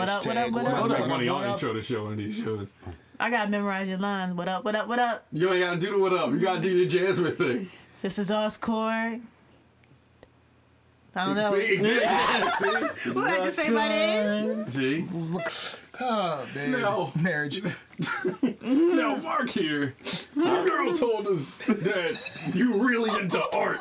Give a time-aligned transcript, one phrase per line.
[0.00, 0.88] What up, what up, what I up?
[0.88, 1.54] like What one of y'all up, what up?
[1.56, 2.68] intro the show on these shows.
[3.18, 4.34] I gotta memorize your lines.
[4.34, 5.26] What up, what up, what up?
[5.30, 6.30] You ain't gotta do the what up.
[6.30, 7.70] You gotta do your Jasmine thing.
[8.00, 9.20] This is Oscord.
[11.14, 11.52] I don't know.
[11.52, 13.12] See, exactly.
[13.12, 14.70] Who had to say my name?
[14.70, 15.06] See?
[15.12, 15.52] Let's look.
[16.00, 16.70] Ah, oh, man.
[16.70, 17.12] No.
[17.14, 17.62] Marriage.
[18.62, 19.94] Now, Mark here,
[20.36, 22.20] your girl told us that
[22.54, 23.80] you really into art.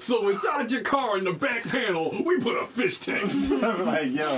[0.00, 3.30] So inside your car in the back panel, we put a fish tank.
[3.50, 4.28] I'm like, yo,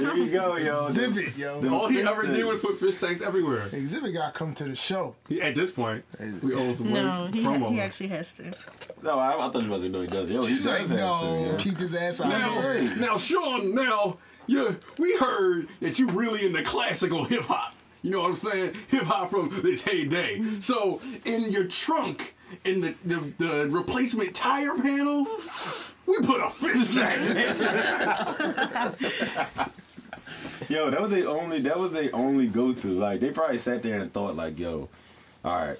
[0.00, 0.86] here you go, yo.
[0.88, 1.66] Exhibit, yo.
[1.72, 3.68] All he Fish ever did was put fish tanks everywhere.
[3.72, 5.14] Exhibit got to come to the show.
[5.40, 6.04] At this point,
[6.42, 7.70] we owe some No, money he, promo.
[7.70, 8.52] he actually has to.
[9.02, 10.30] No, I, I thought you was gonna know he does.
[10.30, 11.50] Yo, he She's does like, have no, to.
[11.52, 11.56] Yeah.
[11.56, 12.94] keep his ass out Now, of the way.
[12.96, 17.74] now, Sean, now, yeah, we heard that you really into classical hip hop.
[18.04, 18.74] You know what I'm saying?
[18.88, 20.42] Hip hop from its heyday.
[20.60, 22.34] So, in your trunk,
[22.66, 25.26] in the, the, the replacement tire panel,
[26.04, 27.34] we put a fish tank.
[30.68, 31.60] Yo, that was the only.
[31.60, 32.88] That was the only go to.
[32.88, 34.90] Like they probably sat there and thought, like, yo,
[35.42, 35.78] all right.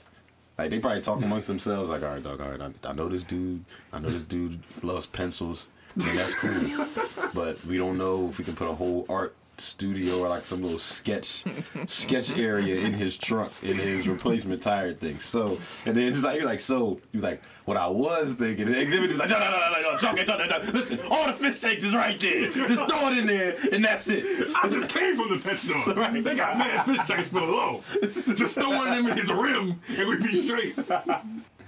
[0.56, 3.10] Like they probably talk amongst themselves, like, all right, dog, all right, I, I know
[3.10, 3.62] this dude.
[3.92, 6.86] I know this dude loves pencils, and that's cool.
[7.34, 10.62] but we don't know if we can put a whole art studio or like some
[10.62, 11.44] little sketch
[11.86, 15.20] sketch area in his trunk in his replacement tire thing.
[15.20, 18.66] So and then just like you're like so he was like what I was thinking.
[18.66, 20.74] The exhibit is like no no no no no Chuck it, Chuck it, Chuck it.
[20.74, 22.50] listen all the fish tanks is right there.
[22.50, 24.48] Just throw it in there and that's it.
[24.62, 25.94] I just came from the pet store.
[25.94, 26.22] Right.
[26.22, 27.82] They got mad fish tanks for the low.
[28.02, 30.76] Just throw one of them in his rim and we'd be straight.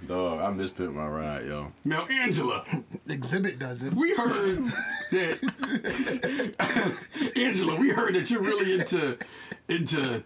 [0.07, 1.73] Dog, I'm just putting my ride, yo.
[1.85, 2.65] Now, Angela,
[3.09, 3.93] Exhibit does it.
[3.93, 4.33] we heard
[5.11, 6.53] that
[7.37, 9.19] Angela, we heard that you're really into
[9.69, 10.23] into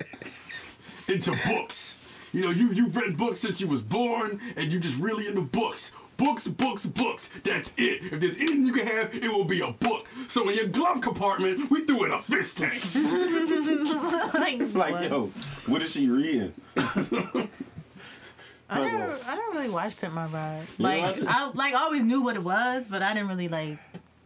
[1.09, 1.99] into books.
[2.33, 5.41] You know, you you've read books since you was born, and you just really into
[5.43, 5.93] books.
[6.19, 7.31] Books, books, books.
[7.43, 8.13] That's it.
[8.13, 10.07] If there's anything you can have, it will be a book.
[10.29, 12.75] So in your glove compartment, we threw in a fish tank.
[14.35, 15.03] like, Like, what?
[15.05, 15.33] yo,
[15.65, 16.53] what is she reading?
[18.71, 20.67] I never, I don't really watch Pimp My Ride.
[20.79, 21.29] You don't watch Like.
[21.29, 23.79] I like always knew what it was, but I didn't really like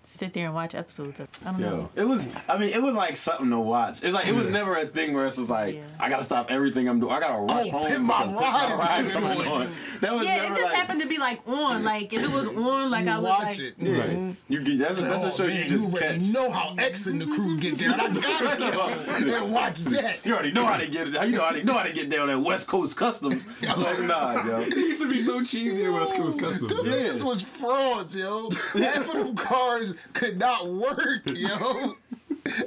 [0.06, 1.20] sit there and watch episodes.
[1.20, 1.90] Of, I don't Yo, know.
[1.96, 2.26] it was.
[2.48, 4.02] I mean, it was like something to watch.
[4.02, 5.82] It's like it was never a thing where it's just like Yeah.
[6.00, 7.12] I gotta stop everything I'm doing.
[7.12, 7.86] I gotta rush Oh, home.
[7.86, 9.62] Pimp My because Ride is Ride coming coming on.
[9.62, 9.68] on.
[10.00, 11.84] That was Yeah, never it just like, happened to be like on.
[11.84, 13.74] Like if it was on, like I You was watch like, it.
[13.78, 14.10] Right.
[14.10, 14.52] Mm-hmm.
[14.52, 16.32] You get that's, a- that's a Oh, show man, you just already catch.
[16.32, 18.00] know how X and the crew get down.
[18.00, 20.24] I gotta get and watch that.
[20.26, 21.14] You already know how to get it.
[21.14, 23.44] You know how to know how to get down at West Coast Customs.
[23.68, 24.60] I'm like, nah, yo.
[24.60, 26.68] It used to be so cheesy at West Coast Customs.
[26.68, 26.92] Them Yeah.
[26.92, 28.48] niggas was frauds, yo.
[28.74, 31.96] Half of them cars could not work, yo.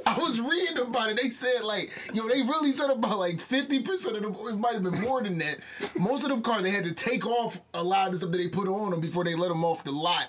[0.06, 1.20] I was reading about it.
[1.22, 4.34] They said like, yo, they really said about like fifty percent of them.
[4.48, 5.58] It might have been more than that.
[5.96, 8.38] Most of them cars they had to take off a lot of the stuff that
[8.38, 10.26] they put on them before they let them off the lot.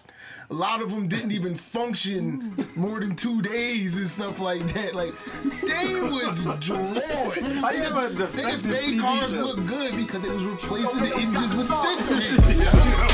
[0.51, 4.93] A lot of them didn't even function more than two days and stuff like that.
[4.95, 5.13] Like
[5.61, 7.45] they was drawing.
[7.45, 11.55] You have a Niggas defective made cars look good because they was replacing the engines
[11.55, 13.05] with fish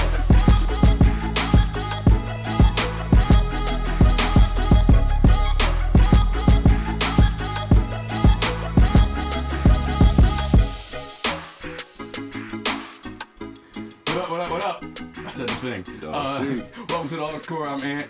[15.65, 15.83] thing.
[16.05, 16.45] Uh,
[16.89, 17.67] welcome to the Aux Core.
[17.67, 18.07] I'm Ant.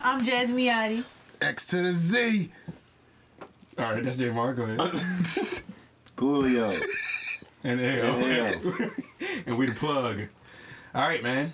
[0.00, 1.04] I'm Jasmine Yachty.
[1.42, 2.50] X to the Z.
[3.78, 4.56] All right, that's J Mark.
[4.56, 4.64] Go.
[6.16, 6.82] Coolio.
[7.64, 8.90] And L.
[9.46, 10.20] And we the plug.
[10.94, 11.52] All right, man.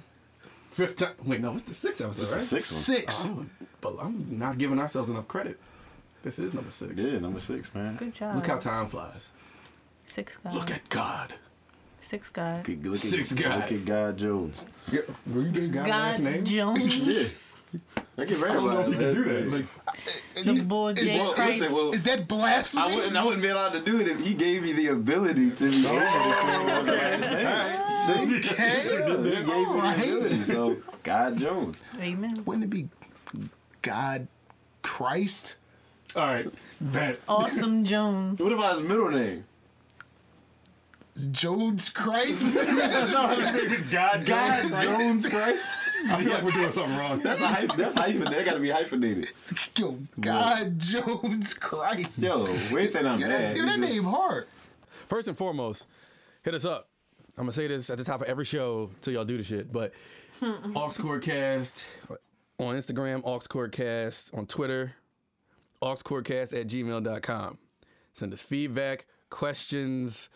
[0.71, 1.15] Fifth time.
[1.25, 2.43] Wait, no, it's the sixth episode, right?
[2.43, 2.67] Six.
[2.67, 3.27] Six.
[3.27, 3.47] Oh,
[3.81, 5.59] but I'm not giving ourselves enough credit.
[6.23, 7.01] This is number six.
[7.01, 7.97] Yeah, number six, man.
[7.97, 8.37] Good job.
[8.37, 9.31] Look how time flies.
[10.07, 10.53] Six guy.
[10.53, 11.35] Look at God.
[12.03, 12.59] Six guy.
[12.59, 13.57] Look at, look at, Six guy.
[13.57, 14.65] Look at God Jones.
[14.91, 16.45] Yeah, well, you gave God, last name.
[16.45, 17.57] Jones.
[18.19, 19.49] I get I don't know if you can do that.
[19.49, 21.19] Like, The boy Is, J.
[21.21, 21.61] Well, Christ.
[21.61, 22.83] listen, well, is that blasphemy?
[22.83, 25.53] I wouldn't, I wouldn't be allowed to do it if he gave me the ability
[25.53, 28.29] to be able to call the last name.
[28.29, 28.39] See?
[28.51, 28.83] Okay.
[28.83, 29.99] He gave me the Alright.
[29.99, 31.77] ability, so God Jones.
[32.01, 32.43] Amen.
[32.45, 32.89] Wouldn't it be
[33.83, 34.27] God
[34.83, 35.57] Christ?
[36.17, 36.49] all right,
[36.81, 37.21] bet.
[37.29, 38.41] Awesome Jones.
[38.41, 39.45] What about his middle name?
[41.27, 42.55] Jones Christ?
[42.57, 44.25] It's God.
[44.27, 45.67] God Jones Christ.
[46.09, 47.21] I feel like we're doing something wrong.
[47.21, 47.77] That's a hyphen.
[47.77, 48.25] That's hyphen.
[48.25, 49.29] That gotta be hyphenated.
[49.77, 52.23] Yo, God Jones Christ.
[52.23, 53.41] Yo, we ain't saying I'm Yo, mad.
[53.43, 54.47] that, yo, We that just- name hard.
[55.09, 55.87] First and foremost,
[56.43, 56.89] hit us up.
[57.37, 59.73] I'm gonna say this at the top of every show till y'all do the shit.
[59.73, 59.93] But
[60.41, 60.77] hmm.
[60.77, 61.85] AuxCoreCast
[62.59, 64.95] on Instagram, AuxCoreCast on Twitter,
[65.83, 67.59] AuxCoreCast at gmail.com.
[68.13, 70.29] Send us feedback, questions,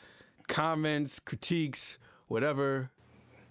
[0.49, 1.99] comments, critiques,
[2.29, 2.91] whatever.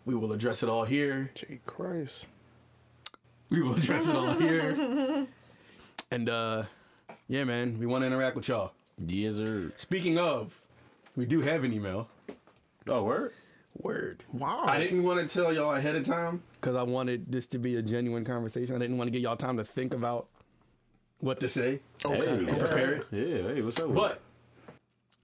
[0.05, 1.31] We will address it all here.
[1.35, 2.25] J Christ.
[3.49, 5.27] We will address it all here.
[6.11, 6.63] And uh
[7.27, 7.79] Yeah, man.
[7.79, 8.73] We want to interact with y'all.
[8.99, 9.71] Yes, sir.
[9.77, 10.61] Speaking of,
[11.15, 12.07] we do have an email.
[12.87, 13.33] Oh, word.
[13.81, 14.23] Word.
[14.31, 14.65] Wow.
[14.67, 17.77] I didn't want to tell y'all ahead of time because I wanted this to be
[17.77, 18.75] a genuine conversation.
[18.75, 20.27] I didn't want to give y'all time to think about
[21.19, 22.17] what to say Okay.
[22.17, 23.07] Hey, and prepare it.
[23.11, 23.87] Yeah, hey, what's up?
[23.87, 24.21] with But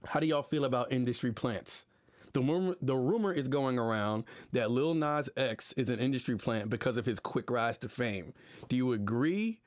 [0.06, 1.84] how do y'all feel about industry plants?
[2.32, 6.70] The rumor, the rumor is going around that Lil Nas X is an industry plant
[6.70, 8.32] because of his quick rise to fame.
[8.68, 9.60] Do you agree?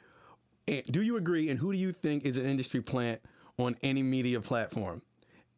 [0.68, 1.50] And do you agree?
[1.50, 3.21] And who do you think is an industry plant
[3.57, 5.01] on any media platform?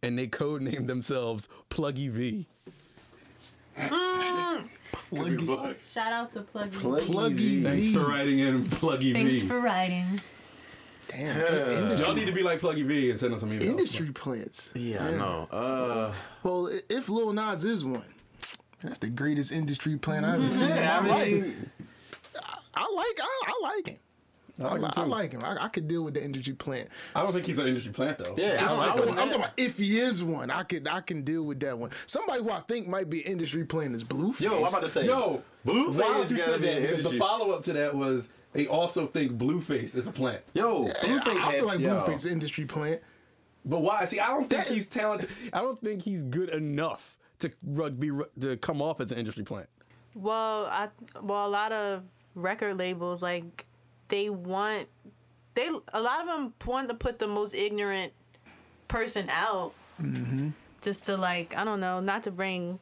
[0.01, 2.47] And they codenamed themselves Pluggy V.
[5.11, 6.71] Pluggy, Shout out to Pluggy.
[6.71, 7.63] Pluggy V.
[7.63, 9.39] Thanks for writing in Pluggy Thanks V.
[9.39, 10.21] Thanks for writing.
[11.07, 11.97] Damn.
[11.97, 13.63] Y'all need to be like Pluggy V and send us some emails.
[13.63, 14.71] industry plants.
[14.75, 15.47] Yeah, I know.
[15.51, 16.13] Uh,
[16.43, 18.03] Well, i- if Lil Nas is one,
[18.81, 21.31] that's the greatest industry plant I've ever seen yeah, in my I life.
[21.31, 21.71] mean,
[22.75, 23.97] I like I, I like him.
[24.57, 25.09] I like him like, I too.
[25.09, 25.43] like him.
[25.43, 26.87] I, I could deal with the industry plant.
[27.13, 28.35] I don't think he's an industry plant though.
[28.37, 29.15] yeah, If, I I, like am him.
[29.15, 31.89] talking about if he is one, I could I can deal with that one.
[32.05, 34.41] Somebody who I think might be industry plant is Blueface.
[34.41, 36.95] Yo, I'm about to say, Yo, Blueface Wild you gotta said be that because the
[36.97, 40.41] industry- follow up to that was they also think Blueface is a plant.
[40.53, 41.95] Yo, Blueface I, I has, feel like yo.
[41.99, 43.01] Blueface is an industry plant.
[43.65, 44.05] But why?
[44.05, 45.29] See, I don't think That- he's talented.
[45.51, 49.43] I don't think he's good enough to rug- be to come off as an industry
[49.43, 49.67] plant.
[50.13, 50.87] Well, I
[51.21, 52.03] well a lot of
[52.35, 53.65] record labels like
[54.07, 54.87] they want
[55.55, 58.13] they a lot of them want to put the most ignorant
[58.87, 60.49] person out, mm-hmm.
[60.81, 62.79] just to like I don't know, not to bring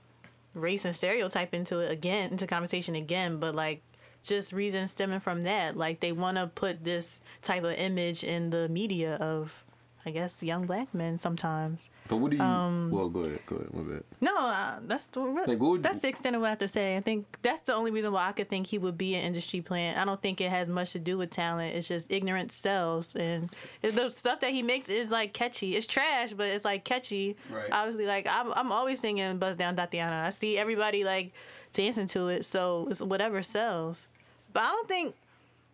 [0.53, 3.81] race and stereotype into it again into conversation again, but like
[4.23, 5.77] just reasons stemming from that.
[5.77, 9.63] Like they want to put this type of image in the media of,
[10.05, 11.89] I guess, young black men sometimes.
[12.07, 12.43] But what do you?
[12.43, 13.39] Um, well, go ahead.
[13.45, 13.73] Go ahead.
[13.73, 14.03] My bad.
[14.21, 16.95] No, uh, that's the Like, that's the extent of what I have to say.
[16.95, 19.61] I think that's the only reason why I could think he would be an industry
[19.61, 19.97] plant.
[19.97, 21.75] I don't think it has much to do with talent.
[21.75, 23.49] It's just ignorance sells, and
[23.81, 25.75] the stuff that he makes is like catchy.
[25.75, 27.35] It's trash, but it's like catchy.
[27.49, 27.69] Right.
[27.71, 31.33] Obviously, like I'm I'm always singing "Bust Down Thotiana." I see everybody like
[31.73, 34.07] dancing to it, so it's whatever sells.
[34.53, 35.15] But I don't think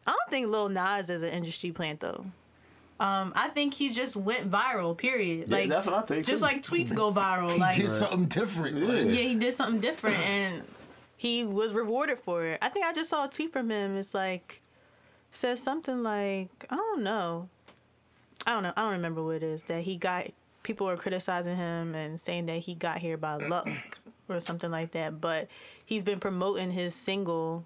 [0.08, 2.26] I don't think Lil Nas is an industry plant though.
[3.00, 4.98] Um, I think he just went viral.
[4.98, 5.48] Period.
[5.48, 6.46] Yeah, like that's what I think, Just too.
[6.46, 7.54] like tweets go viral.
[7.54, 8.82] He like did something different.
[8.82, 10.64] like- yeah, he did something different and
[11.16, 12.60] he was rewarded for it.
[12.62, 13.96] I think I just saw a tweet from him.
[13.98, 14.62] It's like
[15.32, 17.48] says something like I don't know.
[18.48, 18.74] I don't know.
[18.76, 20.28] I don't remember what it is that he got.
[20.64, 23.68] People were criticizing him and saying that he got here by luck
[24.28, 25.22] or something like that.
[25.22, 25.48] But
[25.86, 27.64] he's been promoting his single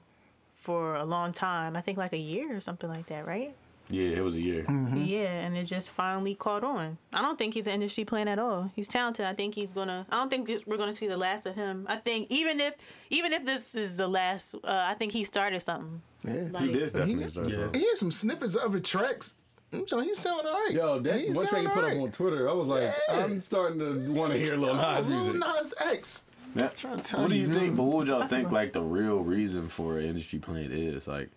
[0.63, 1.75] for a long time.
[1.75, 3.54] I think like a year or something like that, right?
[3.89, 4.65] Yeah, it was a year.
[4.95, 6.98] Yeah, and it just finally caught on.
[7.12, 8.71] I don't think he's an industry plant at all.
[8.75, 9.25] He's talented.
[9.25, 10.07] I think he's gonna.
[10.10, 11.86] I don't think we're gonna see the last of him.
[11.89, 12.75] I think even if
[13.10, 16.01] even if this is the last, uh, I think he started something.
[16.24, 16.48] Yeah.
[16.51, 17.57] Like, He did definitely He- start Yeah.
[17.63, 17.81] something.
[17.81, 19.33] He had some snippets of other tracks.
[19.74, 20.71] You know, he's sounding all right.
[20.71, 22.83] Yo, that He one track sound you put all up on Twitter, I was like,
[23.09, 23.24] Yeah.
[23.25, 25.36] I'm starting to want to hear Lil Nas Lil music.
[25.39, 26.24] Nas X.
[26.55, 27.75] Now, Trying to tell what do you you, think?
[27.75, 30.71] But what would y'all That's think what- like the real reason for an industry plant
[30.71, 31.07] is?
[31.07, 31.29] Like,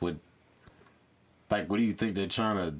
[0.00, 0.16] what?
[1.50, 2.74] Like, what do you think they're trying to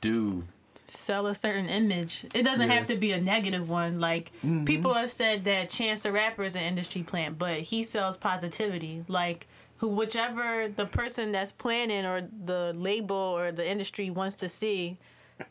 [0.00, 0.44] do?
[0.92, 2.26] sell a certain image.
[2.34, 2.74] It doesn't Yeah.
[2.74, 4.00] have to be a negative one.
[4.00, 4.64] Like Mm-hmm.
[4.64, 9.04] people have said that Chance the Rapper is an industry plant, but he sells positivity.
[9.06, 9.46] Like
[9.76, 14.98] who whichever the person that's planning or the label or the industry wants to see,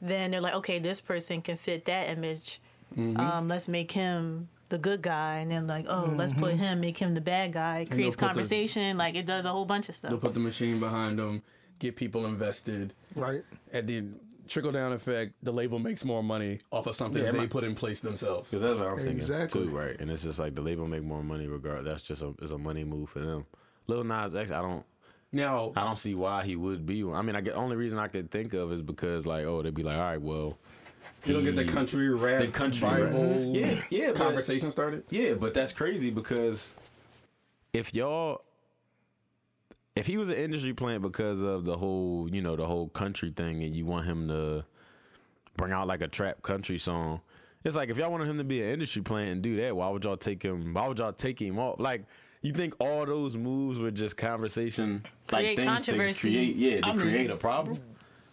[0.01, 2.59] then they're like, okay, this person can fit that image.
[2.97, 3.17] Mm-hmm.
[3.17, 6.63] Um, let's make him the good guy, and then like, oh, let's put mm-hmm.
[6.63, 7.79] him, make him the bad guy.
[7.79, 8.97] It creates put the- conversation.
[8.97, 11.41] like it does a whole bunch of stuff They'll put the machine behind them,
[11.79, 12.93] get people invested.
[13.15, 13.43] Right.
[13.73, 14.03] At the
[14.47, 17.63] trickle down effect, the label makes more money off of something Yeah, they my- put
[17.63, 18.49] in place themselves.
[18.49, 19.65] Because that's what I'm thinking Exactly.
[19.65, 19.99] too, right?
[19.99, 21.85] And it's just like the label make more money regard.
[21.85, 23.45] That's just a it's a money move for them.
[23.87, 24.85] Lil Nas X, I don't
[25.31, 27.15] Now, I don't see why he would be one.
[27.15, 29.73] I mean, I get only reason I could think of is because like oh they'd
[29.73, 30.57] be like all right well
[31.25, 33.11] you don't get the country rap the country rap.
[33.11, 35.03] Bible yeah yeah but- conversation started.
[35.09, 36.75] Yeah, but that's crazy because
[37.73, 38.43] if y'all
[39.95, 43.33] if he was an industry plant because of the whole, you know, the whole country
[43.35, 44.63] thing and you want him to
[45.57, 47.19] bring out like a trap country song,
[47.65, 49.89] it's like if y'all wanted him to be an industry plant and do that, why
[49.89, 51.79] would y'all take him why would y'all take him off?
[51.79, 52.05] Like
[52.41, 55.33] you think all those moves were just conversation mm.
[55.33, 57.77] like Create things to create yeah, to I mean, create a problem?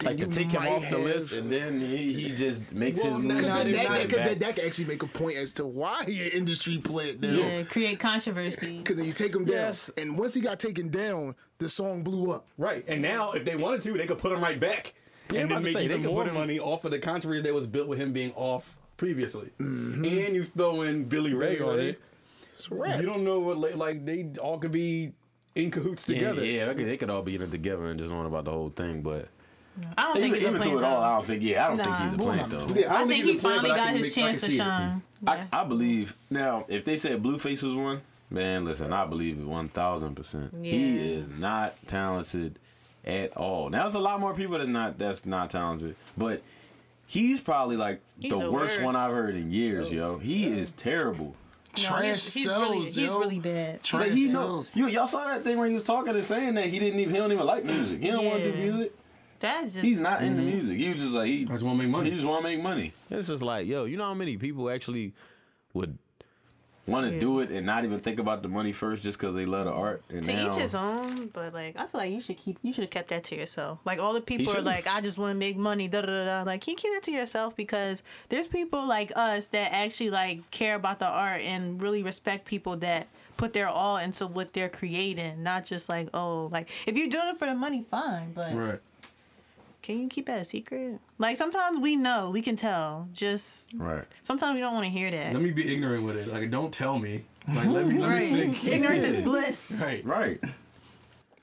[0.04, 3.14] Like to take him might off the list and then he, he just makes Well,
[3.14, 3.40] his no, moves.
[3.46, 5.64] Because then that, that that, could, that, that could actually make a point as to
[5.66, 7.30] why he an industry plant now.
[7.30, 8.76] Yeah, create controversy.
[8.82, 9.90] Because then you take him down, Yes.
[9.96, 12.46] and once he got taken down, the song blew up.
[12.58, 14.92] Right, and now if they wanted to, they could put him right back,
[15.32, 16.90] Yeah, and I'm then make say, they even could more put him- money off of
[16.90, 19.50] the controversy that was built with him being off previously.
[19.58, 20.04] Mm-hmm.
[20.04, 21.88] And you throw in Billy Ray Billy on Ray.
[21.90, 22.00] it.
[22.54, 23.00] It's a rap.
[23.00, 25.12] You don't know what like they all could be
[25.54, 26.44] in cahoots together.
[26.44, 28.50] yeah, they could, they could all be in it together and just knowing about the
[28.50, 29.00] whole thing.
[29.02, 29.28] But
[29.98, 31.42] I don't think Even, he's a even plant through it all, I don't think.
[31.42, 32.80] Yeah, I don't think he's a Well, plant though.
[32.80, 34.50] yeah, I don't think he's he a plant, finally I got his make- chance to
[34.50, 35.02] shine.
[35.22, 35.46] Yeah.
[35.52, 39.44] I, I believe now if they said Blueface was one, man, listen, I believe it
[39.44, 40.52] one thousand percent.
[40.62, 42.58] He is not talented
[43.04, 43.70] at all.
[43.70, 46.42] Now there's a lot more people that's not that's not talented, but
[47.06, 48.96] he's probably like He's the, the worst, one.
[48.96, 50.18] I've heard in years, yo.
[50.18, 51.34] He is terrible.
[51.78, 53.18] No, Trash he's, he's sells, really, he's yo.
[53.20, 53.82] really bad.
[53.82, 54.70] Trash But he know, sells.
[54.74, 57.14] you y'all saw that thing where he was talking and saying that he didn't even
[57.14, 58.00] he don't even like music.
[58.00, 58.94] He don't want to do music.
[59.46, 60.78] That's just He's not into music.
[60.78, 62.10] He was just like he I just want to make money.
[62.10, 62.92] He just want to make money.
[63.10, 65.12] It's just like, yo, you know how many people actually
[65.74, 65.96] would
[66.86, 67.18] want to Yeah.
[67.20, 69.72] do it and not even think about the money first just because they love the
[69.72, 70.02] art.
[70.08, 72.72] And to now, each his own, but like I feel like you should keep you
[72.72, 73.80] should have kept that to yourself.
[73.84, 76.24] Like all the people are like, I just want to make money, da da da
[76.24, 76.42] da.
[76.44, 80.74] Like you keep it to yourself because there's people like us that actually like care
[80.76, 85.42] about the art and really respect people that put their all into what they're creating,
[85.42, 88.78] not just like oh like if you're doing it for the money, fine, but Right.
[89.86, 90.98] Can you keep that a secret?
[91.16, 93.08] Like sometimes we know, we can tell.
[93.12, 94.02] Just right?
[94.20, 95.32] sometimes we don't want to hear that.
[95.32, 96.26] Let me be ignorant with it.
[96.26, 97.24] Like, don't tell me.
[97.46, 98.64] Like, let me let me think.
[98.66, 99.78] Ignorance is bliss.
[99.80, 100.04] Right.
[100.04, 100.40] Right.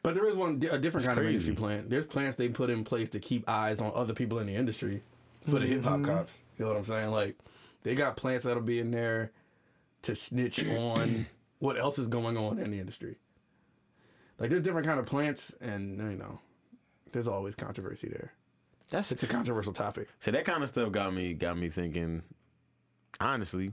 [0.01, 1.89] But there is one a different kind of industry plant.
[1.89, 5.01] There's plants they put in place to keep eyes on other people in the industry
[5.49, 6.05] for the hip hop mm-hmm.
[6.05, 6.39] cops.
[6.59, 7.11] You know what I'm saying?
[7.11, 7.37] Like
[7.83, 9.31] they got plants that'll be in there
[10.01, 11.27] to snitch on
[11.59, 13.15] what else is going on in the industry.
[14.37, 16.39] Like there's different kind of plants, and you know,
[17.13, 18.33] there's always controversy there.
[18.89, 20.09] That's It's a controversial topic.
[20.19, 22.21] so that kind of stuff got me got me thinking.
[23.19, 23.71] Honestly,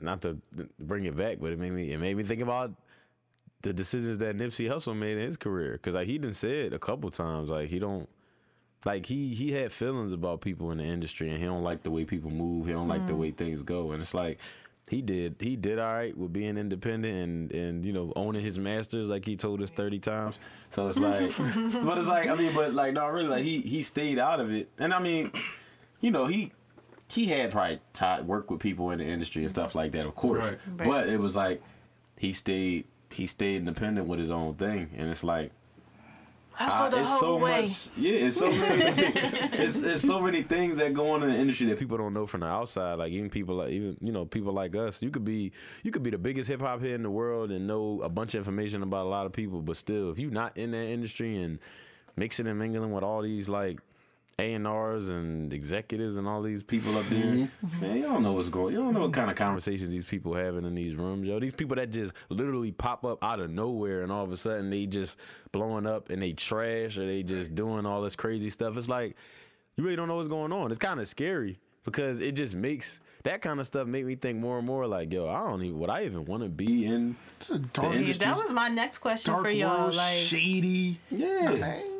[0.00, 0.38] not to
[0.78, 2.72] bring it back, but it made me it made me think about
[3.62, 5.72] the decisions that Nipsey Hussle made in his career.
[5.72, 8.08] Because like he done said a couple times, like he don't
[8.84, 11.90] like he he had feelings about people in the industry, and he don't like the
[11.90, 12.66] way people move.
[12.66, 13.18] He don't like the mm.
[13.18, 14.38] way things go, and it's like.
[14.88, 15.36] He did.
[15.40, 19.24] He did all right with being independent and and you know owning his masters like
[19.24, 20.38] he told us thirty times.
[20.68, 23.82] So it's like, but it's like I mean, but like no, really, like he he
[23.82, 25.32] stayed out of it, and I mean,
[26.00, 26.52] you know he
[27.10, 30.14] he had probably taught work with people in the industry and stuff like that, of
[30.14, 30.44] course.
[30.44, 30.58] Right.
[30.76, 30.88] Right.
[30.88, 31.62] But it was like
[32.18, 35.52] he stayed he stayed independent with his own thing, and it's like
[36.56, 37.62] Hustle uh, the it's whole so way.
[37.62, 37.88] much.
[37.96, 38.82] Yeah, it's so many.
[38.86, 42.26] it's, it's so many things that go on in the industry that people don't know
[42.26, 42.94] from the outside.
[42.94, 45.02] Like even people like even you know people like us.
[45.02, 47.66] You could be you could be the biggest hip hop head in the world and
[47.66, 50.56] know a bunch of information about a lot of people, but still, if you're not
[50.56, 51.58] in that industry and
[52.16, 53.80] mixing and mingling with all these like.
[54.38, 57.66] A and R's and executives and all these people up there, mm-hmm.
[57.66, 57.80] Mm-hmm.
[57.80, 58.66] man, you don't know what's going.
[58.66, 58.72] On.
[58.72, 61.38] You don't know what kind of conversations these people having in these rooms, yo.
[61.38, 64.70] These people that just literally pop up out of nowhere and all of a sudden
[64.70, 65.18] they just
[65.52, 68.76] blowing up and they trash or they just doing all this crazy stuff.
[68.76, 69.16] It's like
[69.76, 70.70] you really don't know what's going on.
[70.70, 74.38] It's kind of scary because it just makes that kind of stuff make me think
[74.38, 77.16] more and more like, yo, I don't even would I even want to be in
[77.38, 79.82] It's a dark, The Yeah, that was my next question dark for y'all.
[79.84, 80.98] world, Like, shady.
[81.10, 81.50] yeah.
[81.52, 81.93] Man,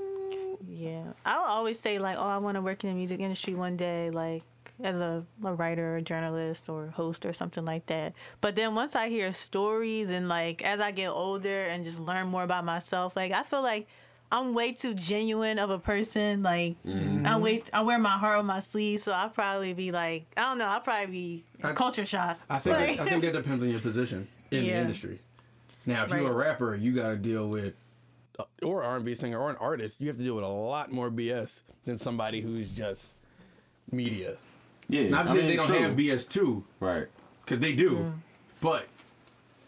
[0.74, 3.76] yeah, I'll always say like, oh, I want to work in the music industry one
[3.76, 4.42] day, like
[4.82, 8.12] as a, a writer, or journalist, or host, or something like that.
[8.40, 12.26] But then once I hear stories and like as I get older and just learn
[12.26, 13.86] more about myself, like I feel like
[14.32, 16.42] I'm way too genuine of a person.
[16.42, 17.24] Like mm-hmm.
[17.24, 20.42] I wait, I wear my heart on my sleeve, so I'll probably be like, I
[20.42, 22.38] don't know, I'll probably be I- culture shock.
[22.50, 25.20] I think Like- I think that depends on your position in the industry.
[25.86, 27.74] Now, if you're a rapper, you got to deal with,
[28.62, 31.62] or R&B singer, or an artist, you have to deal with a lot more BS
[31.84, 33.12] than somebody who's just
[33.92, 34.36] media.
[34.88, 35.08] Yeah.
[35.08, 35.78] Not to I say mean, they don't true.
[35.78, 37.06] have BS too, Right.
[37.44, 38.12] because they do,
[38.60, 38.86] but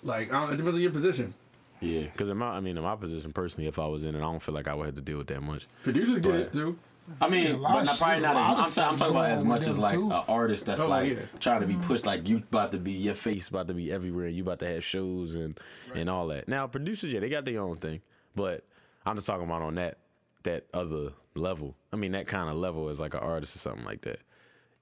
[0.02, 1.34] like I don't, it depends on your position.
[1.80, 4.18] Yeah, because in my, I mean, in my position personally, if I was in it,
[4.18, 5.66] I don't feel like I would have to deal with that much.
[5.82, 6.40] Producers get Right.
[6.40, 6.78] it too.
[7.20, 9.78] I mean, Yeah, but not, probably not as I'm, I'm talking about as much as
[9.78, 11.18] like an artist that's Oh, like yeah.
[11.38, 12.04] trying to be pushed.
[12.04, 14.26] Like you about to be your face, about to be everywhere.
[14.26, 15.56] And you about to have shows and
[15.94, 16.48] and all that.
[16.48, 18.00] Now producers, yeah, they got their own thing,
[18.36, 18.64] but
[19.04, 19.98] I'm just talking about on that
[20.44, 21.74] that other level.
[21.92, 24.20] I mean, that kind of level is like an artist or something like that,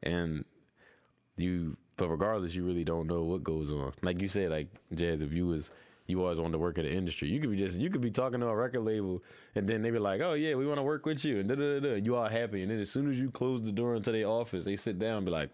[0.02, 0.44] and
[1.37, 1.76] you.
[1.96, 3.92] But regardless, you really don't know what goes on.
[4.02, 5.70] Like you said, like Jazz, if you was
[6.06, 8.11] you always want to work in the industry, you could be just you could be
[8.11, 9.23] talking to a record label,
[9.54, 11.54] and then they be like, "Oh yeah, we want to work with you," and da
[11.54, 11.80] da da.
[11.80, 11.94] da.
[11.94, 14.64] You all happy, and then as soon as you close the door into their office,
[14.64, 15.50] they sit down and be like.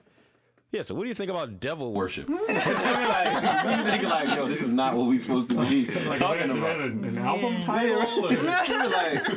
[0.73, 2.29] Yeah, so what do you think about devil worship?
[2.29, 5.87] I mean, like, you thinking like, yo, this is not what we supposed to be
[6.17, 6.81] talking about.
[6.81, 9.29] an album like,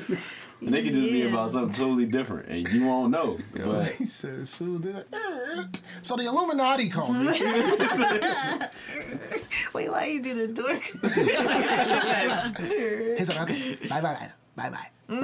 [0.61, 3.37] and they could just be about something totally different, and you won't know.
[3.53, 5.67] But he says, so, they're like,
[6.01, 7.25] so the Illuminati called me.
[9.73, 10.79] Wait, why you do the door?
[13.17, 14.87] He's like, bye bye, bye bye.
[15.09, 15.19] so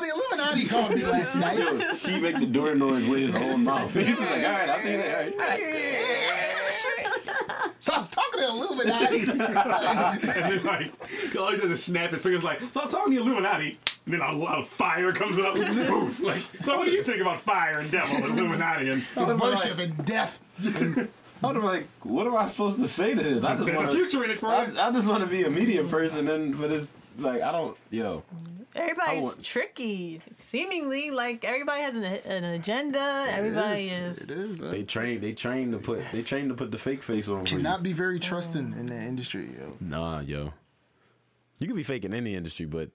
[0.00, 1.56] the Illuminati called me last night.
[1.58, 3.94] yo, he make the door noise with his own mouth.
[3.94, 5.32] He's just like, all right, I'll see you there.
[5.32, 5.96] All right.
[7.78, 9.18] So I was talking to the Illuminati.
[9.20, 10.92] and then like
[11.38, 13.78] all he does is snap his fingers like, so it's on the Illuminati.
[14.04, 15.56] And then a, a fire comes up.
[15.56, 19.36] Oof, like, so what do you think about fire and devil and Illuminati and The
[19.36, 20.38] worship and death.
[21.42, 23.44] I was like, what am I supposed to say to this?
[23.44, 24.64] I just there's a want future in it for I.
[24.64, 28.22] I just want to be a media person, and for this, like, I don't, yo,
[28.74, 30.20] Everybody's I want- tricky.
[30.36, 33.26] Seemingly, like everybody has an, an agenda.
[33.30, 34.18] Everybody It is.
[34.18, 34.30] is.
[34.30, 34.58] It is.
[34.58, 37.44] they train, they train to put, they train to put the fake face on.
[37.46, 37.56] for you.
[37.56, 39.76] Cannot be very trusting in that industry, yo.
[39.80, 40.52] Nah, yo.
[41.58, 42.90] You could be fake in any industry, but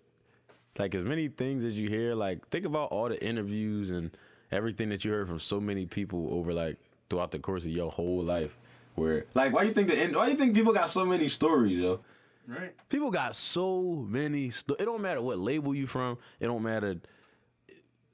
[0.77, 4.11] like as many things as you hear, like think about all the interviews and
[4.51, 6.77] everything that you heard from so many people over like
[7.09, 8.55] throughout the course of your whole life.
[8.95, 12.01] Where like why you think the why you think people got so many stories, yo?
[12.47, 12.73] Right.
[12.89, 14.49] People got so many.
[14.49, 16.17] Sto- it don't matter what label you from.
[16.39, 16.95] It don't matter.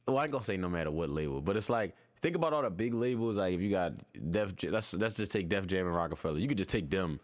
[0.06, 2.62] Well, I ain't gonna say no matter what label, but it's like think about all
[2.62, 3.38] the big labels.
[3.38, 3.94] Like if you got
[4.32, 6.40] Def, J- let's let's just take Def Jam and Rockefeller.
[6.40, 7.20] You could just take them,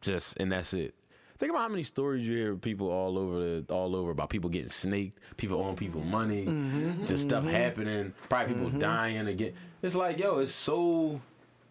[0.00, 0.94] just and that's it.
[1.38, 4.30] Think about how many stories you hear of people all over the, all over about
[4.30, 7.04] people getting snaked, people owing people money, mm-hmm.
[7.04, 7.52] just stuff mm-hmm.
[7.52, 8.78] happening, probably people mm-hmm.
[8.78, 9.52] dying again.
[9.82, 11.20] It's like yo, it's so,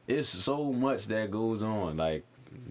[0.07, 1.95] it's so much that goes on.
[1.95, 2.25] Like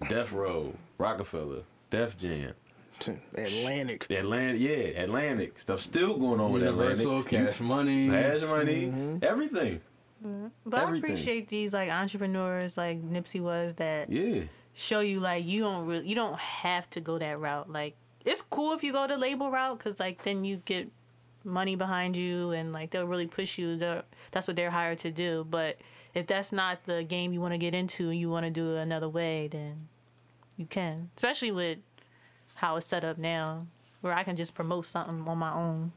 [0.09, 2.53] Death Row, Rockefeller, Def Jam.
[3.33, 4.09] Atlantic.
[4.11, 7.47] Atlantic, yeah, Atlantic stuff still going on with Universal, Atlantic.
[7.47, 8.09] Cash Money.
[8.09, 9.17] Cash money, mm-hmm.
[9.23, 9.81] everything.
[10.23, 10.47] Mm-hmm.
[10.65, 11.09] But everything.
[11.09, 14.43] I appreciate these like entrepreneurs like Nipsey was that Yeah,
[14.73, 17.71] show you like you don't really you don't have to go that route.
[17.71, 20.91] Like it's cool if you go the label route because like then you get
[21.43, 23.77] money behind you and like they'll really push you.
[23.77, 25.45] They're, that's what they're hired to do.
[25.49, 25.77] But
[26.13, 28.75] if that's not the game you want to get into and you want to do
[28.75, 29.87] it another way, then
[30.57, 31.09] you can.
[31.15, 31.79] Especially with
[32.55, 33.67] how it's set up now,
[34.01, 35.91] where I can just promote something on my own.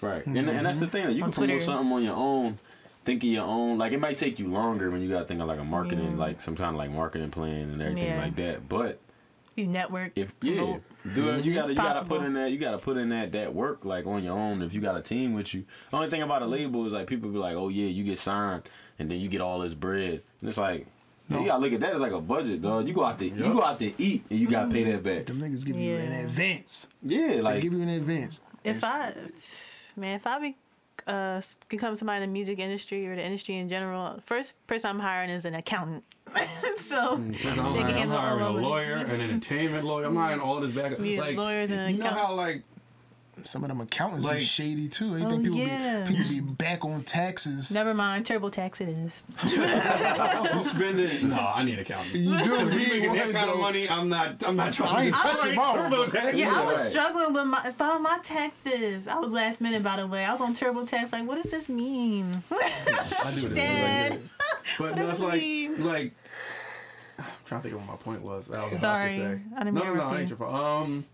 [0.00, 0.24] right.
[0.26, 1.16] And, and that's the thing.
[1.16, 2.58] You On can promote something on your own,
[3.04, 3.78] think of your own.
[3.78, 6.12] Like it might take you longer when you got to think of like a marketing,
[6.12, 6.16] Yeah.
[6.18, 8.20] like some kind of like marketing plan and everything Yeah.
[8.20, 8.68] like that.
[8.68, 8.98] But
[9.54, 10.12] You network.
[10.16, 10.82] if yeah, promote.
[11.14, 12.16] do it, you gotta It's you gotta possible.
[12.18, 14.62] put in that you gotta put in that that work like on your own.
[14.62, 17.06] If you got a team with you, the only thing about a label is like
[17.06, 18.62] people be like, oh yeah, you get signed
[18.98, 20.86] and then you get all this bread, and it's like.
[21.28, 22.86] You gotta look at that as like a budget, dog.
[22.86, 25.24] You go out there, you go out there eat, and you gotta pay that back.
[25.24, 26.18] Them niggas give you in Yeah.
[26.18, 26.88] advance.
[27.02, 28.40] Yeah, They like give you in advance.
[28.64, 30.56] If It's- I, man, if I be,
[31.06, 34.98] uh, become somebody in the music industry or the industry in general, first person I'm
[35.00, 36.04] hiring is an accountant.
[36.76, 38.60] so I'm, they hiring, can I'm hiring a of it.
[38.60, 40.04] lawyer, an entertainment lawyer.
[40.04, 40.92] I'm hiring all this back.
[41.00, 42.62] Yeah, like, lawyers and you know how like
[43.44, 45.18] Some of them accountants Like- be shady too.
[45.18, 46.04] They Oh, think people yeah.
[46.08, 47.70] be people be back on taxes.
[47.72, 49.12] Never mind, TurboTax it is.
[50.54, 51.28] you spending.
[51.28, 52.22] No, I need accounting.
[52.22, 53.88] You do You need making that kind of money?
[53.88, 54.42] I'm not.
[54.46, 54.98] I'm not trusting.
[54.98, 55.22] I ain't you.
[55.22, 55.90] touching All mine.
[55.92, 56.36] TurboTax.
[56.36, 56.90] Yeah, I was right.
[56.92, 59.08] struggling with my filing my taxes.
[59.08, 60.24] I was last minute, by the way.
[60.24, 61.12] I was on TurboTax.
[61.12, 62.42] Like, what does this mean?
[62.52, 63.56] I do this.
[63.58, 64.18] Dad.
[64.78, 65.84] But What does that's it like mean?
[65.84, 66.12] like.
[67.18, 68.46] I'm trying to think of what my point was.
[68.48, 69.40] that I was Sorry, about to say.
[69.56, 70.54] I didn't no, mean no, to no, interrupt ain't your fault.
[70.86, 71.04] Um.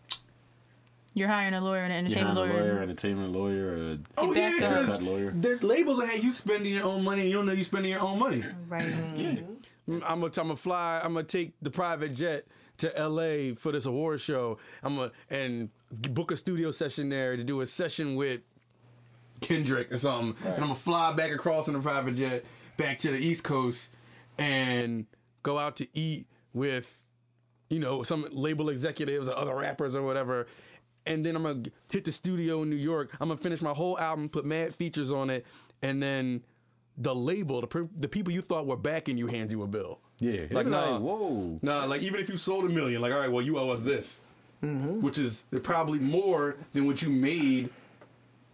[1.19, 2.73] You're hiring a lawyer and an you have entertainment a lawyer.
[2.75, 4.87] lawyer, entertainment lawyer, a Oh yeah, back up.
[4.87, 5.31] cut lawyer.
[5.33, 7.65] because the labels are hey, you spending your own money, and you don't know you're
[7.65, 8.45] spending your own money.
[8.69, 8.87] Right.
[8.87, 9.93] Mm-hmm.
[9.93, 11.01] I'm gonna, I'm gonna fly.
[11.03, 12.47] I'm gonna take the private jet
[12.79, 13.55] to L.A.
[13.55, 14.59] for this award show.
[14.83, 18.41] I'm gonna and book a studio session there to do a session with
[19.41, 20.35] Kendrick or something.
[20.45, 20.55] Right.
[20.55, 22.45] And I'm gonna fly back across in the private jet
[22.77, 23.93] back to the East Coast
[24.37, 25.07] and
[25.43, 27.01] go out to eat with,
[27.71, 30.47] you know, some label executives or other rappers or whatever.
[31.09, 33.11] And then I'm gonna hit the studio in New York.
[33.21, 35.47] I'm gonna finish my whole album, put mad features on it,
[35.83, 36.45] and then
[36.99, 40.01] the label, the, per- the people you thought were backing you, hands you a bill.
[40.19, 40.91] Yeah, Like, nah.
[40.91, 41.59] like whoa.
[41.63, 43.81] Nah, like even if you sold a million, like all right, well you owe us
[43.81, 44.21] this,
[44.63, 45.01] mm-hmm.
[45.01, 47.71] which is probably more than what you made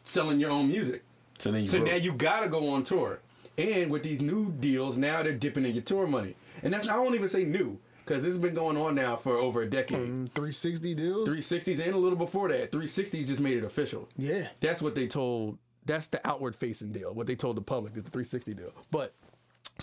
[0.04, 1.02] selling your own music.
[1.38, 3.20] So then you So now you gotta go on tour,
[3.58, 6.96] and with these new deals, now they're dipping in your tour money, and that's I
[6.98, 9.98] won't even say new because this has been going on now for over a decade.
[10.08, 11.28] Mm, 360 deals.
[11.28, 14.08] 360s and a little before that, 360s just made it official.
[14.16, 14.48] Yeah.
[14.60, 15.58] That's what they told.
[15.86, 17.12] That's the outward facing deal.
[17.12, 18.72] What they told the public is the 360 deal.
[18.90, 19.12] But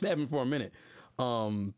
[0.02, 0.74] having for a minute,
[1.20, 1.74] um,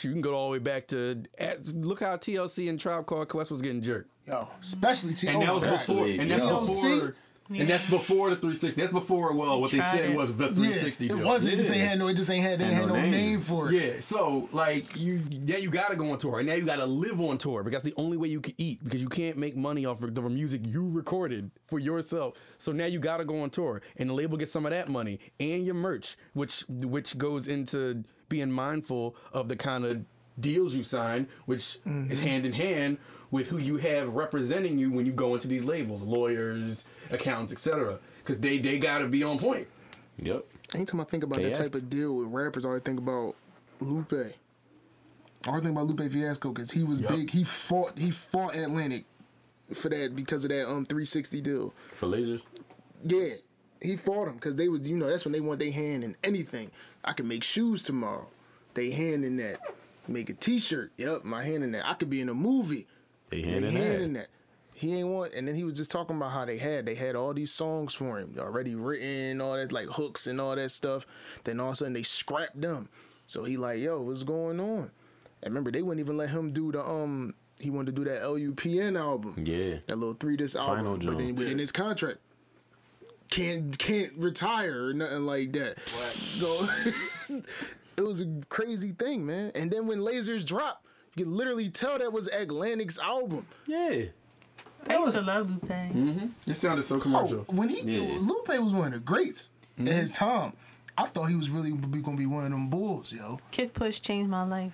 [0.00, 3.28] you can go all the way back to at, look how TLC and Tribe Called
[3.28, 5.32] Quest was getting jerked, Yo, especially TLC.
[5.32, 5.70] and that was God.
[5.72, 6.66] before, and that's TLC?
[6.94, 7.16] before,
[7.50, 8.80] and that's before the 360.
[8.80, 10.16] That's before well, what they said it.
[10.16, 10.56] was the 360.
[10.56, 11.26] Yeah, 360 it deal.
[11.26, 11.54] wasn't.
[11.54, 11.86] It just ain't Yeah.
[11.86, 12.08] had no.
[12.08, 12.58] It just ain't had.
[12.58, 13.10] They Ain't ain't had no no name.
[13.10, 13.74] name for it.
[13.74, 17.20] Yeah, so like you now you gotta go on tour, and now you gotta live
[17.20, 19.86] on tour because that's the only way you can eat because you can't make money
[19.86, 22.34] off of the music you recorded for yourself.
[22.58, 25.20] So now you gotta go on tour, and the label gets some of that money
[25.38, 30.04] and your merch, which which goes into being mindful of the kind of
[30.38, 32.14] deals you sign, which is mm-hmm.
[32.16, 32.98] hand in hand
[33.30, 37.98] with who you have representing you when you go into these labels, lawyers, accounts, etc.
[38.18, 39.66] Because they they gotta be on point.
[40.18, 40.44] Yep.
[40.74, 42.98] Anytime I think about They that have type of deal with rappers, I always think
[42.98, 43.34] about
[43.80, 44.12] Lupe.
[44.12, 47.10] I always think about Lupe Fiasco because he was Yup.
[47.10, 47.30] big.
[47.30, 47.98] He fought.
[47.98, 49.04] He fought Atlantic
[49.72, 51.72] for that because of that um 360 deal.
[51.94, 52.42] For lasers.
[53.04, 53.34] Yeah,
[53.80, 56.16] he fought him because they was you know that's when they want their hand in
[56.24, 56.70] anything.
[57.04, 58.26] I can make shoes tomorrow.
[58.74, 59.60] They hand in that.
[60.08, 60.92] Make a T-shirt.
[60.98, 61.88] Yep, my hand in that.
[61.88, 62.86] I could be in a movie.
[63.30, 64.00] They They in hand that.
[64.00, 64.26] in that.
[64.74, 67.16] He ain't want, and then he was just talking about how they had they had
[67.16, 71.06] all these songs for him already written, all that like hooks and all that stuff.
[71.44, 72.90] Then all of a sudden they scrapped them.
[73.24, 74.90] So he like, yo, what's going on?
[75.42, 77.34] And remember, they wouldn't even let him do the um.
[77.58, 79.42] He wanted to do that LupEND album.
[79.42, 79.76] Yeah.
[79.86, 81.38] That little three disc album, Final but then joint.
[81.38, 82.18] within his contract,
[83.30, 85.78] can't can't retire or nothing like that.
[85.88, 86.68] So
[87.96, 89.52] it was a crazy thing, man.
[89.54, 90.84] And then when Lasers dropped,
[91.16, 93.46] you could literally tell that was Atlantic's album.
[93.66, 94.04] Yeah.
[94.88, 95.62] I used to love Lupe.
[95.68, 96.26] Mm-hmm.
[96.50, 97.38] It sounded so Oh, commercial.
[97.48, 98.18] when he Yeah.
[98.20, 100.52] Lupe was one of the greats in his time.
[100.96, 103.38] I thought he was really gonna be one of them bulls, yo.
[103.50, 104.72] Kick Push changed my life.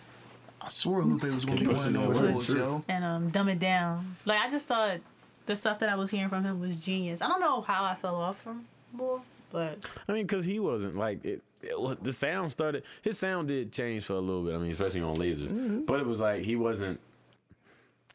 [0.61, 2.51] I swore Lupe was gonna be one of Push them is the bulls, worst.
[2.51, 2.85] yo.
[2.89, 4.17] and um dumb it down.
[4.25, 4.99] Like I just thought
[5.47, 7.23] the stuff that I was hearing from him was genius.
[7.23, 9.79] I don't know how I fell off from Bull, but
[10.09, 12.83] I mean, because he wasn't like it, it The sound started.
[13.03, 14.55] His sound did change for a little bit.
[14.55, 15.49] I mean, especially on lasers.
[15.49, 15.81] Mm-hmm.
[15.87, 17.01] But it was like he wasn't.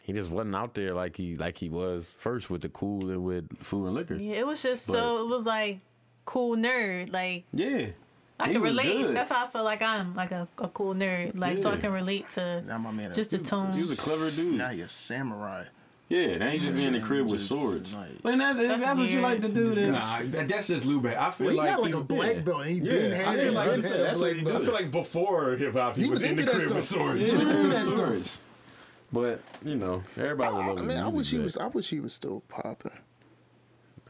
[0.03, 3.23] He just wasn't out there like he like he was first with the cool and
[3.23, 4.15] with food and liquor.
[4.15, 5.79] yeah, it was just But- so it was like
[6.25, 7.12] cool nerd.
[7.12, 7.88] Like Yeah.
[8.39, 9.01] I He can relate.
[9.01, 9.15] good.
[9.15, 11.38] That's how I feel like I'm like a, a cool nerd.
[11.38, 13.71] Like so I can relate to Now my man, just the tone.
[13.71, 14.57] He was a clever dude.
[14.57, 15.63] now he a samurai.
[16.10, 17.93] Yeah, now he's just in the crib with swords.
[17.93, 19.67] like- But that's, That's that's, what you like to do.
[19.67, 19.91] Then.
[19.91, 21.06] Nah, that's just Lupe.
[21.08, 22.39] I feel Well, he like got like he- a black yeah.
[22.41, 22.65] belt.
[22.65, 24.74] He Yeah, been I had didn't like had say, that's what black he I feel
[24.74, 27.00] like before hip hop, he, He was, was in into the that crib with stuff.
[27.00, 27.30] swords.
[27.32, 28.43] He was into that stuff.
[29.12, 31.56] But you know, everybody I, loves I mean, I wish he was.
[31.58, 32.91] I wish he was still popping.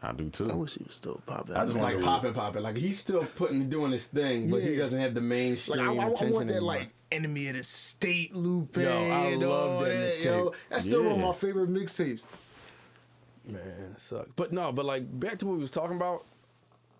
[0.02, 0.50] I do too.
[0.50, 1.56] I wish he was still popping.
[1.56, 2.64] I just mean, like popping, popping.
[2.64, 6.04] Like he's still putting, doing his thing, but he doesn't have the Like mainstream I,
[6.04, 6.74] I, I attention want that anymore.
[6.76, 10.14] like enemy of the state Lupe Yo, I love that that.
[10.14, 10.26] mixtape.
[10.26, 12.26] Yo, that's still one of my favorite mixtapes.
[13.46, 13.62] Man,
[13.96, 14.30] it sucks.
[14.36, 16.26] But no, but like back to what we was talking about.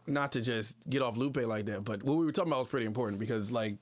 [0.10, 2.68] Not to just get off Lupe like that, but what we were talking about was
[2.70, 3.76] pretty important because like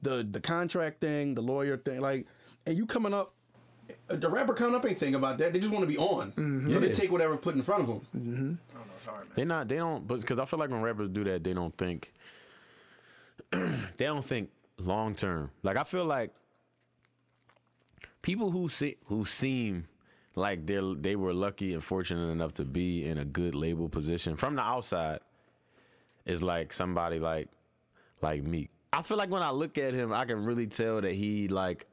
[0.00, 2.26] the the contract thing, the lawyer thing, like,
[2.64, 3.34] and you coming up,
[4.08, 5.52] the rapper coming up ain't thinking about that.
[5.52, 6.32] They just want to be on,
[6.70, 8.00] so they take whatever put in front of them.
[8.16, 8.52] Mm-hmm.
[8.74, 9.32] I don't know, sorry, man.
[9.34, 9.68] They not.
[9.68, 10.08] They don't.
[10.08, 12.12] But because I feel like when rappers do that, they don't think.
[13.50, 14.48] they don't think
[14.86, 15.50] long term.
[15.62, 16.32] Like I feel like
[18.22, 19.86] people who see who seem
[20.34, 24.36] like they they were lucky and fortunate enough to be in a good label position
[24.36, 25.20] from the outside
[26.26, 27.48] is like somebody like
[28.22, 28.70] like Meek.
[28.92, 31.86] I feel like when I look at him, I can really tell that he like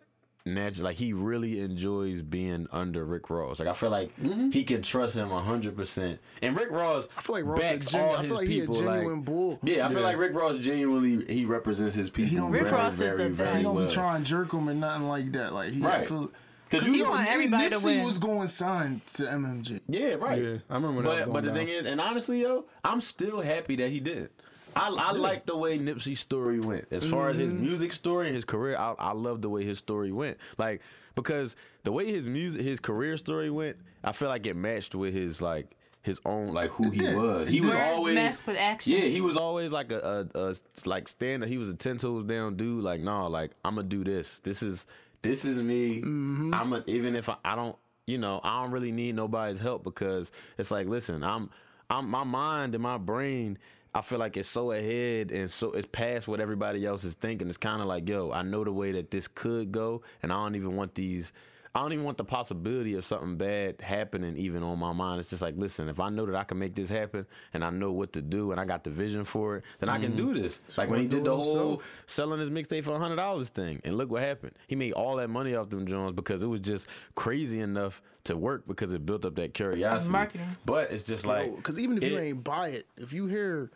[0.54, 3.60] natural like he really enjoys being under Rick Ross.
[3.60, 4.50] Like I feel like mm-hmm.
[4.52, 6.20] he can trust him hundred percent.
[6.42, 8.48] And Rick Ross I feel like Ross a backs genu- all I his feel like
[8.48, 8.76] he a people.
[8.80, 9.60] genuine like, bull.
[9.64, 12.30] Yeah, I feel like Rick Ross genuinely he represents his people.
[12.30, 13.58] He don't- very, Rick Ross is very, the very best.
[13.58, 13.88] He don't well.
[13.88, 15.54] be trying to jerk him or nothing like that.
[15.54, 16.06] Like he Right.
[16.06, 16.32] Feel.
[16.70, 18.04] Cause he you, want and everybody to Nipsey win.
[18.04, 19.80] was going signed to MMG.
[19.88, 20.42] yeah, right.
[20.42, 21.56] Yeah, I remember when that was But going but the down.
[21.56, 24.30] thing is, and honestly, yo, I'm still happy that he did.
[24.78, 26.86] I, I like the way Nipsey's story went.
[26.92, 27.64] As far as his Mm-hmm.
[27.66, 30.38] music story and his career, I, I love the way his story went.
[30.58, 30.82] Like
[31.16, 35.14] because the way his music, his career story went, I feel like it matched with
[35.14, 37.50] his like his own like who he was.
[37.50, 38.96] He was Words always matched with actions.
[38.96, 39.10] yeah.
[39.10, 41.44] He was always like a, a, a like stand.
[41.46, 42.84] He was a ten toes down dude.
[42.84, 44.40] Like nah, like I'm gonna do this.
[44.40, 44.86] This is
[45.24, 46.02] this is me.
[46.02, 46.54] Mm-hmm.
[46.54, 49.84] I'm a, even if I, I don't, you know, I don't really need nobody's help
[49.84, 51.50] because it's like, listen, I'm,
[51.90, 53.58] I'm my mind and my brain.
[53.98, 57.48] I feel like it's so ahead and so it's past what everybody else is thinking.
[57.48, 60.36] It's kind of like, yo, I know the way that this could go, and I
[60.36, 61.34] don't even want these.
[61.74, 65.20] I don't even want the possibility of something bad happening even on my mind.
[65.20, 67.72] It's just like, listen, if I know that I can make this happen and I
[67.72, 70.34] know what to do and I got the vision for it, then I can do
[70.34, 70.60] this.
[70.76, 71.84] Like when he did the whole himself.
[72.08, 74.54] selling his mixtape for hundred dollars thing, and look what happened.
[74.68, 78.38] He made all that money off them Jones because it was just crazy enough to
[78.38, 80.12] work because it built up that curiosity.
[80.12, 80.48] Marketing.
[80.66, 83.70] But it's just like Because even if you ain't buy it, if you hear,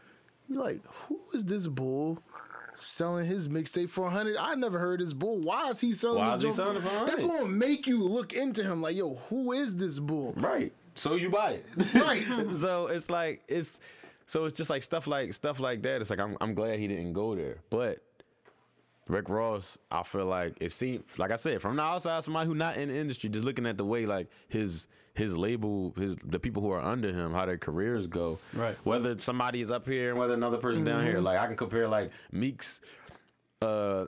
[0.53, 2.19] you're like, who is this bull
[2.73, 4.37] selling his mixtape for 100?
[4.37, 5.39] I never heard this bull.
[5.39, 7.07] Why is he selling Why is he selling it for 100?
[7.07, 10.33] That's going to make you look into him like, yo, who is this bull?
[10.37, 11.93] right, so you buy it.
[11.95, 12.23] right.
[12.55, 13.79] so it's like it's
[14.25, 16.01] so it's just like stuff like stuff like that.
[16.01, 17.99] It's like I'm I'm glad he didn't go there, but.
[19.07, 22.55] Rick Ross, I feel like it seems like I said from the outside, somebody who
[22.55, 26.39] not in the industry, just looking at the way like his his label, his the
[26.39, 28.39] people who are under him, how their careers go.
[28.53, 28.75] Right.
[28.83, 31.87] Whether somebody is up here and whether another person down here, like I can compare
[31.87, 32.81] like Meek's,
[33.61, 34.05] uh,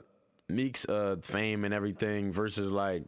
[0.48, 3.04] Meek's uh fame and everything versus like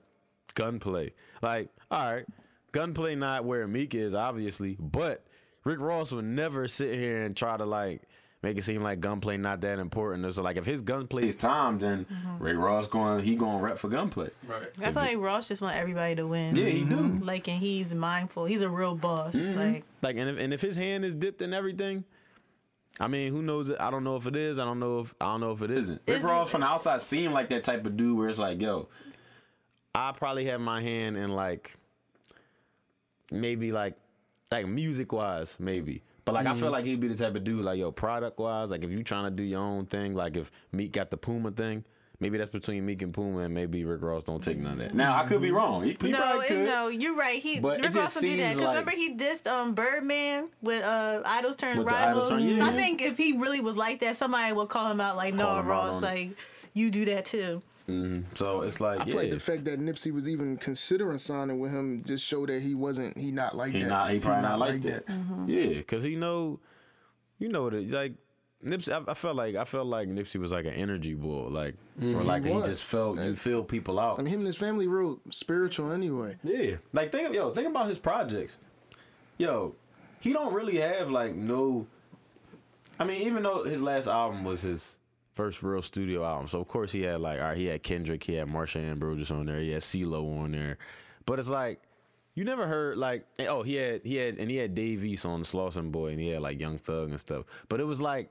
[0.55, 1.13] gunplay.
[1.43, 2.27] Like, all right,
[2.73, 5.25] gunplay not where Meek is, obviously, but
[5.65, 8.03] Rick Ross would never sit here and try to like,
[8.47, 10.33] make it seem like gunplay not that important.
[10.35, 12.43] So like if his gunplay is time, then Mm-hmm.
[12.43, 14.31] Ray Ross going, he going to rep for gunplay.
[14.47, 14.63] Right.
[14.81, 16.55] I feel like Ross just want everybody to win.
[16.55, 17.19] Yeah, he do.
[17.23, 18.45] Like, and he's mindful.
[18.45, 19.35] He's a real boss.
[19.35, 22.05] Like, Like, and if and if his hand is dipped in everything,
[23.01, 23.71] I mean, who knows?
[23.73, 24.59] I don't know if it is.
[24.59, 26.01] I don't know if I don't know if it isn't.
[26.07, 28.61] Rick Isn't- Ross from the outside seemed like that type of dude where it's like,
[28.61, 28.89] yo,
[29.95, 31.75] I probably have my hand in like
[33.33, 33.95] maybe like
[34.53, 36.03] like music wise, maybe.
[36.27, 38.71] But like I feel like he'd be the type of dude like yo, product wise,
[38.73, 41.53] like if you trying to do your own thing, like if Meek got the Puma
[41.53, 41.85] thing,
[42.19, 44.95] maybe that's between Meek and Puma, and maybe Rick Ross don't take none of that.
[44.95, 45.85] now I could be wrong.
[45.85, 46.67] He, he no, probably could.
[46.67, 47.41] no, you're right.
[47.41, 50.49] He But it Rick Ross will do that because like- remember he dissed um Birdman
[50.63, 52.29] with uh Idols Turn Rivals.
[52.33, 55.01] Idols Turn- So I think if he really was like that, somebody would call him
[55.01, 56.31] out like, Call "No, him out Ross, like
[56.75, 58.35] you do that too." Mm-hmm.
[58.35, 59.21] So it's like I feel yeah.
[59.21, 62.75] like the fact that Nipsey was even considering signing with him just showed that he
[62.75, 63.89] wasn't he not like He that.
[63.89, 65.07] not, he probably not, like that.
[65.07, 65.49] Mm-hmm.
[65.49, 66.61] Yeah, cause he know,
[67.39, 68.15] you know what it like.
[68.65, 71.75] Nipsey, I, I felt like I felt like Nipsey was like an energy bull, like
[72.01, 72.17] mm-hmm.
[72.17, 72.67] or like he, was.
[72.67, 74.19] just felt you feel people out.
[74.19, 76.37] I mean, him and his family real spiritual anyway.
[76.43, 78.59] yeah, like think of yo think about his projects.
[79.39, 79.75] Yo,
[80.21, 81.87] he don't really have like no.
[82.99, 84.97] I mean, even though his last album was his
[85.37, 88.25] first real studio album, so of course he had like all right, he had Kendrick,
[88.25, 90.79] he had Marsha Ambrosius on there, he had CeeLo on there,
[91.25, 91.81] but it's like.
[92.35, 95.41] You never heard like oh he had he had and he had Dave East on
[95.41, 97.47] the Slauson Boy and he had like Young Thug and stuff.
[97.71, 98.29] But it was like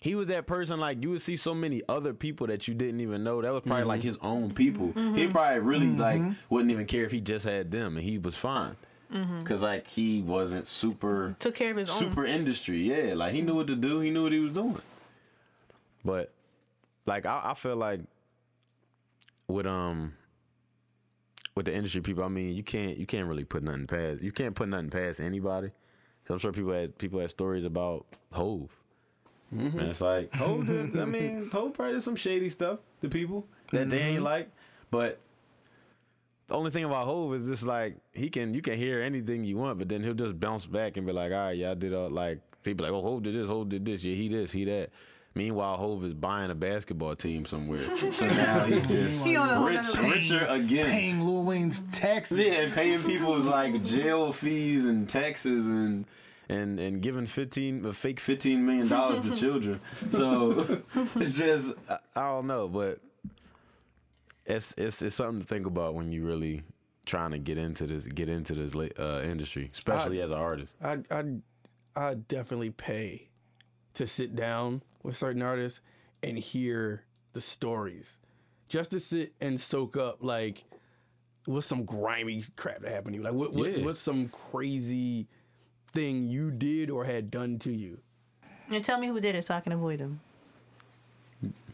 [0.00, 3.00] he was that person like you would see so many other people that you didn't
[3.00, 3.42] even know.
[3.42, 4.08] That was probably like mm-hmm.
[4.08, 4.90] his own people.
[4.90, 5.16] Mm-hmm.
[5.16, 6.00] He probably really mm-hmm.
[6.00, 8.76] like wouldn't even care if he just had them and he was fine.
[9.44, 11.96] Cause like he wasn't super Took care of his own.
[11.96, 12.78] super industry.
[12.78, 14.00] Yeah, like he knew what to do.
[14.00, 14.80] He knew what he was doing.
[16.06, 16.32] But
[17.04, 18.00] like I, I feel like
[19.48, 20.14] with um
[21.56, 24.32] with the industry people, I mean you can't you can't really put nothing past you
[24.32, 25.72] can't put nothing past anybody.
[26.28, 28.70] I'm sure people had people had stories about Hove.
[29.50, 33.46] And it's like Hove did, I mean Hove probably did some shady stuff to people
[33.72, 34.48] that they ain't like,
[34.90, 35.20] but.
[36.48, 39.56] The only thing about Hove is just like he can you can hear anything you
[39.56, 41.92] want, but then he'll just bounce back and be like, all right, yeah, I did
[41.92, 44.64] all like people like, oh, Hove did this, Hove did this, yeah, he this, he
[44.66, 44.90] that.
[45.36, 47.78] Meanwhile, Hove is buying a basketball team somewhere,
[48.12, 50.86] so now he's just He on rich, nother- richer again.
[50.90, 52.38] Paying Lil Wayne's taxes.
[52.38, 56.06] Yeah, and paying people's like jail fees and taxes and
[56.48, 59.78] and and giving fifteen a fake fifteen million dollars to children.
[60.10, 60.80] So
[61.16, 63.00] it's just I, I don't know, but
[64.46, 66.62] it's it's it's something to think about when you really
[67.04, 70.72] trying to get into this get into this uh, industry, especially as an artist.
[70.82, 71.24] I I
[71.94, 73.28] I definitely pay
[73.94, 75.80] to sit down with certain artists
[76.22, 78.18] and hear the stories,
[78.68, 80.64] just to sit and soak up like
[81.44, 83.84] what's some grimy crap that happened to you, like what, what Yeah.
[83.84, 85.28] what's some crazy
[85.92, 87.98] thing you did or had done to you.
[88.68, 90.20] And tell me who did it so I can avoid them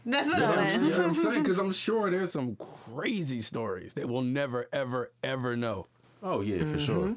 [0.05, 1.31] That's what You know I'm what I'm- you know what I'm asking.
[1.31, 1.43] saying?
[1.43, 5.87] Because I'm sure there's some crazy stories that we'll never, ever, ever know.
[6.21, 6.71] Oh yeah, Mm-hmm.
[6.73, 7.15] for sure.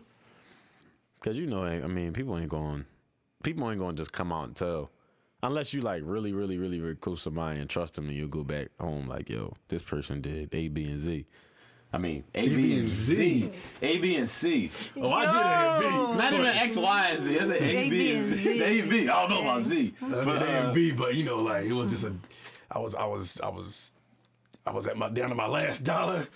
[1.20, 2.86] Cause you know, I mean, people ain't going,
[3.42, 4.90] people ain't going to just come out and tell,
[5.42, 8.28] unless you like really, really, really, really close to somebody and trust them, and you
[8.28, 11.26] go back home like, yo, this person did A, B, and Z.
[11.92, 14.70] I mean, A, B, and Z, A, B, and C.
[14.96, 16.22] Oh, I did A and B.
[16.22, 17.34] Not even X, Y, and Z.
[17.34, 18.50] It's an A, B, and Z.
[18.50, 19.08] It's A, B.
[19.08, 19.94] I don't know about Z.
[20.00, 22.12] But, But A uh, and B, but you know, like it was just a.
[22.70, 23.92] I was, I was, I was,
[24.66, 26.26] I was at my down to my last dollar.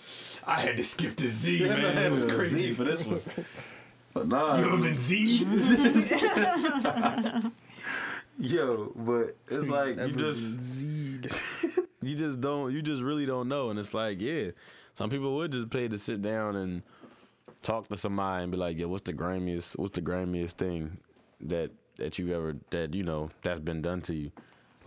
[0.47, 1.97] I had to skip the Z, man.
[1.97, 2.73] It was Z crazy.
[2.73, 3.21] for this one.
[4.13, 5.47] But nah, You ever been Z'd?
[8.39, 10.85] yo, but it's like you just.
[12.03, 14.49] You just don't you just really don't know and it's like yeah
[14.95, 16.81] some people would just pay to sit down and
[17.61, 20.97] talk to somebody and be like yeah what's the grimiest what's the grimiest thing
[21.39, 24.31] that that you ever that you know that's been done to you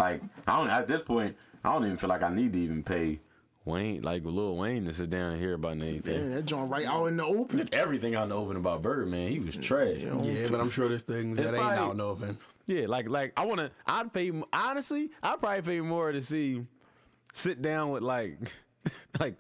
[0.00, 2.83] like i don't at this point i don't even feel like i need to even
[2.83, 3.20] pay
[3.64, 6.87] wayne like lil wayne to sit down and hear about anything Man, that joint right
[6.87, 7.68] out in the open.
[7.72, 10.88] everything out in the open about bird man he was trash Yeah, but I'm sure
[10.88, 12.38] there's things that It's ain't out in the open.
[12.66, 13.70] Yeah, like like I want to.
[13.87, 15.11] I'd pay honestly.
[15.22, 16.64] I'd probably pay more to see
[17.35, 18.38] sit down with like
[19.20, 19.37] like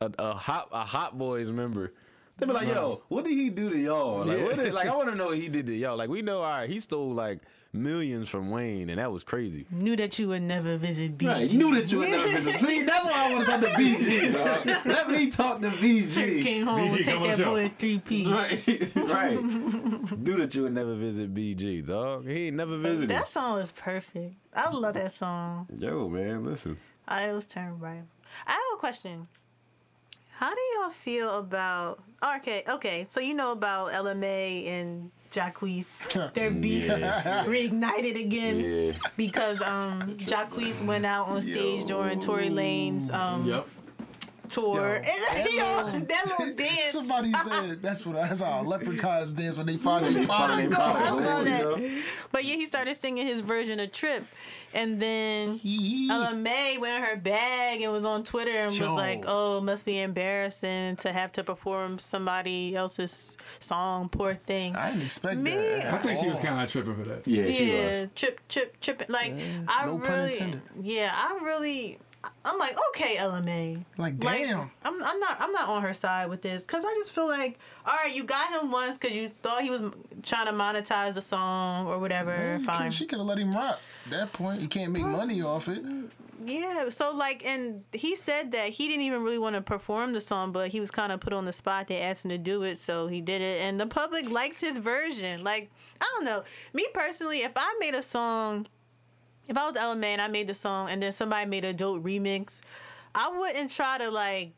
[0.00, 1.92] a, a hot a hot boys member.
[2.38, 4.24] They'd be like, "Yo, what did he do to y'all?
[4.24, 5.96] Like, what did, like I want to know what he did to y'all.
[5.96, 7.38] Like, we know, all right, he stole like
[7.72, 9.66] millions from Wayne, and that was crazy.
[9.70, 11.22] Knew that you would never visit BG.
[11.32, 12.60] Right, knew that you would never visit.
[12.60, 14.32] See, that's why I want to talk to BG.
[14.32, 14.86] Dog.
[14.86, 16.42] Let me talk to BG.
[16.42, 17.50] Came home, BG, take that the show.
[17.50, 18.28] boy three piece.
[18.28, 20.18] Right, right.
[20.18, 22.26] Knew that you would never visit BG, dog.
[22.26, 23.08] He ain't never visited.
[23.08, 24.34] That song is perfect.
[24.54, 25.68] I love that song.
[25.76, 26.76] Yo, man, listen.
[27.08, 28.02] I was turned right.
[28.46, 29.28] I have a question.
[30.34, 32.02] How do y'all feel about
[32.36, 36.32] okay, okay, so you know about Ella Mai and Jacquees.
[36.34, 37.44] Their beef Yeah.
[37.46, 38.92] reignited again Yeah.
[39.16, 43.66] because um Jacquees went out on stage during Tory Lanez um Yep.
[44.52, 45.00] Tour.
[45.02, 46.90] Yo, and yo, that that little dance.
[46.92, 50.68] Somebody said that's what that's how leprechauns dance when they find their body.
[50.70, 52.02] I love that.
[52.30, 54.24] But yeah, he started singing his version of Trip.
[54.74, 55.60] And then
[56.10, 58.86] Ella Mai went in her bag and was on Twitter and Yo.
[58.86, 64.34] was like, oh, it must be embarrassing to have to perform somebody else's song, poor
[64.34, 64.74] thing.
[64.74, 65.92] I didn't expect Me- that.
[65.92, 67.26] I think she was kind of tripping for that.
[67.26, 68.08] Yeah, she yeah, was.
[68.14, 69.02] trip, trip, trip.
[69.10, 69.34] Like
[69.68, 70.62] I no pun really, intended.
[70.80, 71.98] yeah, I really,
[72.44, 73.78] I'm like, okay, Ella Mai.
[73.96, 74.70] Like, damn.
[74.84, 77.58] I'm, I'm not, I'm not on her side with this because I just feel like,
[77.86, 79.82] all right, you got him once because you thought he was
[80.22, 82.58] trying to monetize the song or whatever.
[82.58, 82.90] You Fine.
[82.90, 83.80] She could have let him rock.
[84.06, 85.82] At that point, you can't make money off it.
[86.44, 90.20] Yeah, so like, and he said that he didn't even really want to perform the
[90.20, 91.86] song, but he was kind of put on the spot.
[91.86, 94.78] They asked him to do it, so he did it, and the public likes his
[94.78, 95.44] version.
[95.44, 98.66] Like, I don't know, me personally, if I made a song,
[99.48, 101.72] if I was Ella Mai and I made the song, and then somebody made a
[101.72, 102.60] dope remix,
[103.14, 104.52] I wouldn't try to like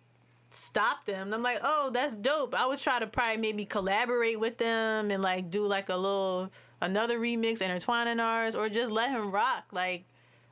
[0.50, 1.32] stop them.
[1.32, 2.54] I'm like, oh, that's dope.
[2.54, 6.50] I would try to probably maybe collaborate with them and like do like a little
[6.80, 9.64] another remix intertwining ours, or just let him rock.
[9.72, 10.04] Like,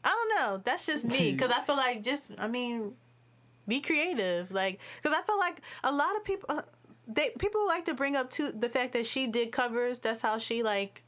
[0.04, 0.62] I don't know.
[0.64, 2.94] That's just me because I feel like just I mean,
[3.68, 4.50] be creative.
[4.50, 6.46] Like, because I feel like a lot of people.
[6.48, 6.62] Uh,
[7.08, 9.98] they people like to bring up to the fact that she did covers.
[9.98, 11.02] That's how she like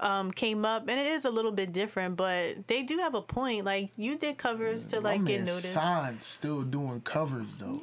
[0.00, 2.16] um came up, and it is a little bit different.
[2.16, 3.64] But they do have a point.
[3.64, 5.72] Like you did covers to like My get noticed.
[5.72, 7.80] Signed still doing covers though.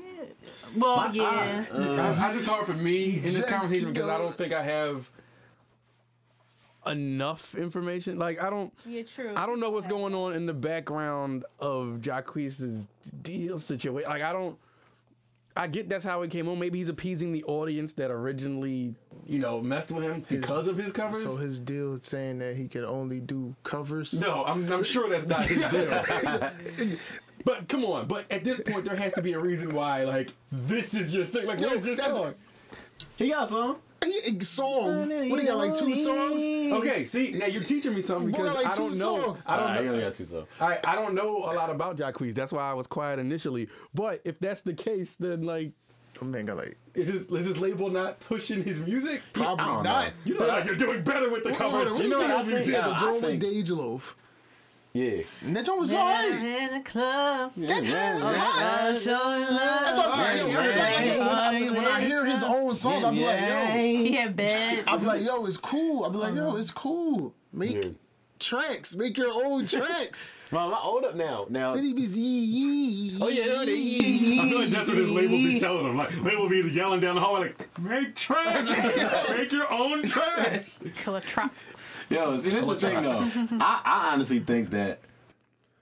[0.75, 1.65] Well, yeah.
[1.71, 5.09] It's just hard for me in this conversation because I don't think I have
[6.87, 8.17] enough information.
[8.17, 8.73] Like I don't.
[8.85, 9.33] Yeah, true.
[9.35, 12.87] I don't know what's going on in the background of Jacquees'
[13.21, 14.09] deal situation.
[14.09, 14.57] Like I don't.
[15.57, 16.59] I get that's how it came on.
[16.59, 18.93] Maybe he's appeasing the audience that originally,
[19.25, 21.23] you know, messed with him because of his covers.
[21.23, 24.19] So his deal is saying that he could only do covers.
[24.19, 26.97] no, I'm, I'm sure that's not his deal.
[27.45, 28.07] but come on.
[28.07, 30.03] But at this point, there has to be a reason why.
[30.03, 31.45] Like this is your thing.
[31.45, 32.33] Like Yo, where's your song?
[33.15, 33.77] He got some.
[34.11, 35.09] He, song.
[35.29, 36.41] What he got like two songs?
[36.73, 38.95] Okay, see now you're teaching me something Boy, because like I don't know.
[38.97, 39.45] songs.
[39.47, 39.91] I don't Alright, he know.
[39.93, 40.47] only got two songs.
[40.59, 42.33] I, I don't know a lot about Jacquees.
[42.33, 43.67] That's why I was quiet initially.
[43.93, 45.71] But if that's the case, then like,
[46.21, 49.21] Oh man, got like is his is his label not pushing his music?
[49.33, 50.05] probably don't know.
[50.23, 51.87] You know, like you're doing better with the Hold covers.
[51.87, 52.27] on, what you know that?
[52.27, 52.73] that I think- music.
[52.73, 52.97] Yeah, the I
[54.95, 55.23] Yeah.
[55.41, 56.31] And that joint was alright.
[56.31, 57.51] in the club.
[57.57, 58.81] That joint was hot.
[58.81, 59.81] I'm showing love.
[59.81, 60.51] That's what I'm saying.
[60.53, 63.65] Yo, like, like, when, I, when I hear his own songs, I'll be like, yo.
[63.75, 64.85] He had bad.
[64.87, 66.05] I'll be like, yo, it's cool.
[66.05, 66.57] I'll be like, yo, uh-huh.
[66.57, 67.33] it's cool.
[67.51, 67.89] Make Yeah.
[68.45, 68.95] Tracks.
[68.95, 70.35] Make your own tracks.
[70.51, 71.45] Well, I'm old up now.
[71.49, 71.73] Now.
[71.73, 73.17] Then he be zee.
[73.21, 75.97] Oh yeah, no, they- I feel like that's what his label be telling him.
[75.97, 78.69] Like label be yelling down the hallway like, make tracks,
[79.29, 80.79] make your own tracks.
[80.97, 82.05] Killer trucks.
[82.09, 83.57] Yo, see, that's the thing though.
[83.63, 84.99] I, I honestly think that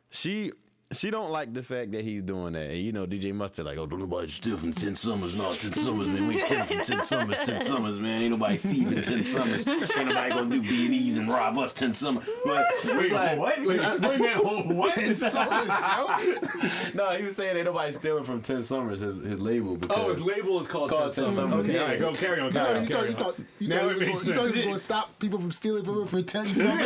[0.09, 0.51] she
[0.93, 2.71] she don't like the fact that he's doing that.
[2.71, 5.35] And you know, DJ Mustard like, oh, don't nobody steal from ten summers.
[5.35, 6.27] No, ten summers, man.
[6.27, 8.21] We steal from ten summers, ten summers, man.
[8.21, 9.67] Ain't nobody thieving ten summers.
[9.67, 12.27] Ain't nobody gonna do B and E's and rob us ten summers.
[12.45, 13.63] But Wait, like, what?
[13.65, 14.93] Wait, explain that whole what?
[14.93, 15.33] Ten songs,
[15.69, 16.79] yo.
[16.93, 19.01] no, he was saying ain't nobody stealing from ten summers.
[19.01, 19.77] His his label.
[19.89, 21.51] Oh, his label is called, Called Ten Ten Summers.
[21.51, 21.69] Summers.
[21.69, 22.47] Okay, All right, go carry on.
[22.47, 24.23] You thought, on, you thought, carry you thought, you Now thought, it he was makes
[24.23, 26.45] gonna, you thought he was going to stop people from stealing from him for 10
[26.47, 26.81] songs.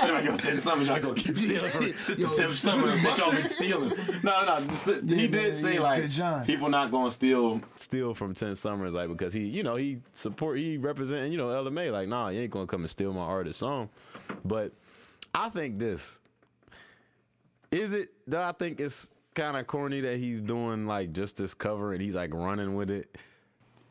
[0.00, 2.28] I'm ten summers, y'all gonna keep stealing from this Yo,
[2.96, 4.22] the tenth summer that y'all been stealing.
[4.22, 5.14] No, no, no.
[5.16, 6.46] He Yeah, did man, say yeah, like Dejan.
[6.46, 7.60] people not gonna steal.
[7.76, 11.48] steal from Ten Summers, like because he, you know, he support, he representing, you know,
[11.48, 11.72] LMA.
[11.72, 11.90] May.
[11.90, 13.88] Like, nah, you ain't gonna come and steal my artist song.
[14.44, 14.72] But
[15.34, 16.18] I think this
[17.70, 18.10] is it.
[18.26, 22.02] That I think it's kind of corny that he's doing like just this cover and
[22.02, 23.16] he's like running with it.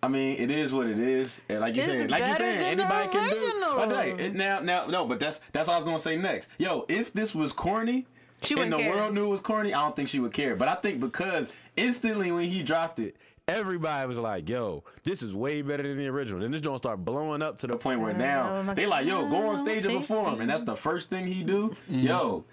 [0.02, 1.42] I mean, it is what it is.
[1.50, 3.36] And like you It's said, like you better saying, anybody can do.
[3.36, 3.76] original.
[3.76, 6.48] But it, now, now, no, but that's that's what I was gonna say next.
[6.58, 8.08] Yo, if this was corny,
[8.44, 8.94] She and the care.
[8.94, 10.56] world knew it was corny, I don't think she would care.
[10.56, 13.16] But I think because instantly when he dropped it,
[13.50, 17.04] Everybody was like, "Yo, this is way better than the original." And this joint start
[17.04, 19.86] blowing up to the the point where now Oh they like, yo, go on stage
[19.86, 21.70] and perform, and that's the first thing he do.
[21.90, 22.00] Mm-hmm.
[22.02, 22.46] Yo,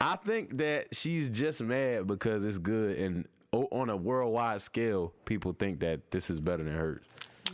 [0.00, 5.52] I think that she's just mad because it's good, and on a worldwide scale, people
[5.52, 7.02] think that this is better than hers.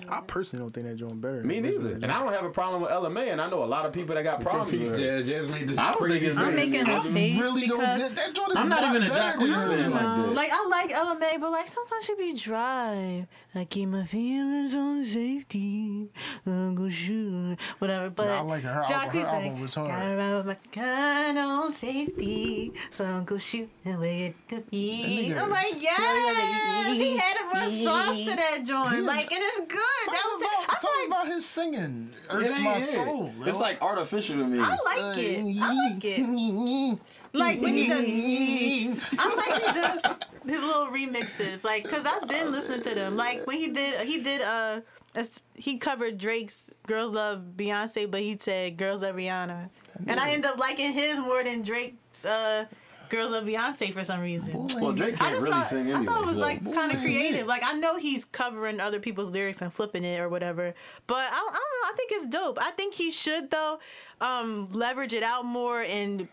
[0.09, 1.43] I personally don't think that joint better.
[1.43, 1.93] me neither.
[1.95, 3.93] And I don't have a problem with Ella Mai, and I know a lot of
[3.93, 5.23] people that got problems Peace, with her.
[5.23, 5.29] Jazz.
[5.29, 6.21] Jazz made this I don't crazy.
[6.21, 7.79] think it's I'm making a I face really don't.
[7.81, 10.33] because That, that joint is I'm not even a Jack than Queen fan like that.
[10.35, 13.27] Like I like Ella Mai, but like sometimes she be dry.
[13.55, 16.09] I keep my feelings on safety.
[16.47, 18.11] I'm gonna oh, shoot whatever.
[18.11, 18.73] But Nah, I like her.
[18.73, 19.89] Her album- her like, album was hard.
[19.89, 24.71] Gotta ride with my gun on safety, so I'm gonna shoot the way it could
[24.71, 25.31] be.
[25.31, 29.05] That nigga- I'm like, yes, he had it more sauce to that joint.
[29.05, 29.81] Like, it's good.
[30.07, 30.15] Good.
[30.15, 30.43] That was.
[30.43, 32.81] I about, something like about his singing It irks ain't my it.
[32.83, 33.33] soul.
[33.41, 33.63] It's yo.
[33.63, 34.59] like artificial to me.
[34.61, 35.57] I like it.
[35.61, 36.99] I like it.
[37.33, 40.03] Like when he does, I like he does
[40.47, 41.63] his little remixes.
[41.63, 43.17] Like, cause I've been listening to them.
[43.17, 44.81] Like when he did, he did uh,
[45.15, 49.71] as- he covered Drake's "Girls Love Beyonce," but he said "Girls Love Rihanna,"
[50.09, 52.65] and I end up liking his more than Drake's uh,
[53.11, 54.51] "Girls Love Beyonce" for some reason.
[54.81, 56.07] well, Drake I can't just really thought, sing I anyway.
[56.07, 56.43] thought it was so.
[56.43, 57.47] like kind of creative.
[57.47, 60.75] Like I know he's covering other people's lyrics and flipping it or whatever,
[61.07, 61.59] but I, I don't know.
[61.87, 62.59] I think it's dope.
[62.61, 63.79] I think he should though
[64.21, 66.29] um, leverage it out more and.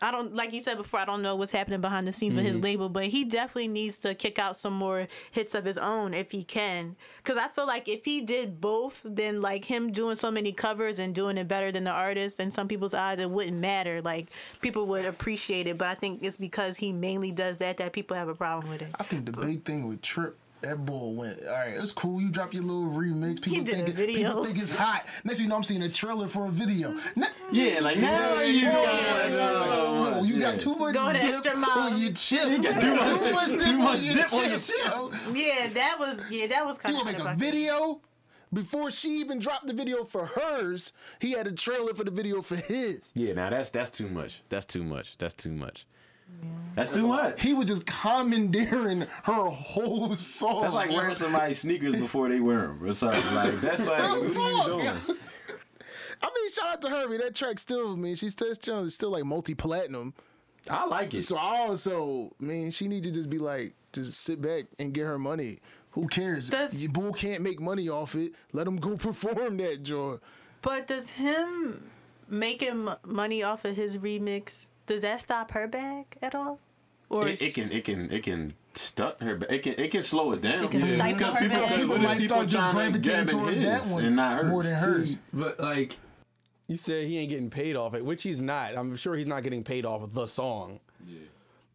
[0.00, 1.00] I don't like you said before.
[1.00, 2.64] I don't know what's happening behind the scenes with his mm-hmm.
[2.64, 6.30] label, but he definitely needs to kick out some more hits of his own if
[6.30, 6.96] he can.
[7.18, 10.98] Because I feel like if he did both, then like him doing so many covers
[10.98, 14.02] and doing it better than the artist in some people's eyes, it wouldn't matter.
[14.02, 14.28] Like
[14.60, 15.78] people would appreciate it.
[15.78, 18.82] But I think it's because he mainly does that that people have a problem with
[18.82, 18.88] it.
[18.98, 21.40] I think the big thing with Trip, that boy went.
[21.46, 22.20] All right, it's cool.
[22.20, 23.40] You drop your little remix.
[23.42, 24.28] People did think a it, video.
[24.28, 25.04] people think it's hot.
[25.24, 26.96] Next thing you know, I'm seeing a trailer for a video.
[27.14, 30.50] Ne- yeah, like now you got whoa, you yeah.
[30.52, 31.70] got too much Go dip extra mile.
[31.92, 32.48] on your chip.
[32.48, 34.66] You got too too much, much- dip, too on, much your dip on your chips,
[34.66, 35.12] chip.
[35.34, 38.00] Yeah, that was yeah, that was kind You of gonna make a video?
[38.52, 42.42] Before she even dropped the video for hers, he had a trailer for the video
[42.42, 43.12] for his.
[43.14, 44.42] Yeah, now that's that's too much.
[44.48, 45.18] That's too much.
[45.18, 45.84] That's too much.
[46.74, 47.42] That's too much.
[47.42, 50.60] He was just commandeering her whole soul.
[50.60, 50.96] That's like yo.
[50.96, 53.34] wearing somebody's sneakers before they wear them or something.
[53.34, 55.18] Like that's like Real what are you doing?
[56.22, 57.08] I mean, shout out to her.
[57.08, 57.18] man.
[57.20, 60.12] That track still, man, she's still, still, still like multi platinum.
[60.68, 61.22] I like it.
[61.22, 65.04] So I also, man, she need to just be like, just sit back and get
[65.06, 65.60] her money.
[65.92, 66.50] Who cares?
[66.50, 68.32] Does- Your bull can't make money off it.
[68.52, 70.16] Let him go perform that joy.
[70.60, 71.90] But does him
[72.28, 76.60] making money off of his remix does that stop her bag at all?
[77.08, 79.36] Or It, it can it can it can stunt her.
[79.36, 80.64] but It can it can slow it down.
[80.64, 81.62] It can stifle Because her people, bag.
[81.68, 84.50] because People might start just trying gravitating towards that one and not hers.
[84.50, 85.16] more than hers.
[85.32, 85.96] But like,
[86.66, 88.76] you said he ain't getting paid off it, which he's not.
[88.76, 90.80] I'm sure he's not getting paid off of the song.
[91.06, 91.20] Yeah.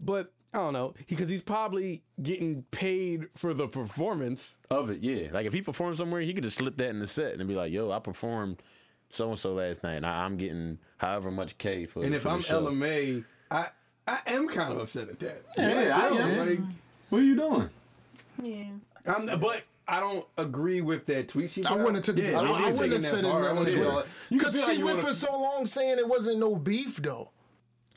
[0.02, 4.58] But I don't know because he's probably getting paid for the performance.
[4.70, 5.30] Of it, yeah.
[5.32, 7.56] Like if he performed somewhere, he could just slip that in the set and be
[7.56, 8.62] like, "Yo, I performed
[9.14, 12.24] so and so last night, and I, I'm getting however much K for." And if
[12.24, 12.58] for I'm show.
[12.58, 13.68] Ella Mai, I
[14.08, 15.44] I am kind of upset at that.
[15.58, 16.48] Yeah, I am.
[16.48, 16.60] Like,
[17.10, 17.70] What are you doing?
[18.42, 18.72] yeah.
[19.06, 21.50] I'm, but I don't agree with that tweet.
[21.50, 22.32] She I wouldn't have took it.
[22.32, 24.04] Yeah, I, I ain't wouldn't have said it on Twitter.
[24.30, 27.30] Because feel like she went wanna- for so long saying it wasn't no beef though.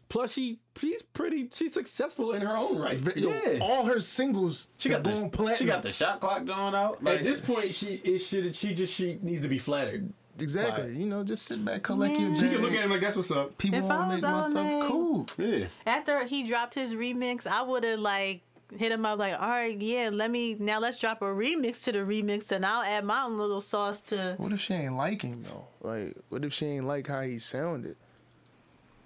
[0.09, 1.49] Plus, she she's pretty.
[1.53, 2.99] She's successful in her own right.
[3.17, 3.59] Yo, Yeah.
[3.61, 5.57] all her singles She got going the platinum.
[5.59, 7.03] she got the shot clock going out.
[7.03, 10.13] Like, At this point, she it should she just she needs to be flattered.
[10.41, 10.85] Exactly.
[10.85, 10.93] Right.
[10.93, 12.41] You know, just sit back, collect your Yeah.
[12.41, 12.41] bag.
[12.41, 13.57] She can look at him like that's what's up.
[13.59, 15.27] People If want I to was make my Ella Mai, stuff cool.
[15.39, 15.67] yeah.
[15.87, 18.43] After he dropped his remix, I would have like
[18.77, 21.93] hit him up like, all right, yeah, let me now let's drop a remix to
[21.93, 24.35] the remix, and I'll add my own little sauce to.
[24.39, 25.67] What if she ain't like him though?
[25.81, 27.97] Like, what if she ain't like how he sounded?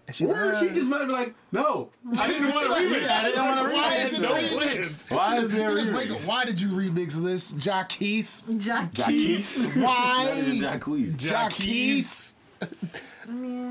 [0.09, 3.09] And she Or she just might be like, no, I didn't want to remix.
[3.11, 5.11] I didn't want to Why is it No remixed?
[5.15, 6.25] Why is there a You just make remix?
[6.25, 8.43] a- Why did you remix this, Jaquise?
[8.45, 9.83] Jaquise.
[9.83, 10.31] Why?
[10.59, 11.17] Jacquees.
[11.17, 12.33] Jaquise.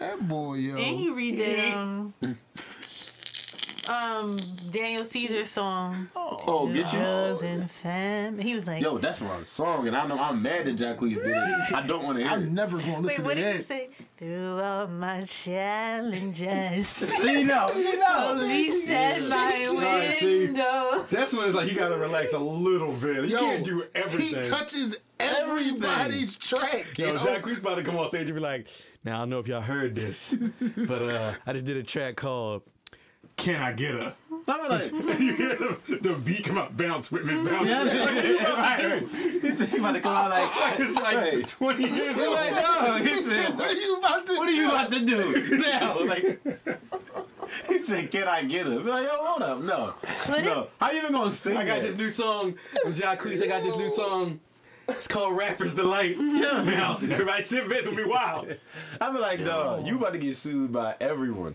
[0.00, 0.76] That boy, yo.
[0.76, 2.14] And he redid um,
[3.88, 4.38] um
[4.70, 6.08] Daniel Caesar song.
[6.16, 6.98] Oh, get you.
[6.98, 8.38] Drugs and fam.
[8.38, 11.26] He was like, Yo, that's my song, and I know I'm mad that Jacquees did
[11.36, 11.72] it.
[11.72, 12.50] I don't want to hear I'm it.
[12.50, 13.64] never gonna wait, listen what to did he that.
[13.64, 13.88] say?
[14.18, 18.34] Through all my challenges, See, no, you know.
[18.38, 20.46] police at my Right, see?
[20.46, 21.04] window.
[21.10, 23.24] That's when it's like you gotta relax a little bit.
[23.26, 24.42] You Yo, can't do everything.
[24.44, 26.96] He touches everybody's track.
[26.98, 28.66] Yo, Yo, Jack Queens about to come on stage and be like,
[29.04, 30.34] "Now I don't know if y'all heard this,
[30.86, 32.62] but uh, I just did a track called
[33.36, 34.14] Can I Get Her."
[34.46, 37.66] I'm like, you hear the, the beat come out, bounce with me, bounce.
[37.66, 39.02] yeah, right.
[39.08, 41.42] He said he about to come out like, It's like Hey.
[41.42, 42.34] 20 years He's old.
[42.34, 42.96] like, no.
[43.02, 45.98] He said, what are you about to what are you about to do now?
[46.04, 46.40] Like,
[47.68, 48.80] he said, can I get her?
[48.80, 49.94] Be like, yo, hold up, no,
[50.26, 50.66] Could no.
[50.78, 51.82] How you even gonna sing I got that?
[51.84, 54.40] this new song from Jack I got this new song.
[54.88, 56.16] It's called Rapper's Delight.
[56.18, 56.62] Yeah.
[56.66, 58.54] Now, everybody sit this will be wild.
[59.00, 61.54] I be like, dog, you about to get sued by everyone.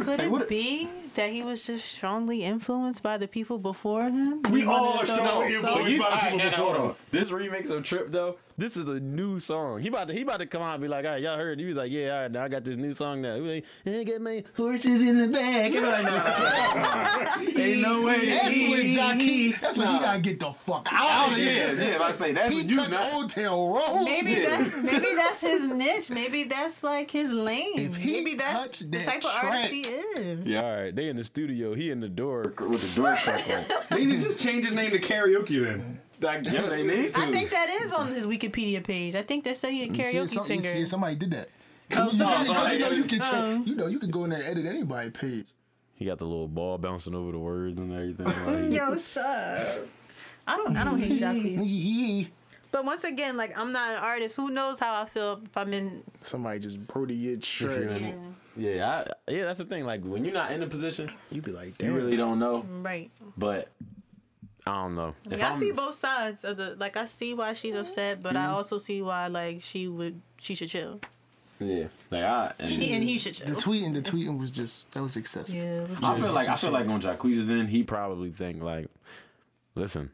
[0.00, 4.04] Could Hey, it what- be that he was just strongly influenced by the people before
[4.04, 4.42] him?
[4.50, 5.88] We He all wanted are to strongly influenced.
[5.88, 6.90] He's, by the people now, now, before hold on.
[6.90, 7.02] us.
[7.10, 9.80] This remix of Trip though, this is a new song.
[9.80, 11.58] He about to he about to come out and be like, all right, y'all heard?
[11.58, 13.34] He was like, yeah, all right, now I got this new song now.
[13.34, 15.72] He was like, I got my horses in the back.
[15.72, 18.26] Like, nah, ain't no way.
[18.26, 19.52] That's when Jockey.
[19.52, 21.92] That's when he gotta get the fuck out Oh of yeah, here.
[21.98, 22.02] yeah.
[22.02, 23.12] I say that's He what you touched not.
[23.12, 24.04] Old Town Road.
[24.04, 24.62] Maybe Yeah.
[24.62, 26.10] that maybe that's his niche.
[26.10, 27.78] Maybe that's like his lane.
[27.78, 30.46] If he maybe that's touched the that type of artist he is.
[30.46, 30.94] Yeah, all right.
[30.94, 31.74] They in the studio.
[31.74, 33.48] He in the door with the door cracked.
[33.48, 36.00] Like, They need to just change his name to karaoke then.
[36.20, 37.20] like, Yo, they need to.
[37.20, 39.14] I think that is on his Wikipedia page.
[39.14, 40.72] I think they say he's a You see, karaoke some- you singer.
[40.74, 41.48] see, somebody did that.
[41.96, 43.62] Oh, you, know, somebody you know you can check, Oh.
[43.66, 45.46] you know you can go in there and edit anybody's page.
[45.96, 48.24] he got the little ball bouncing over the words and everything.
[48.46, 49.86] Like, Yo, shut up.
[50.46, 50.76] I don't.
[50.76, 51.58] I don't hate Jacquees.
[51.58, 52.32] Somebody
[52.72, 54.34] But once again, like I'm not an artist.
[54.36, 56.02] Who knows how I feel if I'm in?
[56.22, 58.02] Somebody just brody your if you're shirt.
[58.02, 58.14] it.
[58.56, 59.84] Yeah, I, yeah, that's the thing.
[59.84, 62.64] Like when you're not in a position, You be like, you really don't know.
[62.82, 63.10] Right.
[63.36, 63.68] But
[64.66, 65.14] I don't know.
[65.30, 66.76] If I I'm- see both sides of the.
[66.78, 68.54] Like I see why she's upset, but I mm-hmm.
[68.54, 70.20] also see why like she would.
[70.38, 71.00] She should chill.
[71.58, 73.48] yeah, like I, and He, and he should chill.
[73.48, 75.54] The tweeting, the tweeting was just that was excessive.
[75.54, 75.82] Yeah.
[75.82, 78.86] it was I feel like I feel like when Jacquees in, he probably think like,
[79.74, 80.10] listen,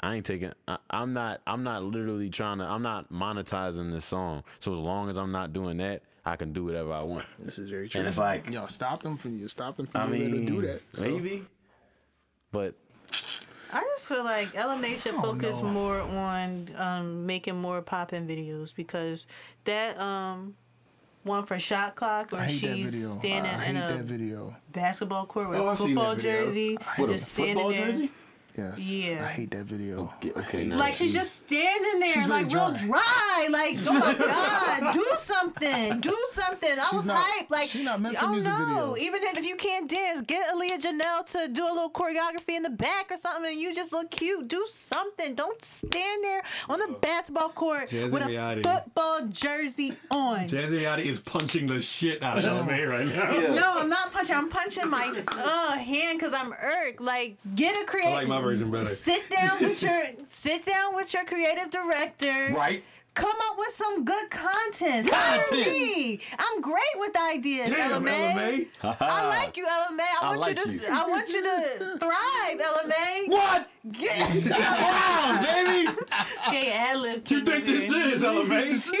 [0.00, 0.52] I ain't taking.
[0.66, 1.40] I, I'm not.
[1.46, 2.64] I'm not literally trying to.
[2.64, 4.42] I'm not monetizing this song.
[4.58, 7.24] So as long as I'm not doing that, I can do whatever I want.
[7.38, 7.98] This is very true.
[8.00, 9.48] And it's like, Yo, stop them from you.
[9.48, 10.80] Stop them from I being able to do that.
[10.94, 11.44] So, maybe,
[12.52, 12.74] but
[13.72, 15.68] I just feel like Ella Mai should focus know.
[15.68, 19.26] more on um, making more popping videos because
[19.64, 20.54] that um
[21.24, 23.08] one for shot clock I where hate that she's video.
[23.18, 24.56] standing I in a that video.
[24.72, 27.86] basketball court with Oh, a I seen football jersey and a just standing football there.
[27.92, 28.10] jersey?
[28.56, 28.80] Yes.
[28.88, 29.24] Yeah.
[29.24, 30.12] I hate that video.
[30.18, 33.48] Okay, okay, hate Like she's just standing there, She's like very real dry.
[33.50, 34.14] Like, oh my
[34.82, 36.70] god, do something, do something.
[36.78, 37.50] I She's was not- hyped.
[37.50, 38.94] Like, she's not meant I don't music know.
[38.94, 38.98] videos.
[38.98, 42.70] Even if you can't dance, get Aliya Janell to do a little choreography in the
[42.70, 44.48] back or something, and you just look cute.
[44.48, 45.34] Do something.
[45.34, 48.62] Don't stand there on the basketball court Jazzy with a Miyati.
[48.62, 50.40] football jersey on.
[50.48, 53.30] Jazzy Miyati is punching the shit out of Ella Mai right now.
[53.54, 54.34] No, I'm not punching.
[54.36, 57.00] I'm punching my uh, hand because I'm irked.
[57.00, 58.28] Like, get a creative.
[58.42, 58.86] I version better.
[58.86, 62.50] Sit down with your sit down with your creative director.
[62.54, 62.82] Right.
[63.14, 65.10] Come up with some good content.
[65.12, 65.66] Hire Content.
[65.66, 66.18] me.
[66.38, 68.10] I'm great with ideas, Damn, Ella Mai.
[68.82, 68.96] LMA.
[69.00, 70.02] I like you, Ella Mai.
[70.02, 70.80] I, I want like you to you.
[70.90, 73.24] I want you to thrive, Ella Mai.
[73.26, 73.68] What?
[73.90, 75.88] Get Wow, baby.
[76.46, 77.28] okay, ad lib.
[77.28, 78.60] You think this is, Ella Mai?
[78.62, 78.92] This is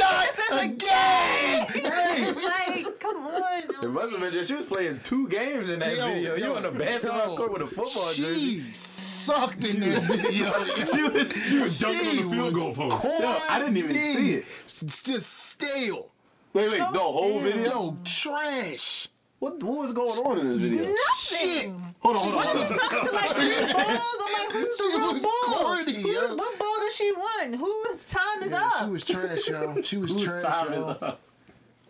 [0.50, 1.66] a game.
[1.68, 3.62] Hey, like, come on.
[3.84, 4.44] It must have been.
[4.44, 6.34] She was playing two games in that Yo, video.
[6.34, 8.62] you yo, on the basketball yo, court with a football jersey.
[8.64, 10.50] she sucked in that video.
[10.92, 12.96] She was, she was dunking on the field goal post.
[13.02, 13.20] corny.
[13.24, 14.44] Yo, I didn't even see it.
[14.64, 16.10] It's just stale.
[16.54, 17.52] Wait, wait, the whole sad.
[17.54, 17.70] video.
[17.70, 19.08] Yo, trash.
[19.42, 20.84] What what was going on in this video?
[20.84, 21.94] Nothing.
[21.98, 24.20] Hold on, hold on, What hold she talking to like three balls?
[24.24, 25.58] I'm like, who's the She real was ball?
[25.58, 26.34] corny, Who- yo.
[26.36, 27.56] What ball does she want?
[27.56, 28.84] Whose time is Yeah, up?
[28.84, 29.82] she was trash, yo.
[29.82, 30.86] She was Whose trash, time is yo.
[30.90, 31.20] up?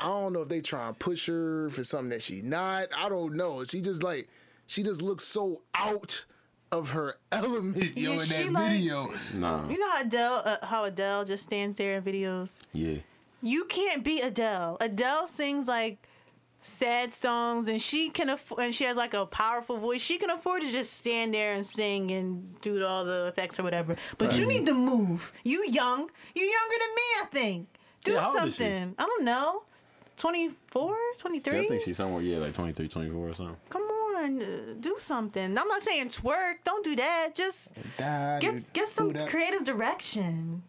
[0.01, 2.89] I don't know if they try and push her for something that she not.
[2.97, 3.63] I don't know.
[3.65, 4.31] She just like
[4.67, 6.25] she just looks so out
[6.73, 9.11] of her element, yo, Yeah, in she that like- video.
[9.35, 9.69] Nah.
[9.69, 12.61] You know how Adele, uh, how Adele just stands there in videos.
[12.73, 13.01] Yeah.
[13.43, 14.79] You can't beat Adele.
[14.81, 16.09] Adele sings like
[16.63, 20.01] sad songs, and she can afford, and she has like a powerful voice.
[20.01, 23.63] She can afford to just stand there and sing and do all the effects or
[23.65, 23.97] whatever.
[24.19, 25.33] But you need to move.
[25.45, 26.11] You young.
[26.35, 27.69] You younger than me, I think.
[28.05, 28.63] Do Yeah, how old is she?
[28.63, 28.95] something.
[28.99, 29.63] I don't know.
[30.17, 31.59] 24, Yeah, 23?
[31.59, 33.57] I think she's somewhere, yeah, like 23, 24 or something.
[33.71, 35.45] Come on, uh, do something.
[35.59, 36.55] I'm not saying twerk.
[36.65, 37.31] Don't do that.
[37.35, 40.63] Just Die, get get some creative direction.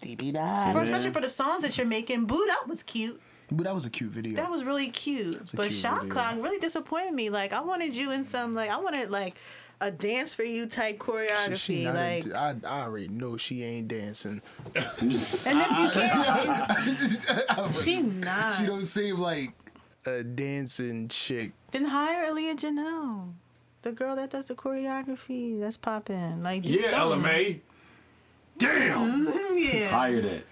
[0.00, 0.72] DB die.
[0.72, 2.24] For, especially for the songs that you're making.
[2.26, 3.20] Boo'd Up was cute.
[3.50, 4.34] But that was a cute video.
[4.36, 5.52] That was really cute.
[5.52, 6.12] a But cute Shot video.
[6.14, 7.30] Clock really disappointed me.
[7.30, 9.36] Like I wanted you in some like I wanted like
[9.80, 11.50] a dance for you type choreography.
[11.56, 14.42] She- she not like into- I, I already know she ain't dancing.
[14.74, 18.54] and if you can't she not.
[18.56, 19.52] She don't seem like
[20.06, 21.52] a dancing chick.
[21.70, 23.32] then hire Aliya Janell.
[23.82, 26.42] The girl that does the choreography, that's popping.
[26.42, 26.98] Like Yeah, something.
[26.98, 27.60] Ella Mai.
[28.58, 29.26] Damn.
[29.58, 29.88] Yeah.
[29.88, 30.44] Hire that.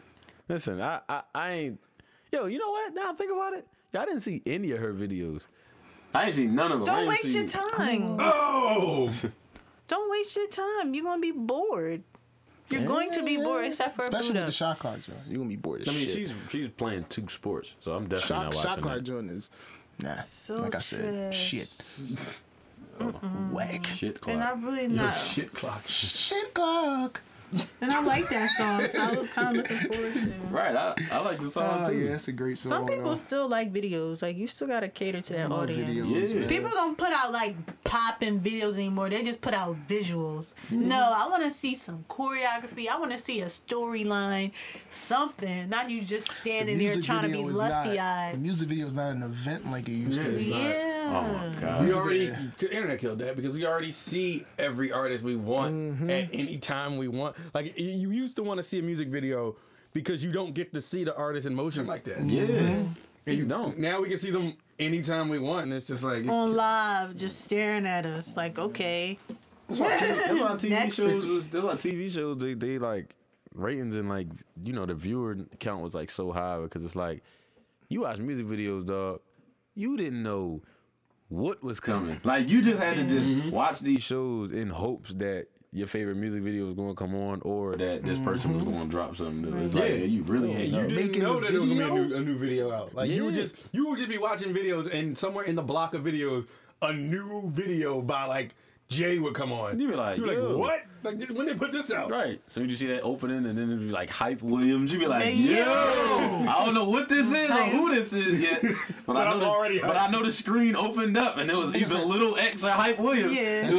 [0.49, 1.81] Listen, I, I, I ain't.
[2.37, 2.93] Yo, you know what?
[2.95, 3.67] Now I think about it.
[3.95, 5.43] I didn't see any of her videos.
[6.15, 6.87] I ain't seen none of them.
[6.95, 8.17] Don't waste your time.
[8.21, 9.11] Oh.
[9.89, 10.93] Don't waste your time.
[10.93, 12.03] You're gonna be bored.
[12.69, 14.43] You're going to be bored except for Especially Boo'd Up.
[14.43, 15.19] with the shot clock joint.
[15.29, 16.15] You're gonna be bored as I mean, shit.
[16.15, 19.03] she's she's playing two sports, so I'm definitely shot, not shot watching clock that.
[19.05, 19.51] joint is
[20.03, 20.17] nah.
[20.17, 21.37] So like I said, trash.
[21.39, 21.75] shit.
[22.99, 23.09] Oh,
[23.53, 23.85] Whack.
[23.85, 24.39] Shit, and clock.
[24.39, 25.11] I'm really Your not.
[25.15, 25.87] shit clock.
[25.87, 27.21] Shit clock.
[27.81, 30.21] and I like that song, so I was kind of looking forward to.
[30.21, 30.33] it.
[30.51, 31.97] Right, I, I like the song Oh too.
[31.99, 32.71] yeah, that's a great song.
[32.71, 33.15] Some people though.
[33.15, 34.23] still like videos.
[34.23, 35.89] Like you still gotta cater to that audience.
[35.91, 36.47] videos, Yeah.
[36.49, 39.09] People don't put out like popping videos anymore.
[39.11, 40.55] They just put out visuals.
[40.67, 40.89] Mm-hmm.
[40.89, 42.89] No, I want to see some choreography.
[42.89, 44.53] I want to see a storyline,
[44.91, 45.69] something.
[45.69, 48.95] Not you just standing there trying to be video lusty not- The music video is
[48.95, 50.29] not an event like it used to.
[50.37, 50.51] it's be.
[50.51, 50.63] not.
[50.63, 50.93] Yeah.
[51.07, 51.85] Oh my god.
[51.85, 52.27] We already
[52.59, 56.11] the internet killed that because we already see every artist we want Mm-hmm.
[56.11, 57.36] at any time we want.
[57.55, 59.57] Like you used to want to see a music video
[59.93, 62.25] because you don't get to see the artist in motion like that.
[62.27, 62.45] Yeah.
[62.45, 62.93] Mm-hmm.
[63.29, 63.79] And you don't.
[63.79, 67.41] Now we can see them anytime we want, and it's just like On live, just
[67.41, 68.37] staring at us.
[68.37, 69.19] Like, okay.
[69.69, 69.89] That's why
[70.57, 70.95] TV Next.
[70.95, 73.17] shows was that's why TV shows they, they like
[73.53, 74.29] ratings and like
[74.63, 77.23] you know the viewer count was like so high because it's like
[77.89, 79.21] you watch music videos, dog.
[79.75, 80.63] You didn't know
[81.29, 82.21] what was coming.
[82.23, 83.51] Like you just had to just mm-hmm.
[83.51, 87.41] watch these shows in hopes that your favorite music video was going to come on
[87.43, 88.73] or that this person was mm-hmm.
[88.73, 89.57] going to drop something new.
[89.65, 89.97] It's like Yeah.
[89.97, 90.89] yeah, you really And ain't you know.
[90.89, 92.95] didn't Making know the that there was gonna be a new, a new video out.
[92.95, 95.95] Like you would just you would just be watching videos, and somewhere in the block
[95.95, 96.47] of videos,
[96.83, 98.55] a new video by like
[98.89, 99.81] Jay would come on.
[99.81, 100.49] You'd be like, You're yo.
[100.51, 100.83] like, what?
[101.03, 102.09] Like did- when they put this out?
[102.11, 102.41] Right.
[102.47, 104.93] So you just see that opening and then it'd be like hype Williams.
[104.93, 105.55] You'd be like, Yo.
[105.57, 105.65] yo,
[106.49, 108.63] I don't know what this is or who this is yet.
[109.05, 111.57] But, I know I'm the, already but I know the screen opened up and it
[111.57, 113.35] was either little X or hype Williams.
[113.37, 113.71] Yeah.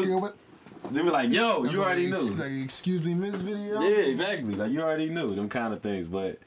[0.90, 2.36] It That's was- good, what- They were like, yo, that's you like already ex- knew.
[2.44, 3.82] Like, excuse me, Miss Video.
[3.82, 4.56] Yeah, exactly.
[4.56, 6.08] Like you already knew them kind of things.
[6.08, 6.40] But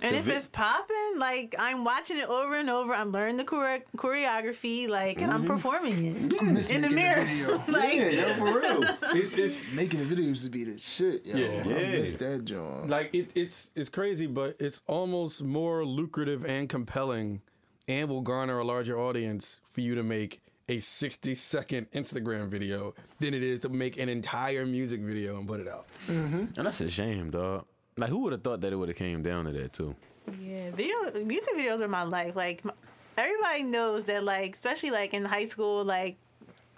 [0.00, 3.44] And if vi- it's popping, like I'm watching it over and over, I'm learning the
[3.44, 5.46] chore- choreography, like, and I'm mm-hmm.
[5.54, 7.22] performing it I miss in the mirror.
[7.22, 7.62] a video.
[7.68, 8.84] like, yeah, yo, for real.
[9.18, 11.36] It's it's Making a video used to be the shit, yo.
[11.36, 11.62] Yeah.
[11.64, 11.90] I Yeah.
[11.92, 12.88] miss that, John.
[12.88, 17.40] like it, it's it's crazy, but it's almost more lucrative and compelling,
[17.88, 22.94] and will garner a larger audience for you to make a 60 second Instagram video
[23.20, 25.86] than it is to make an entire music video and put it out.
[26.08, 27.66] And that's a shame, dog.
[27.96, 29.94] Like who would have thought that it would have came down to that too?
[30.40, 32.34] Yeah, video music videos are my life.
[32.36, 32.72] Like m
[33.16, 34.24] everybody knows that.
[34.24, 36.16] Like especially like in high school, like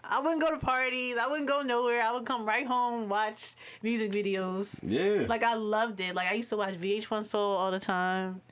[0.04, 1.16] I wouldn't go to parties.
[1.16, 2.02] I wouldn't go nowhere.
[2.02, 4.78] I would come right home watch music videos.
[4.82, 5.26] Yeah.
[5.26, 6.14] Like I loved it.
[6.14, 8.42] Like I used to watch VH1 Soul all the time.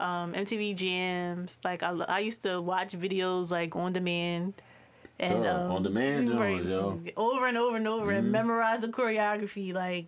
[0.00, 1.60] Um, MTV Jams.
[1.64, 4.54] Like I, I used to watch videos like on demand.
[5.20, 6.98] And Duh, um, on-demand joints, yo.
[7.16, 10.06] over and over and over and memorize the choreography like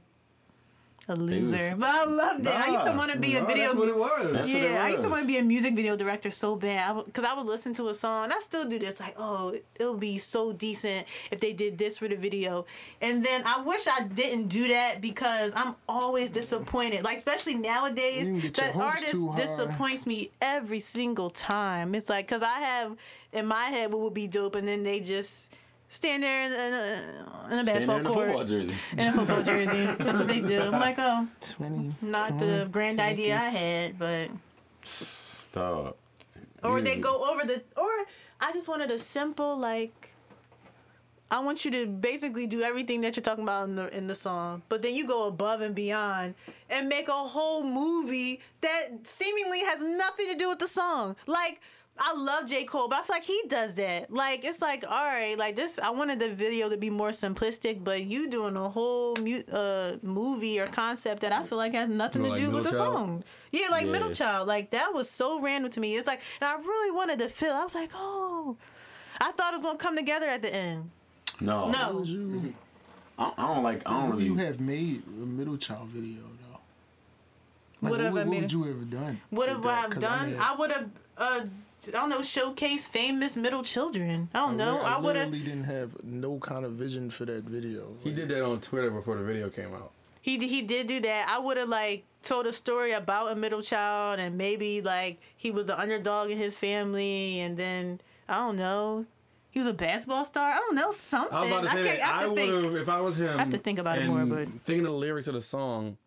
[1.09, 1.57] a loser.
[1.57, 2.53] was- but I loved it.
[2.55, 3.65] I used to want to be a Oh, video.
[3.67, 4.33] that's what it was.
[4.33, 6.55] That's what it Yeah, I used to want to be a music video director so
[6.57, 8.31] bad because I, would listen to a song.
[8.33, 12.07] I still do this, like, oh, it'll be so decent if they did this for
[12.09, 12.65] the video.
[13.01, 17.03] And then I wish I didn't do that because I'm always disappointed.
[17.05, 21.95] Like, especially nowadays, You can get your the artist disappoints me every single time.
[21.97, 22.97] It's like, because I have
[23.33, 25.53] in my head what would be dope, and then they just
[25.89, 28.26] stand there in, in, a, in a Stand there basketball in a court.
[28.28, 28.74] football jersey.
[28.93, 29.85] In a football jersey.
[30.05, 30.61] That's what they do.
[30.62, 31.95] I'm like, oh, 20.
[32.03, 34.30] not the grand idea I had, but
[34.85, 35.97] Stop.
[36.62, 36.85] or Yeah.
[36.85, 37.91] they go over the or
[38.41, 40.09] I just wanted a simple like
[41.30, 44.14] I want you to basically do everything that you're talking about in the in the
[44.14, 46.35] song, but then you go above and beyond
[46.68, 51.16] and make a whole movie that seemingly has nothing to do with the song.
[51.26, 51.61] Like
[52.05, 52.65] I love J.
[52.65, 54.13] Cole, but I feel like he does that.
[54.13, 55.79] Like it's like, all right, like this.
[55.79, 59.99] I wanted the video to be more simplistic, but you doing a whole mu- uh,
[60.03, 62.73] movie or concept that I feel like has nothing More to like do with the
[62.73, 63.23] song.
[63.53, 63.93] Yeah, like Yeah.
[63.93, 64.49] Middle Child.
[64.49, 65.97] Like that was so random to me.
[65.97, 67.53] It's like, and I really wanted to feel.
[67.53, 68.57] I was like, oh,
[69.21, 70.91] I thought it was gonna come together at the end.
[71.41, 71.71] No.
[71.71, 72.53] No, You,
[73.17, 73.83] I, I don't like.
[73.87, 74.25] I don't really.
[74.25, 76.59] you have made a middle child video though.
[77.81, 79.21] Like, What have I what, would you have done?
[79.31, 79.85] what with have that?
[79.85, 80.31] I 'Cause done?
[80.31, 80.91] mean, I would have.
[81.17, 81.41] Uh,
[81.89, 84.28] I don't know, showcase famous middle children.
[84.35, 84.76] I don't know.
[84.76, 85.30] lit- I would have.
[85.30, 87.97] literally didn't have no kind of vision for that video.
[88.03, 89.91] He did that on Twitter before the video came out.
[90.20, 91.28] He he did do that.
[91.28, 95.51] I would have like told a story about a middle child and maybe like he
[95.51, 99.07] was the underdog in his family and then I don't know.
[99.51, 100.53] He was a basketball star.
[100.53, 101.35] I don't know something.
[101.37, 102.07] I was about to say can't- that.
[102.07, 103.28] have I would have, if I was him.
[103.37, 105.99] I have to think about it more, but- thinking of the lyrics of the song,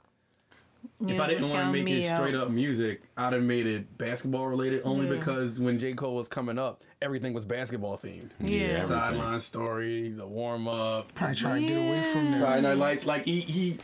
[1.00, 3.68] if Yeah, I didn't it's want to make it straight up music, I'd have made
[3.68, 4.82] it basketball related.
[4.86, 5.18] Only Yeah.
[5.18, 8.32] because when J Cole was coming up, everything was basketball themed.
[8.40, 8.60] Yeah.
[8.60, 8.88] everything.
[8.88, 12.42] Sideline story, the warm up, probably trying to get away from that.
[12.42, 13.06] Friday Night Lights.
[13.06, 13.78] Like he he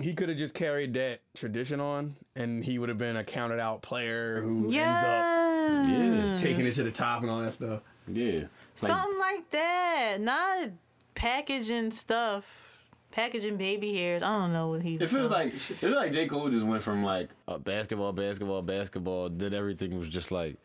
[0.00, 3.60] he could have just carried that tradition on, and he would have been a counted
[3.60, 5.86] out player who ends Yeah.
[5.88, 6.34] Yeah.
[6.34, 7.80] up taking it to the top and all that stuff.
[8.08, 8.40] Yeah.
[8.40, 10.16] Like, Something like that.
[10.20, 10.70] Not
[11.14, 12.73] packaging stuff.
[13.14, 14.24] Packaging baby hairs.
[14.24, 16.82] I don't know what he It feels like it feels like J Cole just went
[16.82, 19.30] from like uh, basketball, basketball, basketball.
[19.30, 20.56] Then everything was just like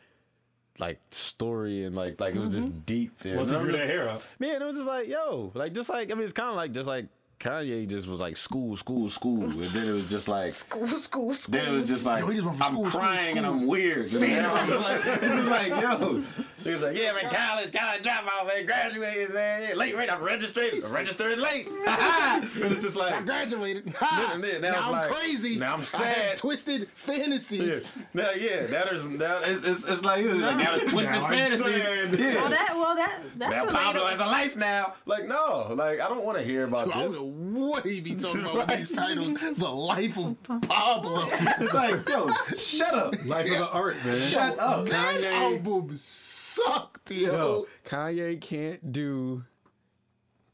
[0.79, 3.13] like story and like like it was just deep.
[3.23, 5.91] And Once he grew that hair up, Man, it was just like yo, like just
[5.91, 7.05] like I mean, it's kind of like just like
[7.39, 11.33] Kanye just was like school, school, school, and then it was just like School, school,
[11.33, 11.51] school.
[11.53, 13.47] then it was just like Yo, he just went from I'm school, school, crying and.
[13.47, 14.11] I'm weird.
[14.11, 14.61] And then Fantasies.
[14.61, 16.23] everyone's like- This is like yo.
[16.61, 20.11] He was like, yeah, man, college, college dropout, man, graduated, man, yeah, late, right?
[20.11, 21.67] I'm registered, I'm registered late.
[21.87, 23.85] and it's just like I graduated.
[24.01, 25.57] and then now now I'm like- crazy.
[25.57, 26.37] now I'm I have sad.
[26.37, 27.81] twisted fantasies.
[27.85, 28.01] Yeah.
[28.13, 31.25] Now, yeah, that is that is it's, it's like, it's like now it's twisted Now
[31.25, 32.19] I'm fantasies.
[32.19, 32.35] Yeah.
[32.35, 34.09] Well, that well that that's now Pablo relatable.
[34.11, 34.93] has a life now.
[35.05, 37.19] Like no, like I don't want to hear about I don't this.
[37.29, 39.33] Know what he be talking about with these titles.
[39.57, 41.17] The life of Pablo.
[41.59, 42.27] It's like yo,
[42.57, 44.19] shut up, Life of the art, man.
[44.29, 44.85] shut up.
[44.87, 47.31] that Kanye- album sucked, yo.
[47.31, 49.43] Yo, Kanye can't do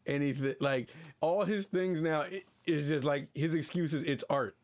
[0.06, 0.56] anything.
[0.60, 0.90] Like
[1.22, 4.04] all his things now i- is just like his excuses.
[4.04, 4.56] It's art.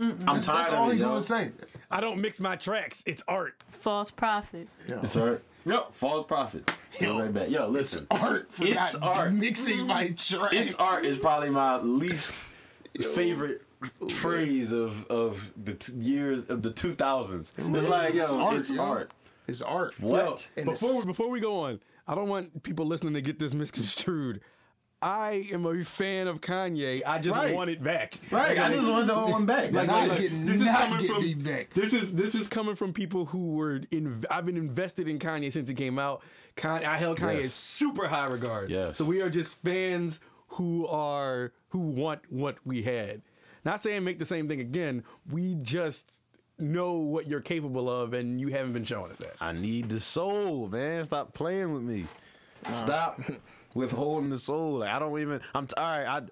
[0.00, 1.08] I'm That's tired all of he yo.
[1.08, 1.52] gonna say.
[1.90, 3.02] I don't mix my tracks.
[3.06, 3.54] It's art.
[3.80, 4.68] False prophet.
[4.86, 5.44] It's art.
[5.64, 6.70] Yo, false prophet.
[7.00, 7.48] Yo, right back.
[7.50, 8.06] Yo, listen.
[8.10, 9.32] Art for It's not art.
[9.32, 10.52] mixing my track.
[10.52, 12.40] It's art is probably my least
[13.14, 13.62] favorite
[14.10, 17.52] phrase of of the t- years of the 2000s.
[17.56, 18.82] It's like yo, It's art, it's yo.
[18.82, 19.10] art.
[19.46, 19.94] It's art.
[20.00, 20.48] What?
[20.56, 24.40] And Before before we go on, I don't want people listening to get this misconstrued.
[25.04, 27.02] I am a fan of Kanye.
[27.06, 27.54] I just Right.
[27.54, 28.14] want it back.
[28.30, 29.64] Right, I just want the old one back.
[29.70, 30.08] Like, That's it.
[30.08, 31.74] like, getting, this is coming getting from- me back.
[31.74, 34.24] This is this is coming from people who were in.
[34.30, 36.22] I've been invested in Kanye since he came out.
[36.56, 37.44] Kanye, I held Kanye Yes.
[37.44, 38.70] in super high regard.
[38.70, 38.96] Yes.
[38.96, 43.20] So we are just fans who are who want what we had.
[43.64, 45.04] Not saying make the same thing again.
[45.30, 46.20] We just
[46.58, 49.34] know what you're capable of, and you haven't been showing us that.
[49.40, 51.04] I need the soul, man.
[51.04, 52.06] Stop playing with me.
[52.72, 53.20] Stop
[53.74, 54.78] withholding the soul.
[54.78, 55.40] Like I don't even.
[55.54, 56.06] I'm t- all right.
[56.06, 56.22] I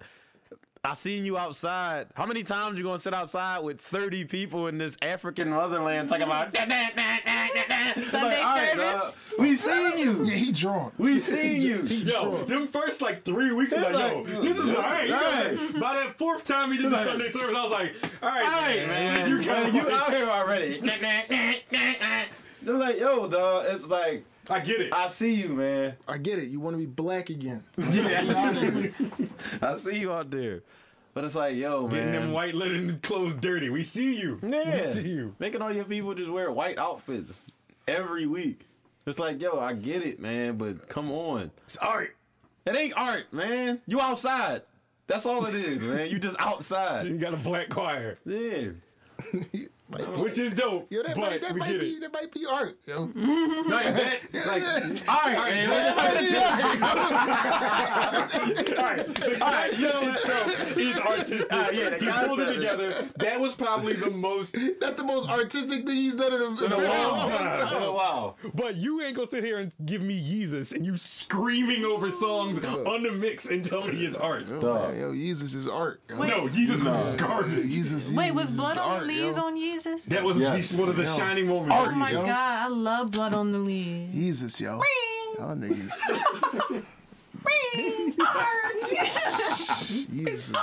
[0.85, 2.07] I seen you outside.
[2.13, 6.25] How many times you gonna sit outside with 30 people in this African motherland talking
[6.25, 6.49] about
[7.95, 9.23] It's Sunday all right, service.
[9.29, 9.39] dog.
[9.39, 10.25] We seen you.
[10.25, 10.93] Yeah, he drunk.
[10.97, 11.83] We seen you.
[11.83, 15.05] Yo, them first like three weeks, It's like, yo, this is alright.
[15.07, 15.21] you know?
[15.21, 15.79] Right.
[15.79, 18.61] By that fourth time he did the like- Sunday service, I was like, alright, All
[18.61, 19.29] right, man.
[19.29, 20.79] You You, got you out here already.
[22.61, 23.65] They're like, yo, dog.
[23.69, 24.93] It's like I get it.
[24.93, 25.95] I see you, man.
[26.07, 26.49] I get it.
[26.49, 27.63] You want to be black again.
[27.91, 28.89] Yeah,
[29.61, 30.61] I see you out there.
[31.13, 32.05] But it's like, yo, Getting man.
[32.13, 33.69] Getting them white linen clothes dirty.
[33.69, 34.39] We see you.
[34.41, 34.87] Yeah.
[34.87, 35.35] We see you.
[35.39, 37.41] Making all your people just wear white outfits
[37.87, 38.61] every week.
[39.05, 41.51] It's like, yo, I get it, man, but come on.
[41.65, 42.15] It's art.
[42.65, 43.81] It ain't art, man.
[43.85, 44.61] You outside.
[45.07, 46.09] That's all it is, man.
[46.09, 47.05] You just outside.
[47.07, 48.69] You got a black choir, Yeah.
[49.93, 50.91] Might be- which is dope.
[50.91, 52.01] Yo, that, but might, that, we might get be, it.
[52.01, 52.77] that might be art.
[52.85, 53.09] Yo.
[53.73, 54.63] Like that, like,
[55.09, 55.69] All right, man.
[55.93, 55.95] all
[58.83, 61.47] right, the concept you know itself is artistic.
[61.51, 63.05] Ah, yeah, the he pulled it concept together.
[63.17, 64.55] That was probably the most.
[64.79, 67.57] That's the most artistic thing he's done in a, in a a long long time.
[67.57, 67.83] time.
[67.83, 68.35] Oh, wow.
[68.53, 72.63] But you ain't gonna sit here and give me Yeezus and you Screaming over songs
[72.63, 74.47] on the mix and tell me it's art.
[74.47, 74.91] Yo, Dog.
[74.91, 76.01] man, yo, Yeezus is art.
[76.09, 76.21] Yo.
[76.23, 77.65] No, Yeezus was garbage.
[77.65, 79.43] Yeezus, Wait, was is blood on the leaves yo.
[79.45, 79.55] on
[79.85, 80.03] Yeezus?
[80.05, 80.69] That was Yes.
[80.69, 81.17] the- one of the Yo.
[81.17, 81.75] shining moments.
[81.77, 82.21] Oh my yo.
[82.25, 82.29] god,
[82.65, 84.41] I love blood on the leaves.
[84.41, 84.79] Yeezus, yo.
[85.39, 85.91] Y'all niggas.
[90.13, 90.53] Yeezus.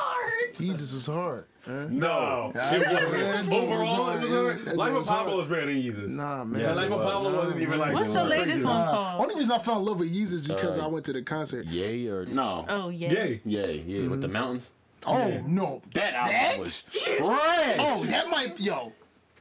[0.54, 1.44] Yeezus was hard.
[1.66, 1.86] huh?
[1.90, 3.52] No, Yeah, it wasn't.
[3.52, 4.36] Overall, hard, it was yeah.
[4.42, 4.58] hard.
[4.64, 5.36] That Life of was Pablo hard.
[5.38, 6.08] was better than Yeezus.
[6.08, 6.60] Nah, man.
[6.60, 7.04] Yeah, Life of was.
[7.04, 7.94] Pablo wasn't even like.
[7.94, 8.64] What's the latest crazy.
[8.64, 9.20] one Uh, called?
[9.22, 11.66] only reason I fell in love with Yeezus because Uh, I went to the concert.
[11.66, 12.64] Yay or no?
[12.68, 13.12] Oh yeah.
[13.12, 13.40] Yay.
[13.44, 14.70] Yeah, yeah, with the mountains.
[15.06, 17.76] Oh no, That album was trash.
[17.78, 18.92] Oh, that might yo.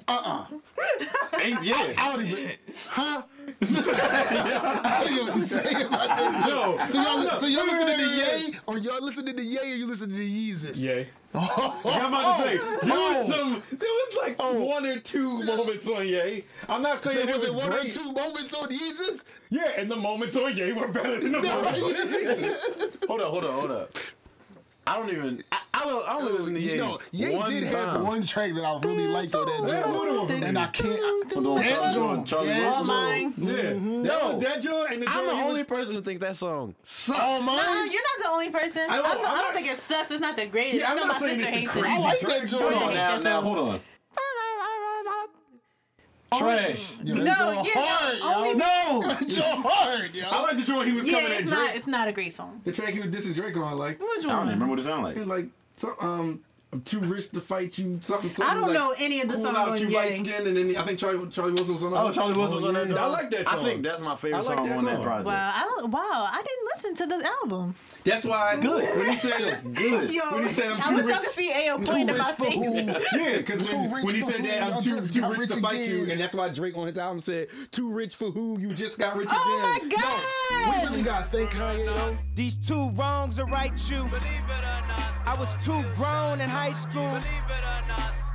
[0.09, 0.45] Uh
[1.41, 1.75] Ain't- yeah.
[1.75, 2.51] uh I don't even.
[2.87, 3.21] Huh?
[3.61, 6.47] I don't even know what to say about that.
[6.47, 6.77] No.
[6.89, 10.17] So y'all, so y'all listening to Ye or y'all listening to Ye or you listening
[10.17, 10.83] to Yeezus?
[10.83, 11.07] Yay.
[11.33, 13.19] Oh, about to say, there oh.
[13.19, 16.43] was some, there was like one or two moments on Yay.
[16.67, 17.85] I'm not saying There it was was one great.
[17.95, 19.25] or two moments on Yeezus?
[19.51, 22.53] Yeah, and the moments on Yay were better than the moments on Yay.
[23.07, 23.93] Hold up, hold up, hold up.
[24.89, 25.43] I don't even.
[25.51, 26.09] I, I don't.
[26.09, 26.77] I only listen to you Ye.
[26.77, 27.73] know, Ye one did time.
[27.89, 29.83] have one track that I really liked on that Yeah,
[30.27, 30.43] joint.
[30.43, 31.33] And I can't.
[31.33, 32.85] Hold on, That Charlie, joint, Charlie Wilson.
[32.87, 33.33] mine.
[33.37, 34.03] Yeah, Mm-hmm.
[34.03, 34.33] No.
[34.35, 36.73] was that joint and the I'm the he was- only person who thinks that song
[36.83, 37.19] sucks.
[37.21, 37.91] Oh, No, mine?
[37.91, 38.81] you're not the only person.
[38.89, 40.11] I I don't, don't- I don't I'm think it sucks.
[40.11, 40.81] It's not the greatest.
[40.81, 41.85] Yeah, I I'm know not my saying sister hates it.
[41.85, 42.63] I like that joint.
[42.63, 43.79] Hold on, now, now, hold on.
[46.37, 46.93] Trash.
[47.03, 48.99] Yo, No, that yeah, joint hard, no, only- yo.
[48.99, 49.07] No.
[49.07, 50.27] That joint hard, yo.
[50.29, 51.71] I like the joint he was Yeah, coming at it's Drake.
[51.75, 52.61] It's not a great song.
[52.63, 53.77] the track he was dissing Drake on.
[53.77, 53.99] Like.
[53.99, 55.17] Which I don't even remember what it sounded like.
[55.17, 57.97] It's like some, um, I'm too rich to fight you.
[58.01, 58.29] Something.
[58.29, 59.93] something I don't like, know any of the cool songs out on you Yay.
[59.95, 61.93] light skinned, and then I think Charlie Charlie Wilson was on.
[61.93, 62.87] Oh, Charlie Wilson was oh, on that.
[62.87, 62.93] yeah.
[62.93, 62.99] joint?
[62.99, 63.59] I like that Song.
[63.59, 65.25] I think that's my favorite like song that on that project.
[65.25, 65.91] Wow, I don't.
[65.91, 67.75] Wow, I didn't listen to this album.
[68.03, 68.57] That's why.
[68.61, 68.97] Good.
[68.97, 70.11] When he said Good.
[70.11, 72.15] Yo, When he said, I'm I too was talking rich- to see AO pointing rich
[72.15, 72.75] about for who?
[73.19, 75.61] Yeah, because when, when he said that, I'm too, just too got rich rich to
[75.61, 78.59] fight you, and that's why Drake on his album said, "Too rich for who?
[78.59, 80.83] You just got rich Oh again." Oh my god!
[80.83, 82.17] We really gotta thank Kanye though.
[82.35, 84.07] These two wrongs are right, you.
[85.25, 87.19] I was too grown in high school.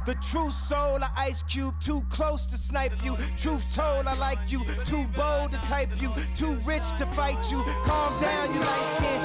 [0.07, 3.17] The true soul of Ice Cube, too close to snipe you.
[3.37, 4.65] Truth told, I like you.
[4.85, 7.63] Too bold to type you, too rich to fight you.
[7.85, 9.21] Calm down, you light skin.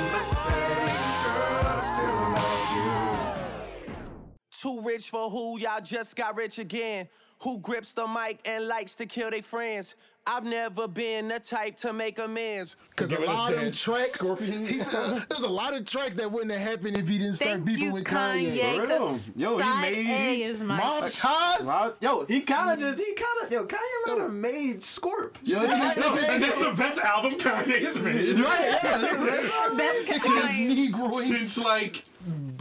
[4.62, 5.58] Too rich for who?
[5.60, 7.08] Y'all just got rich again.
[7.44, 9.96] Who grips the mic and likes to kill their friends?
[10.32, 12.76] I've never been the type to make amends.
[12.92, 14.68] Because a Give it a lot of them tracks, Scorpion.
[14.68, 17.52] he said, there's a lot of tracks that wouldn't have happened if he didn't start
[17.52, 18.52] Thank beefing you, with Kanye.
[18.58, 18.76] Kanye.
[18.76, 18.98] For real.
[19.00, 20.78] 'cause Yo, he made- A is my.
[20.78, 21.94] Mom ties?
[22.00, 25.36] Yo, he kind of just, he kind of, yo, Kanye might have made Scorp.
[25.44, 28.38] Yo, he- No, and that's the best album Kanye's made.
[28.40, 30.78] right, yeah, that's- Best Because kind.
[30.94, 31.24] Negroids.
[31.24, 32.06] Since like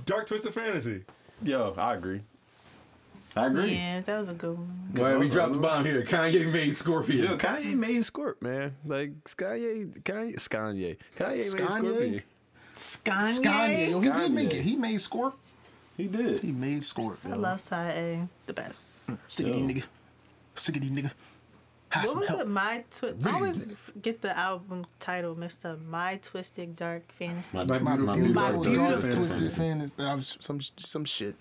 [0.07, 1.05] Dark Twisted Fantasy.
[1.43, 2.23] Yo, I agree.
[3.39, 3.75] I agree.
[3.75, 4.93] Yeah, that was a good one.
[4.99, 6.03] All right, we dropped the bomb here.
[6.03, 7.25] Kanye made Scorpion.
[7.25, 8.75] Yo, Kanye made Scorp, man.
[8.85, 11.45] Like Kanye, Kanye, Kanye, Kanye made Kanye?
[11.45, 12.23] Scorpion.
[12.77, 13.43] Skanye.
[13.45, 13.91] Kanye.
[13.91, 14.63] Yo, he did make it.
[14.63, 15.35] He made Scorp.
[15.97, 16.41] He did.
[16.41, 17.19] He made Scorp.
[17.25, 18.29] I love side A.
[18.47, 19.11] The best.
[19.29, 19.85] Sickety nigga.
[20.57, 21.11] Sickety nigga.
[21.91, 22.41] Have What some was help.
[22.43, 22.49] it?
[22.49, 25.81] My twi- I always get the album title mixed up.
[25.87, 27.57] My Twisted Dark Fantasy.
[27.57, 31.35] My, My Beautiful beautiful, Dark dark Twisted twisted fan is uh, some some shit.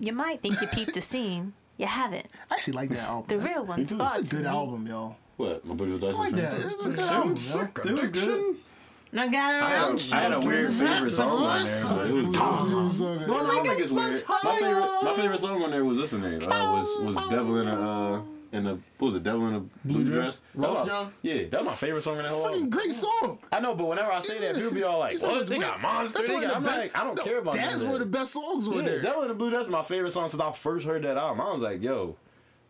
[0.00, 1.52] You might think you peeped the scene.
[1.76, 2.26] You haven't.
[2.50, 3.38] I actually like that album.
[3.38, 3.98] The real one's too.
[4.00, 4.48] It's a good me.
[4.48, 5.16] album, yo.
[5.36, 5.64] What?
[5.64, 6.60] My beautiful I like that.
[6.60, 7.90] It's a good album, yo.
[7.90, 8.56] It was good.
[9.16, 13.20] I got around I had a weird favorite song on there, but it was good.
[13.20, 14.22] No, no, I don't think it's weird.
[14.44, 16.42] My favorite, my favorite song on there was what's her name?
[16.42, 18.22] Uh, was was Devil in a uh,
[18.52, 19.22] in a what was it?
[19.22, 20.40] Devil in a blue dress.
[20.54, 21.12] Ross That was- John?
[21.22, 23.38] Yeah, That's my favorite song in the whole Fucking great song.
[23.52, 25.40] I know, but whenever I say that, people be all like, You said "What?
[25.40, 26.78] it's They got monsters." That's They one of got, the I'm best.
[26.94, 28.18] like, I don't no, care about That's none of one of the that.
[28.18, 29.02] best songs on Yeah, there.
[29.02, 29.50] Devil in the Blue.
[29.50, 31.40] That's my favorite song since I first heard that album.
[31.40, 32.16] I was like, "Yo."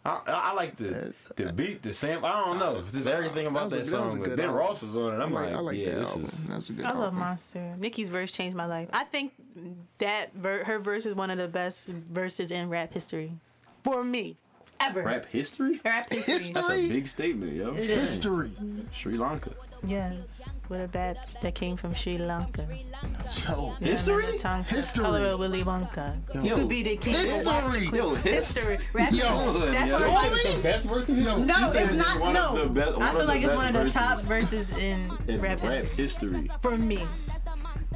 [0.05, 2.29] I, I I like the the beat, the sample.
[2.29, 4.23] I don't know, just everything about That was that, a- that was a song.
[4.23, 4.61] good But then album.
[4.61, 5.23] Ross was on it.
[5.23, 6.23] I'm I like, like, I like yeah, that this album.
[6.25, 6.45] is.
[6.47, 7.19] That's a good I love album.
[7.19, 7.75] Monster.
[7.79, 8.89] Nicki's verse changed my life.
[8.93, 9.33] I think
[9.99, 13.33] that ver- her verse is one of the best verses in rap history.
[13.83, 14.37] For me.
[14.81, 15.03] Ever.
[15.03, 15.81] Rap history?
[15.85, 16.35] Rap history.
[16.39, 16.53] History?
[16.53, 17.73] That's a big statement, yo.
[17.75, 18.11] It is.
[18.11, 18.51] History.
[18.93, 19.51] Sri Lanka.
[19.87, 20.43] Yes.
[20.69, 22.67] With a bat that came from Sri Lanka.
[23.49, 23.71] Yo.
[23.81, 24.39] History?
[24.39, 25.05] Tongue History.
[25.05, 26.17] Color of Willy Wonka.
[26.35, 26.57] You Yo.
[26.57, 27.15] could be the king.
[27.15, 27.89] History.
[27.89, 28.79] Yo, History.
[28.93, 29.71] Rap Yo.
[29.71, 30.11] That's Yo.
[30.11, 30.63] one of my Tell me.
[30.63, 32.33] Best verse in his No, it's it's not.
[32.33, 35.41] No, the best- I feel like it's one of the best top verses in In
[35.41, 36.35] rap rap history.
[36.43, 36.51] history.
[36.63, 37.05] For me,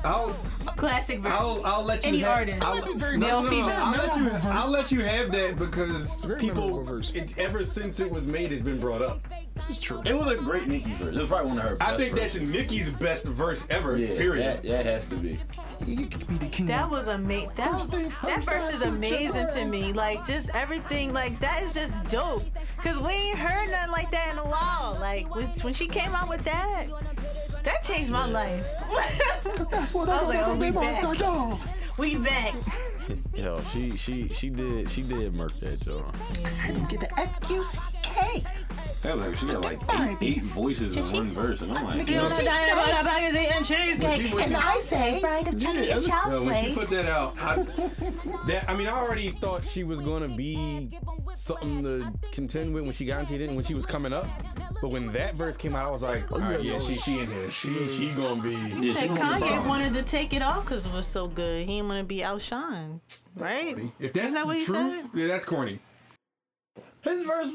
[0.05, 0.35] I'll,
[0.77, 1.33] classic verse.
[1.33, 2.65] I'll, I'll let you Any have, artist.
[2.65, 3.73] I'll, That'd be very Male, no, no, no.
[3.73, 4.31] I'll let you.
[4.51, 7.13] I'll let you have that because people, verse.
[7.13, 9.21] it, ever since it was made, it's been brought up.
[9.55, 10.03] This is true.
[10.05, 11.15] It was a great Nicki verse.
[11.15, 12.51] It was probably one of her best I think that's verses.
[12.51, 13.97] Nicki's best verse ever.
[13.97, 14.45] yeah, period.
[14.45, 15.39] That, that has to be.
[15.87, 16.67] You could be the king.
[16.67, 17.51] That was amazing.
[17.57, 19.93] That was that verse is amazing to me.
[19.93, 21.13] Like just everything.
[21.13, 22.45] Like that is just dope.
[22.79, 24.97] Cause we ain't heard nothing like that in a while.
[25.01, 26.87] Like when, when she came out with that,
[27.63, 28.65] that changed my life.
[29.71, 31.03] That's what I was like, oh, we back.
[31.99, 32.55] we back.
[33.35, 36.05] Yo, she she she did she did murk that joint.
[36.65, 38.45] I didn't get the F-U-C-K.
[39.03, 39.81] That was like, she got like
[40.23, 43.05] eight, eight voices in one verse, and I'm like, You yo, wanna die about a
[43.05, 44.33] magazine and cheesecake?
[44.47, 47.67] And I say, bride of Chucky is child's No, when she put that out, I,
[48.47, 50.97] that I mean, I already thought she was gonna be
[51.35, 54.27] something to contend with when she got into it when she was coming up.
[54.81, 57.27] But when that verse came out, I was like, all right, yeah, she she in
[57.27, 58.51] here, she she gonna be.
[58.53, 59.69] yeah, she Said gonna Kanye something.
[59.69, 61.67] wanted to take it off because it was so good.
[61.67, 62.92] He didn't want to be outshined,
[63.37, 63.79] right?
[64.01, 65.11] If that's Isn't that what the he truth, said?
[65.15, 65.79] yeah, that's corny.
[67.03, 67.49] His verse.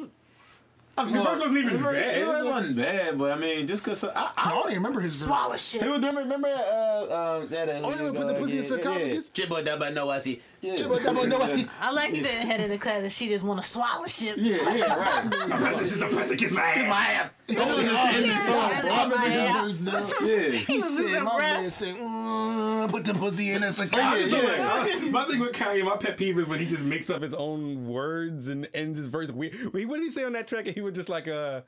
[0.99, 2.17] I mean, His verse wasn't even his verse, bad.
[2.17, 4.99] His verse wasn't bad, but I mean, just cause I, I I don't even remember
[4.99, 5.27] his verse.
[5.27, 5.83] Swallow shit.
[5.83, 9.29] He was remember remember uh um that uh, Oh, yeah, put the pussy in sarcophagus?
[9.29, 10.41] Chibba dabba no I see.
[10.67, 11.67] Yeah, Jibba dabba no, I see.
[11.79, 14.37] I like the head of the class and she just want to swallow shit.
[14.37, 15.23] yeah, yeah, right.
[15.79, 17.31] This is the place that kiss my ass.
[17.49, 19.65] I remember Yeah.
[19.65, 20.13] his verse.
[20.21, 21.61] Yeah, He said, losing my breath.
[21.61, 24.29] man said, mm, put the pussy in a Yeah, sarcophagus.
[24.31, 25.09] yeah.
[25.11, 27.87] My thing with Kanye, my pet peeve is when he just makes up his own
[27.87, 29.73] words and ends his verse weird.
[29.73, 30.65] What did he say on that track?
[30.67, 31.61] And he was just like uh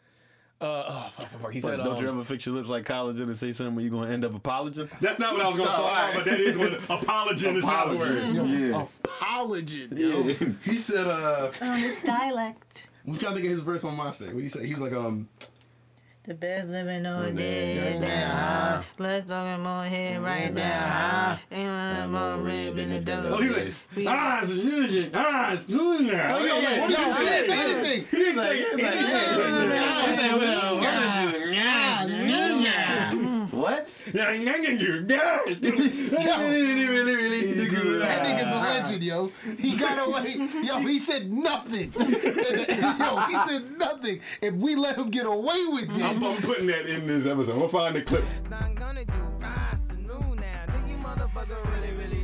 [0.62, 1.52] uh oh fuck, fuck, fuck.
[1.54, 3.84] he said don't um, you ever fix your lips like collagen and say something where
[3.86, 4.90] you're gonna end up apologizing?
[5.00, 7.66] That's not what I was going to talk about, but that is what apologen is
[7.66, 8.50] not the word.
[8.50, 8.86] Yeah.
[9.06, 10.24] Apology, yo.
[10.66, 12.90] he said uh On this dialect.
[13.06, 14.28] we trying to get his verse on my state.
[14.28, 14.66] What did he say?
[14.66, 15.30] He was like um
[16.30, 18.84] The best living on dead now.
[19.00, 21.40] Let's talk more head right now.
[21.52, 23.38] Ain't more rib in the Oh, devil.
[23.38, 25.10] he was like, ah, it's illusion.
[25.16, 26.38] Ah, it's good now.
[26.38, 27.48] Oh, yeah, what Yo, did he he didn't say?
[27.48, 28.06] say anything.
[28.12, 28.84] He didn't say What?
[30.84, 33.10] Yeah, yeah, yeah, yeah.
[38.00, 39.32] That nigga's a legend, yo.
[39.58, 40.36] He got away.
[40.64, 41.92] Yo, he said nothing.
[42.00, 44.22] yo, he said nothing.
[44.42, 47.58] If we let him get away with I'm, it, I'm putting that in this episode.
[47.58, 48.24] We'll find the clip.
[48.50, 49.14] Not gonna do.
[49.74, 50.66] It's the new now.
[50.68, 52.19] Think you motherfucker really, really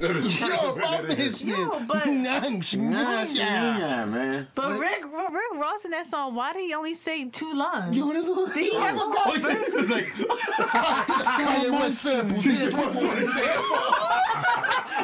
[0.00, 0.38] need.
[0.40, 1.44] Yo, my business.
[1.44, 4.48] Yo, but- Nang, Nah, yeah, man.
[4.54, 7.96] But Rick Rick Ross in that song, why did he only say two lines?
[7.96, 9.68] Yo, this Did he have a whole verse?
[9.68, 12.44] It's like, Kanye West samples.
[12.44, 13.76] Here's one for example.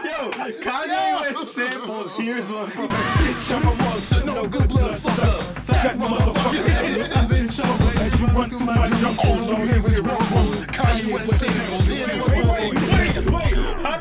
[0.04, 0.30] Yo,
[0.62, 2.12] Kanye West samples.
[2.12, 2.88] Here's one from.
[2.88, 4.24] Bitch, I'm a monster.
[4.24, 5.42] No good blood sucker.
[5.64, 7.16] Fat motherfucker.
[7.16, 9.24] I'm in trouble as you run through my jungle.
[9.26, 10.00] All you hear is.
[10.00, 11.86] Kanye West samples.
[11.86, 12.91] Here's one for example.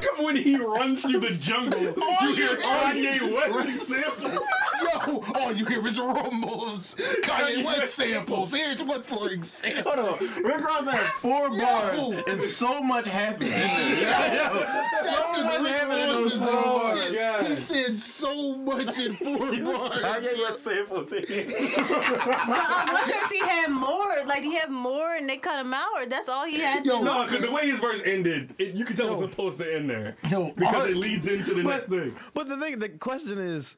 [0.01, 1.79] How come when he runs through the jungle,
[2.21, 4.39] you hear Kanye West samples?
[5.07, 6.95] Yo, all you hear is rumbles.
[7.23, 8.53] Kanye West samples.
[8.53, 9.91] Here's one for example.
[9.93, 10.43] Hold on.
[10.43, 13.49] Rick Ross had four bars and so much happened.
[13.51, 14.65] Yo,
[15.03, 17.05] so much Rick happened in those four bars.
[17.09, 17.47] shit.
[17.47, 19.95] He said so much in four bars.
[19.95, 21.13] Kanye West samples.
[21.13, 25.87] I wonder if he had more, like he had more and they cut him out,
[25.95, 26.85] or that's all he had.
[26.85, 29.59] Yo, to No, because the way his verse ended, it, you can tell it's supposed
[29.59, 30.15] to end there.
[30.29, 32.15] Yo, because all- it leads into the next thing.
[32.33, 33.75] But the thing, the question is,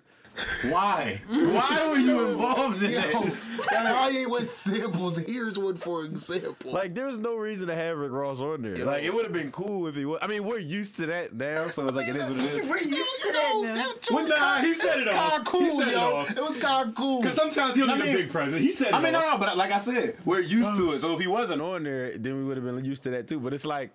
[0.70, 1.22] Why?
[1.28, 3.34] Why were you involved in Yo, that?
[3.68, 5.18] Kanye West samples.
[5.18, 6.72] Here's one for example.
[6.72, 8.76] like, there's no reason to have Rick Ross on there.
[8.78, 10.20] Like, it would have been cool if he was.
[10.22, 12.70] I mean, we're used to that now, so it's like it is what it is.
[12.70, 13.74] We're used to that now.
[13.76, 15.32] that Well, nah, kinda- he set it was off.
[15.32, 16.16] kinda cool, He set it yo.
[16.16, 16.32] off.
[16.32, 17.22] It was kind of cool.
[17.22, 18.62] Because sometimes he don't I need mean- a big present.
[18.62, 19.40] He said it I mean, no, off.
[19.40, 21.02] no, but like I said, we're used to it.
[21.02, 23.12] So So if if he wasn't on there, then we would have been used to
[23.12, 23.40] that too.
[23.40, 23.92] But it's like,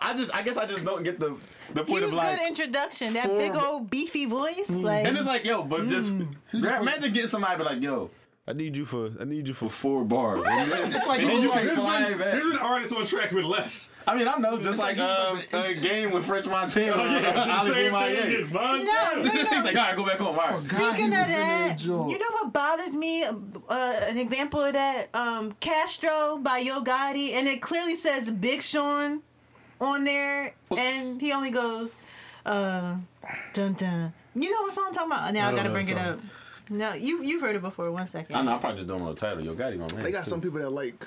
[0.00, 1.36] I, I just, I guess I just don't get the
[1.72, 2.38] the He point was of like.
[2.38, 3.12] good introduction.
[3.14, 6.12] That four- big old beefy voice, like And it's like, yo, but just
[6.52, 8.10] imagine getting somebody be like, yo,
[8.46, 9.70] I need you for, I need you for.
[9.70, 10.44] for four bars.
[10.46, 12.94] And It's like- and then you it's like can There's fly been, there's been artists
[12.94, 13.90] on tracks with less.
[14.06, 16.46] I mean, I know, just like, like he um, like the- a game with French
[16.46, 16.92] Montana.
[16.94, 18.22] Oh, yeah, Ali the same Boumaier.
[18.46, 18.52] thing.
[18.52, 18.84] Montana.
[18.84, 19.62] no, no, He's no.
[19.64, 20.26] like, all right, go back home.
[20.28, 20.68] All right.
[20.68, 23.24] God, Speaking of that that, you know what bothers me?
[23.24, 23.32] Uh,
[24.08, 29.22] an example of that, um, Castro by Yo Gotti, and it clearly says Big Sean
[29.80, 31.94] on there, and he only goes,
[32.46, 32.96] uh,
[33.52, 34.12] dun dun.
[34.34, 35.32] You know what song I'm talking about?
[35.34, 36.18] Now I, don't gotta bring the it up.
[36.70, 37.90] No, you you've heard it before.
[37.90, 38.34] One second.
[38.34, 39.44] I know, I probably just don't know the title.
[39.44, 40.02] Yo, Gotti, my man.
[40.02, 40.30] They got too.
[40.30, 41.06] some people that like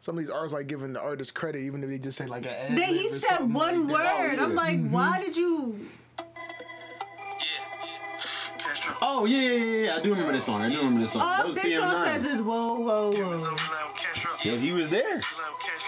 [0.00, 2.44] some of these artists like giving the artist credit even if they just say like
[2.46, 4.18] an ad Then he said one like that.
[4.30, 4.38] word.
[4.38, 5.86] I'm like, why did you?
[9.02, 9.96] Oh yeah, yeah, yeah, yeah.
[9.96, 10.62] I do remember this song.
[10.62, 11.22] I do remember this song.
[11.22, 12.04] Uh, that All was Big Sean CM9.
[12.04, 13.56] says is whoa, whoa, whoa.
[14.42, 15.20] Yo, he was there.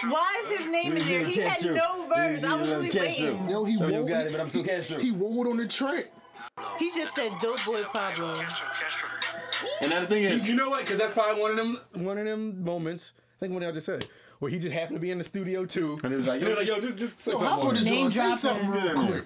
[0.03, 1.25] Why is his name in there?
[1.25, 2.43] He had no verse.
[2.43, 3.49] I was really waiting.
[3.49, 4.99] Yo, he So you rolled, got it, but I'm still Castro.
[4.99, 6.11] He rolled on the track.
[6.79, 8.41] He just said dope boy Pablo.
[9.81, 10.81] And now the thing You, is, you know what?
[10.81, 13.13] Because that's probably one of them one of them moments.
[13.37, 14.07] I think what y'all just said,
[14.39, 16.49] where he just happened to be in the studio too, And he was like, and
[16.49, 17.89] he was yo, like, "Yo, just just say So something." hop on on this it.
[17.91, 18.13] Name joint.
[18.13, 18.37] Say dropping.
[18.37, 19.23] something real quick.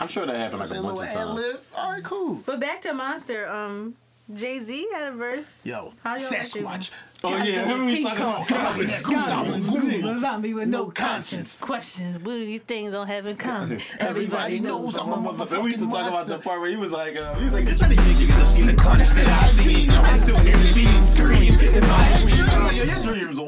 [0.00, 1.58] I'm sure that happened like Say a a bunch little of ad times.
[1.76, 2.42] All right, cool.
[2.46, 3.94] But back to Monster, um,
[4.34, 5.64] Jay Z had a verse.
[5.64, 6.90] Yo, How y'all Sasquatch.
[7.24, 10.20] Oh yeah, remember we talking about Goblin, goblin, goblin.
[10.20, 11.58] Zombie with no conscience.
[11.58, 12.22] Questions.
[12.22, 13.80] What do these things don't have in common?
[13.98, 16.92] Everybody knows I'm a Then we used to talk about the part where he was
[16.92, 19.26] like, uh, he was like, "Bitch, I think you could have seen the carnage that
[19.26, 19.90] I seen.
[19.90, 22.48] I still hear the beats scream in my dreams.
[22.54, 23.38] I'm your dreams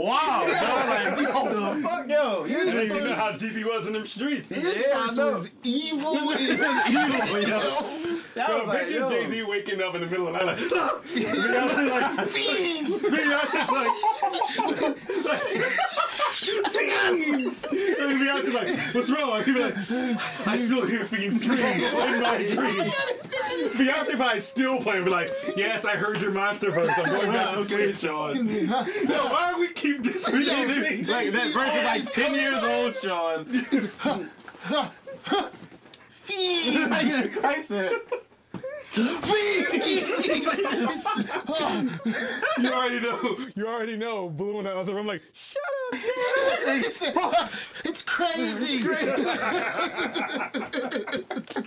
[0.45, 1.61] bro.
[1.61, 4.49] Like, fuck, yo, your I didn't even know how deep he was in them streets.
[4.49, 5.33] His Yeah, know.
[5.33, 6.14] was evil.
[6.33, 8.20] evil, yo.
[8.35, 9.09] That Yo, was like, picture.
[9.09, 13.03] Jay Z waking up in the middle of the night like, "Ah!" Beyonce like, Fiends.
[13.03, 13.93] Beyonce's like,
[16.70, 17.66] fiends.
[17.70, 19.43] And Beyonce's like, what's wrong?
[19.45, 19.76] He'd be like,
[20.47, 22.95] I still hear fiends scream in my dreams.
[23.76, 26.91] Beyonce probably still playing, be like, yes, I heard your monster verse.
[26.97, 28.49] I'm going back to sleep, Shawn.
[28.49, 30.24] Yo, why do we keep this?
[30.28, 30.33] Like,
[31.31, 33.47] that verse is like 10 years old, Shawn.
[36.31, 37.74] ピース返す。
[38.91, 40.49] Fiends.
[40.49, 41.30] I said,
[42.59, 43.36] You already know.
[43.55, 44.28] You already know.
[44.28, 45.62] Blue in the other room, like, shut
[45.93, 45.99] up.
[46.74, 47.14] He said,
[47.84, 48.78] it's crazy.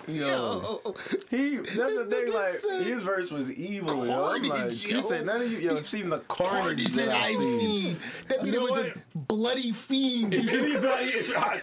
[0.08, 0.82] Yo.
[1.30, 4.26] He, that's the thing, like, said his verse was evil, yo.
[4.26, 7.06] I'm like, carnage, he said, none of you, yo, I've seen the carnage Carnage that
[7.08, 7.88] that I've I've seen.
[7.88, 7.98] seen.
[8.28, 10.36] That mean it was just bloody fiends.
[10.36, 11.62] If anybody, if, I,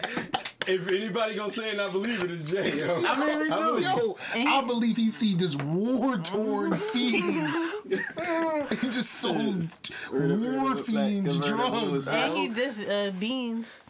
[0.67, 2.79] if anybody gonna say it and I believe it, it's Jay.
[2.79, 3.03] Yo.
[3.07, 3.81] I mean, we do.
[3.83, 7.73] Yo, I believe he see just war torn fiends.
[8.81, 9.69] he just sold
[10.13, 12.09] war fiends drugs.
[12.09, 13.85] And he just uh, beans.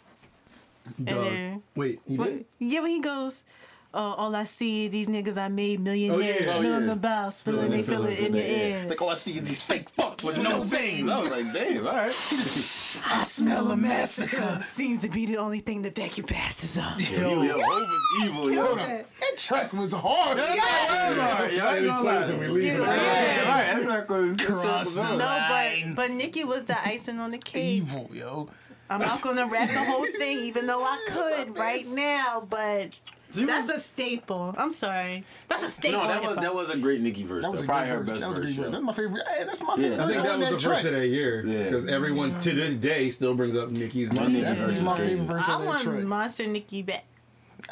[1.07, 3.45] And Wait, you what- yeah, when he goes,
[3.93, 6.61] uh, all I see these niggas I made millionaires, Oh, yeah.
[6.61, 6.93] milling yeah.
[6.93, 8.87] about, spilling they feel it in the air.
[8.87, 11.09] Like all I see is these fake fucks with no veins.
[11.09, 12.09] I was like, damn, all right.
[13.05, 14.61] I smell a massacre.
[14.63, 17.01] Seems to be the only thing that back you bastards up.
[17.11, 18.75] Yo, yo, Hov was evil, yo.
[18.77, 19.05] That
[19.37, 20.39] track was hard.
[20.39, 22.33] Alright, yo, I ain't gonna lie.
[22.35, 22.65] we leave.
[22.65, 22.79] Yeah.
[22.79, 24.39] Yeah, alright, that's not good.
[24.41, 25.95] Cross the No, line.
[25.95, 27.65] but but Nicki was the icing on the cake.
[27.79, 28.49] Evil, yo.
[28.89, 32.47] I'm not gonna rap the whole thing, even though I could right now.
[32.49, 32.99] But
[33.35, 34.55] That's a staple.
[34.59, 35.25] I'm sorry.
[35.49, 36.01] That's a staple.
[36.03, 37.43] No, that was that was a great Nicki verse.
[37.43, 37.67] That was though.
[37.67, 38.09] probably great her verse.
[38.13, 38.55] best That was a verse.
[38.57, 38.73] great verse.
[38.73, 39.23] That's my favorite.
[39.29, 40.05] Hey, that's my favorite Yeah.
[40.05, 40.75] I think that was that the track.
[40.77, 41.65] first of that year Yeah.
[41.65, 44.93] because everyone to this day still brings up Nicki's My Nicki Nicki Definitely verse my
[44.93, 45.11] is crazy.
[45.17, 46.03] favorite verse I on want track.
[46.05, 47.05] Monster Nicki back.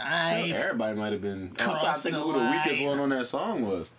[0.01, 1.51] I Everybody might have been.
[1.59, 3.91] I'm trying to think who the weakest one on that song was.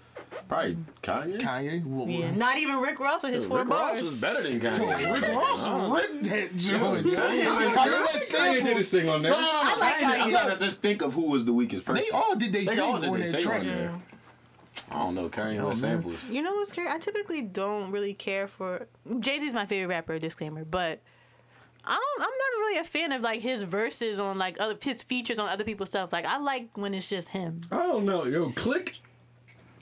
[0.48, 1.40] Probably Kanye.
[1.42, 1.86] Kanye.
[1.86, 4.22] Well, Yeah, not even Rick Ross with his four Rick Ross bars.
[4.22, 5.22] better than Kanye.
[5.22, 7.06] Rick Ross ripped that joint.
[7.08, 8.78] Kanye Kanye was- let Kanye did samples.
[8.78, 9.32] his thing on there.
[9.32, 9.70] No, no, no, no.
[9.70, 10.32] I like Kanye, I'm Kanye.
[10.32, 12.04] trying to just think of who was the weakest person.
[12.04, 13.60] They all did their They thing all did on their that thing track.
[13.62, 14.02] on there.
[14.92, 15.30] I don't know.
[15.30, 16.18] Kanye Yo, was samples.
[16.30, 16.90] You know what's crazy?
[16.90, 18.88] I typically don't really care for
[19.20, 20.18] Jay Z's my favorite rapper.
[20.20, 21.02] Disclaimer, but
[21.86, 22.22] I don't.
[22.22, 25.50] I'm never really a fan of like his verses on like other his features on
[25.50, 26.14] other people's stuff.
[26.14, 27.62] Like I like when it's just him.
[27.72, 28.26] I don't know.
[28.26, 29.00] Yo, click.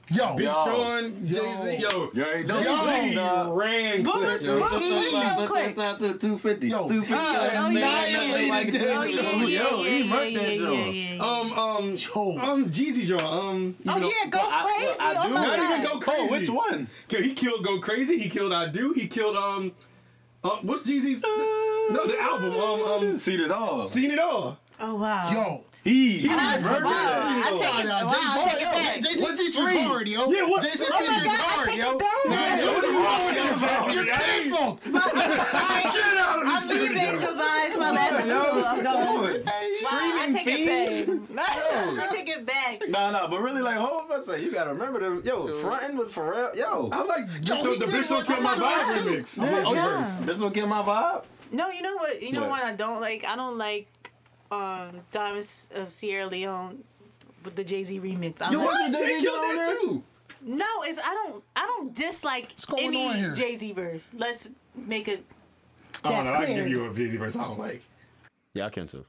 [0.09, 0.53] Yo, Big Yo.
[0.53, 3.53] Sean, Jay Z, yo, Yo, ain't no- Jay Z Yo.
[3.53, 4.31] ran What click.
[4.31, 4.59] was- yo.
[4.59, 4.81] what was
[5.11, 5.75] your click?
[5.75, 6.67] 250.
[6.69, 7.07] Yo, 250.
[7.07, 9.49] he Oh, yeah, yeah, annihilated yeah, that Oh, yeah, joint.
[9.49, 10.95] yeah, Yo, he yeah, murked yeah, that yeah, joint.
[10.95, 11.23] yeah, yeah.
[11.23, 12.37] Um, um, Yo.
[12.39, 13.19] um, Jeezy John.
[13.21, 14.99] Um, Oh even though- yeah, go I- crazy!
[14.99, 15.69] I oh do my not God.
[15.79, 16.21] even go crazy.
[16.21, 16.87] Oh, which one?
[17.09, 18.17] Kill- He killed Go Crazy.
[18.17, 18.93] He killed I Do.
[18.93, 19.73] He killed um,
[20.43, 21.21] uh, what's Jeezy's?
[21.21, 22.53] no, the album.
[22.53, 23.87] Um, um, Seen it all.
[23.87, 24.57] Seen It All.
[24.79, 25.31] Oh wow.
[25.31, 25.63] Yo.
[25.87, 26.19] He.
[26.19, 29.01] He Wow, murdered I Seen It take it- wow, I take it back.
[29.01, 30.29] Jay Z features hard, yo.
[30.29, 31.95] Yeah, what's- Jay Z oh my features God, hard, yo.
[31.95, 32.01] it.
[32.27, 33.93] Nah, yo, What's wrong with you, Jay-Z?
[33.93, 34.79] You're canceled.
[34.83, 36.97] Get out of the I'm leaving.
[36.97, 37.19] studio.
[37.19, 37.65] Goodbye.
[37.67, 38.63] It's my last episode.
[38.65, 39.45] I'm going.
[39.47, 41.47] Hey, Wow, I take it back.
[41.47, 42.89] I take it back.
[42.89, 45.21] Nah, nah, but really, like, hold on, say you gotta remember them.
[45.23, 46.53] Yo, fronting with Pharrell.
[46.55, 49.09] Yo, I like Yo, the, he the oh, Bitch Don't Kill My Vibe too.
[49.09, 49.37] remix.
[49.41, 49.51] Yeah.
[49.61, 49.97] Jay-Z Yeah.
[49.97, 50.15] verse.
[50.25, 51.23] this will get my vibe.
[51.51, 52.21] No, you know what?
[52.21, 52.49] You know What?
[52.49, 53.23] what I don't like?
[53.25, 53.87] I don't like
[54.51, 56.83] um Diamonds of Sierra Leone
[57.43, 58.41] with the Jay Z remix.
[58.41, 58.91] I Yo, like, what?
[58.91, 59.77] They killed on that there?
[59.79, 60.03] too.
[60.41, 63.33] no, it's I don't I don't dislike any?
[63.35, 64.09] Jay Z verse.
[64.13, 65.23] Let's make it.
[66.03, 66.27] I don't.
[66.27, 67.83] I can give you a Jay-Z verse I don't like.
[68.53, 69.05] Yeah, I can too.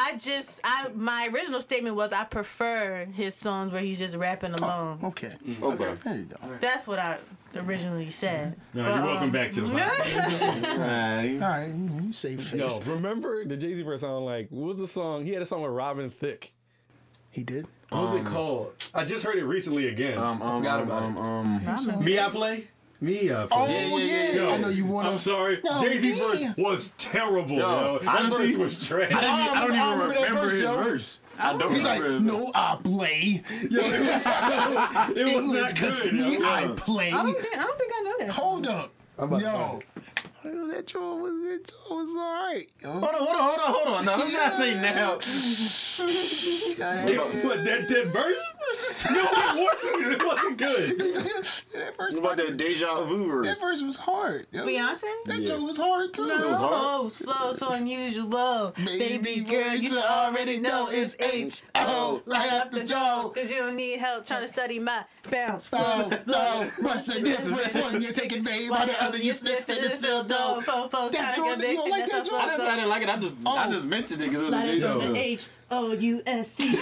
[0.00, 4.52] I just I my original statement was I prefer his songs where he's just rapping
[4.52, 5.00] alone.
[5.02, 5.32] Okay.
[5.60, 5.94] Okay.
[6.04, 6.36] There you go.
[6.60, 7.18] That's what I
[7.56, 8.54] originally said.
[8.74, 10.72] No, But, you're welcome um, back to the podcast.
[11.42, 12.60] All right, you you save face.
[12.60, 14.46] No, remember the Jay Z verse I don't like?
[14.50, 15.24] What was the song?
[15.24, 16.52] He had a song with Robin Thicke.
[17.30, 17.66] He did.
[17.88, 18.74] What was it called?
[18.94, 20.18] I just heard it recently again.
[20.18, 22.00] Um, I um, forgot um, about um, um, it.
[22.00, 22.68] Me, I play.
[23.00, 23.48] Me, uh, up.
[23.52, 25.12] Oh yeah, yeah, yeah, Yo, I know you want to.
[25.12, 25.60] I'm sorry.
[25.62, 26.26] Yo, Jay Z's yeah.
[26.26, 27.56] verse was terrible.
[27.56, 29.12] Yo, Yo, that verse was trash.
[29.12, 30.76] I, didn't, I don't I even remember remember his yo.
[30.76, 31.18] verse.
[31.40, 32.32] I don't He's like, remember.
[32.32, 33.44] no, I play.
[33.70, 34.30] Yo, it was, so,
[35.14, 36.12] it was English, not 'cause good.
[36.12, 36.44] me, yo.
[36.44, 37.12] I play.
[37.12, 38.28] I don't, think, I don't think I know that.
[38.30, 38.92] Hold up.
[39.16, 39.82] about to Yo.
[40.44, 42.68] That joint was, that joint was alright.
[42.84, 44.04] Hold on, hold on, hold on, hold on.
[44.04, 45.18] Now, I'm not saying now.
[47.08, 48.40] Yo, what, that, that verse?
[49.10, 50.12] No, it wasn't.
[50.12, 50.98] It wasn't good.
[50.98, 53.46] that, verse, It's about that deja vu verse.
[53.46, 54.46] that verse was hard.
[54.52, 54.66] Yo.
[54.66, 55.02] Beyonce?
[55.24, 55.46] That Yeah.
[55.46, 56.26] joint was hard too.
[56.26, 58.74] No, flow so unusual.
[58.84, 63.28] Baby girl, you already know it's H O right up the jaw.
[63.30, 65.70] Cause you don't need help trying to study my bounce.
[65.72, 67.74] Oh, no, what's the difference?
[67.74, 71.12] One you take it, babe, while the other you sniff it, it's still dope.
[71.12, 73.08] That's Jordan, you don't like that I didn't say I didn't like it.
[73.08, 73.70] I just, I Oh.
[73.70, 75.12] just mentioned it because it was a Light deja up vu.
[75.12, 76.70] the H O U S C.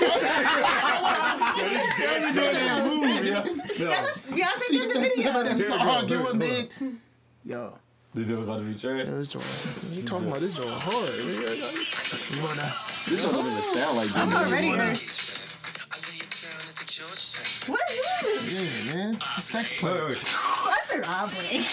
[1.57, 3.42] Damn move, yo.
[3.42, 5.32] Beyonce See, did the that's, video.
[5.42, 7.01] that's Here the we go, argument, here man.
[7.44, 7.78] we Yo,
[8.14, 9.07] The joke about to be trash.
[9.07, 9.97] this joint.
[9.97, 11.14] You talking about this joint hard?
[11.14, 12.72] You wanna?
[13.09, 14.47] This one don't even sound like I'm that.
[14.47, 15.32] already wanna- hurt.
[17.66, 18.86] What is this?
[18.86, 19.12] Yeah, man.
[19.16, 19.92] It's a sex play.
[19.92, 20.18] Wait, wait.
[20.18, 21.66] What's her oblate?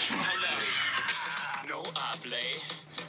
[2.24, 2.38] Hable.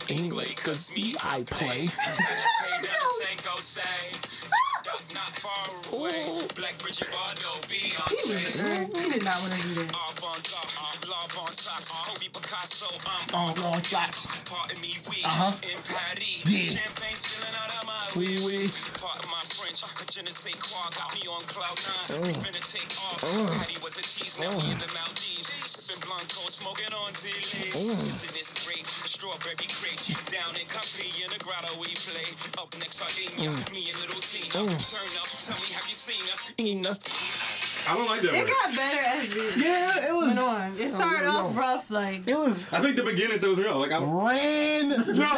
[0.08, 1.88] English, cause me, I play.
[5.12, 6.46] Not far away.
[6.54, 8.88] Black Brigitte Bardot, Beyonce.
[8.94, 9.90] We did not want to do that.
[9.90, 11.90] Avant garde, love on socks.
[12.06, 14.26] Kobe Picasso, I'm On long shots.
[14.44, 15.52] Pardon me, we Uh-huh.
[15.62, 16.44] in Paris.
[16.46, 16.78] Yeah.
[16.78, 18.70] Champagne spilling out of my Oui, oui.
[19.00, 19.82] Pardon my French,
[20.14, 22.18] je ne sais quoi got me on cloud Oh.
[22.20, 22.22] nine.
[22.28, 23.20] We finna take off.
[23.58, 25.50] Patty was a tease, now we in the Maldives.
[25.64, 27.70] Sipping Blanco, smoking on Tilly.
[27.74, 27.78] Oh.
[28.08, 28.86] Isn't this great?
[28.86, 30.06] Strawberry crate.
[30.30, 32.28] Down in Capri, in the grotto we play.
[32.58, 33.72] Up next, Sardinia, Mm.
[33.72, 34.50] me and little Tina.
[34.54, 36.52] Turn up, tell me, have you seen us?
[36.58, 37.88] Enough.
[37.88, 38.50] I don't like that It verse.
[38.50, 40.78] got better as it Yeah, it went on.
[40.78, 41.30] It started yo.
[41.32, 42.26] off rough, like.
[42.28, 43.76] It was I think the beginning throws me off.
[43.76, 44.12] Like, I don't.
[44.12, 44.88] ran.
[45.14, 45.30] No,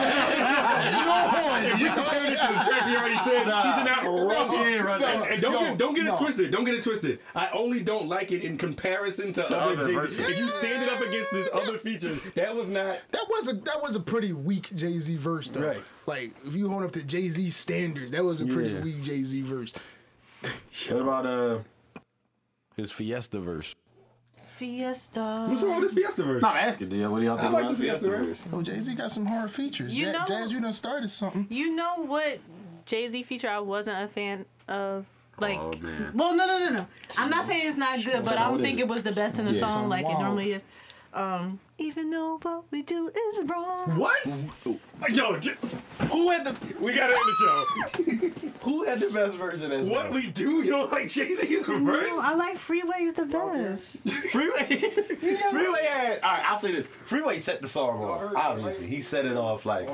[1.68, 4.64] if you compared it to the tracks we already said, he did not run No,
[4.64, 6.14] in, run no, and, and don't no, get don't get no.
[6.14, 6.50] it twisted.
[6.50, 7.18] Don't get it twisted.
[7.34, 9.92] I only don't like it in comparison to, other other Jay-Z.
[9.94, 10.20] verses.
[10.28, 12.98] If you stand it up against his other features, that was not.
[13.12, 15.66] That was a that was a pretty weak Jay Z verse though.
[15.68, 15.82] Right.
[16.06, 18.80] Like if you hold up to Jay Z standards, that was a pretty Yeah.
[18.80, 19.72] weak Jay Z verse.
[20.90, 21.58] What about uh?
[22.76, 23.74] His Fiesta verse.
[24.56, 25.46] Fiesta.
[25.48, 26.42] What's wrong with this Fiesta verse?
[26.42, 27.10] I'm asking, dude.
[27.10, 28.26] What do y'all think I like about the Fiesta verse.
[28.26, 28.38] verse?
[28.52, 29.94] Oh, Jay Z got some hard features.
[29.94, 31.46] You Ja- know- Jazz, you done started something.
[31.50, 32.38] You know what
[32.86, 35.06] Jay Z feature I wasn't a fan of.
[35.38, 36.12] Like, Oh, man.
[36.14, 36.86] well, no, no, no, no.
[37.18, 38.82] I'm not saying it's not good, but I don't think it?
[38.84, 40.62] it was the best in the Yeah, song song like it normally is.
[41.16, 43.96] Um, even though what we do is wrong.
[43.98, 44.44] What?
[45.12, 45.54] Yo, J-
[46.10, 46.54] who had the?
[46.78, 48.50] We got to end the show.
[48.66, 50.14] Who had the best version of that What song?
[50.14, 50.62] we do?
[50.64, 51.78] You don't like Jay Z's verse?
[52.10, 54.10] No, I like Freeway's the best.
[54.32, 54.64] Freeway.
[54.66, 56.20] Freeway had.
[56.20, 56.88] All right, I'll say this.
[57.06, 58.32] Freeway set the song off.
[58.34, 59.88] Obviously, he set it off like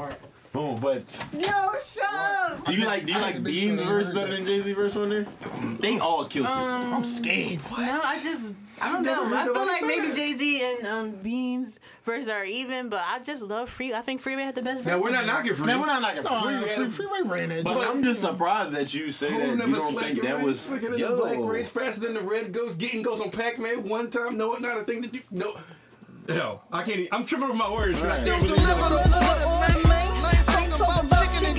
[0.53, 0.81] boom.
[0.81, 1.49] But Yo,
[1.85, 3.89] shut do you like do you I like ain't a big Beans fan.
[3.89, 5.27] Verse better than Jay Z verse on there?
[5.79, 6.51] They all killed it.
[6.51, 7.61] I'm scared.
[7.63, 7.81] What?
[7.87, 8.49] No, I just
[8.81, 9.35] I don't know.
[9.35, 10.15] I feel like maybe.
[10.15, 13.95] Jay Z and um, Beans verse are even, but I just love Free.
[13.95, 14.87] I think Freeway had the best verse.
[14.87, 16.69] Now we're not knocking for Man, we're not knocking Oh, Freeway.
[16.69, 17.65] free, freeway ran that.
[17.65, 17.89] But joint.
[17.91, 19.57] I'm just surprised that you say that.
[19.67, 20.45] You don't think that man?
[20.45, 21.17] was Slicker than the yo.
[21.17, 24.37] black range, faster than the red ghost, getting ghost on Pac-Man one time.
[24.37, 25.21] No, not a thing to do.
[25.31, 25.57] No.
[26.29, 27.01] Hell, I can't.
[27.01, 28.01] Even, I'm tripping over my words.
[28.01, 29.52] but I Still deliver the order,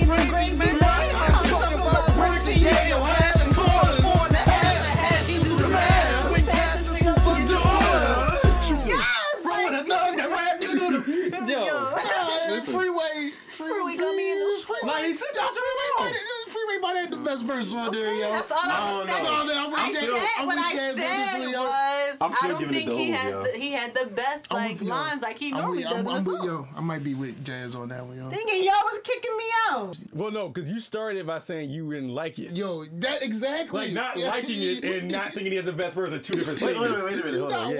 [0.06, 0.78] gravy, man.
[0.82, 5.26] I'm talking about bricks and Yale, half and quarters, four and a half, a half
[5.26, 5.54] to the.
[6.12, 7.64] Swing passes, open door.
[9.44, 11.46] Roll with a thug that rap you do the.
[11.52, 13.32] Yo, Yeah, freeway.
[13.48, 14.80] Freeway got me in the Freeway.
[14.84, 16.14] Nah, he said y'all Freeway
[16.64, 18.32] might have- Freeway might the best verse on there, yo.
[18.32, 19.24] That's all I'm No, saying.
[19.24, 19.38] no.
[19.38, 22.32] No, man, I'm I'm Jay- still- I'm what I Jazz on this said was I'm
[22.32, 24.86] still I don't think he Hov, has the, he had the best like you.
[24.88, 26.68] lines like he I'm normally does I'm, I'm with, yo.
[26.76, 28.28] I might be with Jazz on that one, yo.
[28.30, 29.96] Thinking y'all was kicking me out.
[30.12, 32.56] Well, no, because you started by saying you didn't like it.
[32.56, 33.86] Yo, that exactly.
[33.86, 36.60] Like not liking it and not thinking he has the best verse are two different
[36.60, 37.04] Wait, wait, statements.
[37.04, 37.38] wait, wait a.
[37.40, 37.70] Hold on.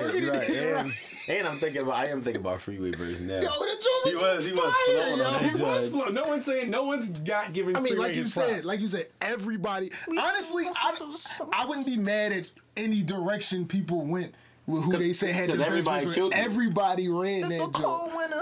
[0.54, 0.92] Yeah, right.
[1.26, 1.94] About And, and I'm thinking about.
[2.06, 3.34] I am thinking about Freeway verse now.
[3.34, 5.24] Yo, the joint was, He was- he was fire, flowing yo.
[5.24, 6.12] on that He was Judge.
[6.14, 6.70] No one's saying.
[6.70, 7.76] No one's got giving.
[7.76, 8.64] I mean, like you his said, props.
[8.64, 9.90] like you said, everybody.
[10.18, 11.16] Honestly, I,
[11.54, 14.34] I wouldn't be mad at any direction people went
[14.66, 16.14] with who they say had the 'cause best everybody verse.
[16.14, 16.38] killed it.
[16.38, 17.74] Everybody ran It's that a joint.
[17.74, 18.40] cold winter.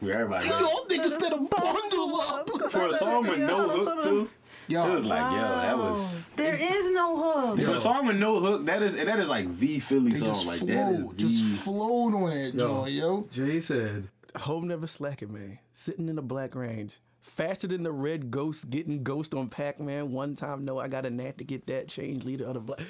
[0.00, 0.48] Where everybody.
[0.48, 2.48] Y'all niggas better bundle up.
[2.72, 4.30] For a song with no hook too,
[4.70, 6.20] Yo, it was like, yo, that was.
[6.36, 7.16] There is no
[7.56, 7.60] hook.
[7.60, 10.18] For a song with no hook, that is and that is like the Philly they
[10.18, 10.26] song.
[10.28, 11.14] just Like that is the.
[11.16, 13.26] just flowed on that joint, yo.
[13.32, 15.58] Jay said, Hov never slacking, man.
[15.72, 16.98] Sitting in the black range.
[17.20, 20.64] Faster than the red ghost getting ghost on Pac-Man one time.
[20.64, 22.80] No, I got a knack to get that change leader of the black.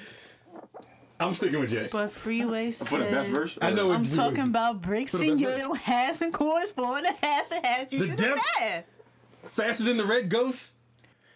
[1.19, 1.89] I'm sticking with Jay.
[1.91, 2.87] But Freeway said.
[2.89, 3.57] for the best verse.
[3.61, 5.59] I know I'm what talking about bricks the and best verse.
[5.59, 7.91] yellow has and chords, four and a half and half.
[7.91, 8.81] You The do depth- that.
[9.49, 10.77] Faster than the red ghost.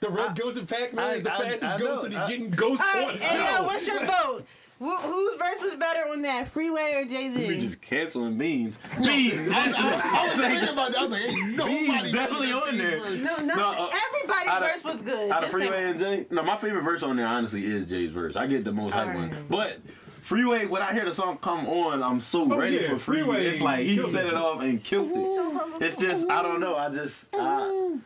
[0.02, 2.02] The red ghost in Pac-Man I- the I- fastest I ghost, know.
[2.04, 3.18] and he's I- getting ghost All on.
[3.18, 4.46] hey, yo, what's your vote?
[4.78, 7.48] Wh- whose verse was better on that, Freeway or Jay Z?
[7.48, 7.66] We Z?
[7.66, 8.78] just canceling beans.
[9.02, 9.50] Beans.
[9.50, 10.98] That's I was thinking about that.
[11.00, 13.00] I was like, ain't nobody Beans definitely on there.
[13.00, 13.46] Beans No, verse.
[13.46, 15.32] no, No, uh, everybody's out of- verse was good.
[15.32, 17.86] Out This of thing- Freeway and Jay, no, my favorite verse on there honestly is
[17.86, 18.36] Jay's verse.
[18.36, 19.50] I get the most hype one, Alright.
[19.50, 19.80] but.
[20.24, 23.24] Freeway, when I hear the song come on, I'm so Oh, ready yeah, for Freeway.
[23.36, 24.30] Freeway It's like he set it.
[24.30, 25.84] it off and killed it.
[25.84, 26.76] It's just I don't know.
[26.76, 27.98] I just I,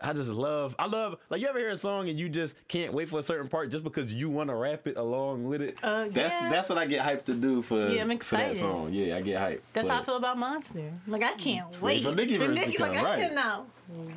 [0.00, 2.92] I just love, I love, like you ever hear a song and you just can't
[2.92, 5.76] wait for a certain part just because you want to rap it along with it.
[5.82, 6.50] Uh, that's yeah.
[6.50, 8.56] that's what I get hyped to do for, Yeah, I'm for that excited.
[8.58, 8.92] song.
[8.92, 9.60] Yeah, I get hyped.
[9.72, 10.92] That's how I feel about Monster.
[11.06, 13.28] Like I can't wait for Nicki verse to Nicki, Like come, I right.
[13.28, 13.68] cannot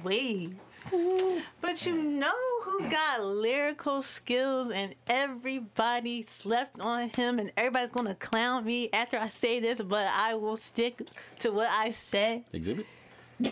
[0.04, 0.52] wait.
[1.62, 2.32] But you know
[2.64, 9.18] who got lyrical skills and everybody slept on him and everybody's gonna clown me after
[9.18, 11.02] I say this, but I will stick
[11.40, 12.44] to what I said.
[12.54, 12.86] Exhibit.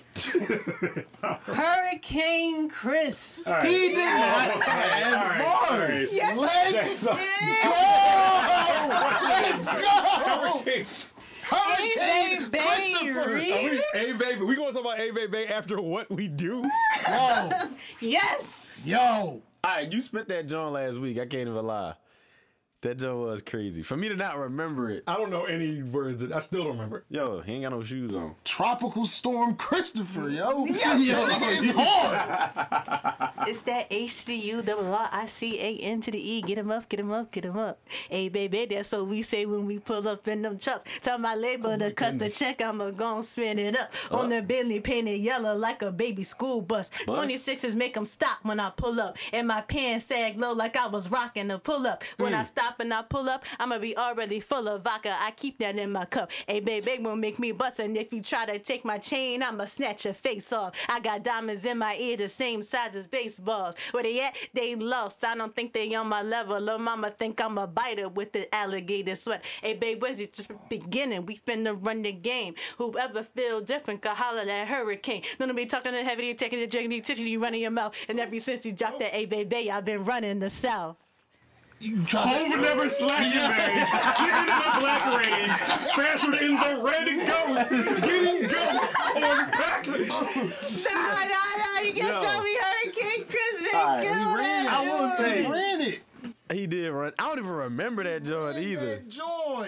[1.45, 3.43] Hurricane Chris.
[3.47, 3.65] All right.
[3.67, 5.67] He did All right.
[5.71, 6.07] All right.
[6.11, 7.11] Yes, Let's go.
[9.29, 10.61] Let's go.
[10.65, 10.85] Hey,
[11.43, 12.65] Hurricane baby.
[12.65, 13.33] Christopher.
[13.35, 13.81] Reed.
[13.93, 16.63] Hey, baby, we gonna talk about Hey, baby after what we do.
[17.07, 17.49] Yo,
[18.01, 18.81] Yes.
[18.83, 18.97] yo.
[19.63, 21.17] All right, you spent that John last week.
[21.17, 21.93] I can't even lie.
[22.81, 23.81] That John was crazy.
[23.81, 26.17] For me to not remember it, I don't know any words.
[26.17, 27.05] That, I still don't remember.
[27.09, 28.35] yo, he ain't got no shoes on.
[28.45, 30.65] Tropical Storm Christopher, yo.
[30.65, 33.23] yo, it's hard.
[33.47, 36.41] It's that H to the U, double R I C A N to the E.
[36.41, 37.79] Get him up, get him up, get him up.
[38.09, 40.91] Hey, baby, that's what we say when we pull up in them trucks.
[41.01, 43.91] Tell my label oh to cut the check, I'ma gon' spin it up.
[44.11, 44.17] Uh.
[44.17, 46.89] On the Bentley, painted yellow like a baby school bus.
[47.05, 49.15] 26s make them stop when I pull up.
[49.31, 52.03] And my pants sag low like I was rocking a pull up.
[52.17, 52.39] When hmm.
[52.39, 55.15] I stop and I pull up, I'ma be already full of vodka.
[55.19, 56.31] I keep that in my cup.
[56.47, 57.79] Hey, babe, baby, won't make me bust.
[57.79, 60.73] And if you try to take my chain, I'ma snatch your face off.
[60.87, 63.75] I got diamonds in my ear the same size as baseballs.
[63.91, 64.35] Where they at?
[64.53, 65.25] They lost.
[65.25, 66.59] I don't think they on my level.
[66.59, 69.43] Lil' mama think I'm a biter with the alligator sweat.
[69.61, 71.25] Hey, babe, we're just beginning.
[71.25, 72.55] We finna run the game.
[72.77, 75.23] Whoever feel different can holler that hurricane.
[75.39, 77.93] None of me talking to heavy, taking the drinking, teaching you running your mouth.
[78.07, 80.97] And ever since you dropped that, hey, baby, I've been running the south.
[81.79, 83.87] You Hov never slacking, man.
[84.17, 85.51] Sitting in the black range,
[85.95, 90.07] faster than the red ghost, getting ghost going backwards.
[90.07, 92.21] Nah, nah, nah, you can't Yo.
[92.23, 94.71] tell me Hurricane Chris didn't All right, kill he ran it.
[94.73, 95.17] I will dude.
[95.17, 95.99] say- Ran it.
[96.51, 97.13] He did run.
[97.19, 98.99] I don't even remember that joint either.
[99.09, 99.67] John.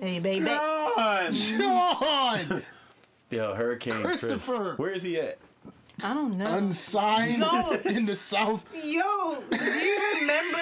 [0.00, 0.44] Hey, baby.
[0.46, 1.34] John.
[1.34, 2.62] John.
[3.30, 4.20] Yo, Hurricane Chris.
[4.20, 4.74] Christopher.
[4.76, 5.38] Where is he at?
[6.04, 6.44] I don't know.
[6.46, 7.72] Unsigned No.
[7.86, 8.64] in the South.
[8.72, 10.58] Yo, do you remember?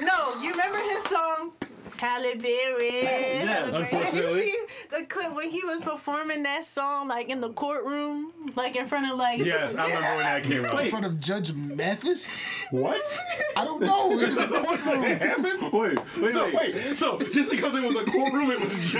[0.00, 1.52] No, you remember his song
[1.98, 3.02] Halle Berry?
[3.02, 4.20] Yeah, unfortunately.
[4.20, 4.56] Did you see
[4.90, 9.10] the clip when he was performing that song like in the courtroom, like in front
[9.10, 9.38] of like?
[9.38, 10.84] Yes, I remember when that came out.
[10.84, 12.28] In front of Judge Mathis?
[12.70, 13.00] What?
[13.56, 14.18] I don't know.
[14.18, 15.02] It's a courtroom.
[15.02, 15.72] happened?
[15.72, 18.92] Wait, wait, So, wait, so just because it was a courtroom, it was just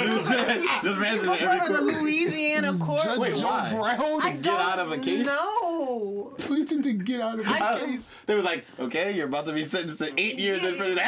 [0.85, 3.05] Just ran In front of the Louisiana court.
[3.05, 3.71] Judge Wait, Joe why?
[3.71, 4.23] Brown?
[4.23, 5.25] I get don't out of a case?
[5.27, 6.35] No.
[6.39, 8.13] Please to get out of the I- case.
[8.27, 10.99] They was like, okay, you're about to be sentenced to eight years in prison.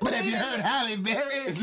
[0.00, 1.46] But have you heard Halle Berry?
[1.46, 1.56] and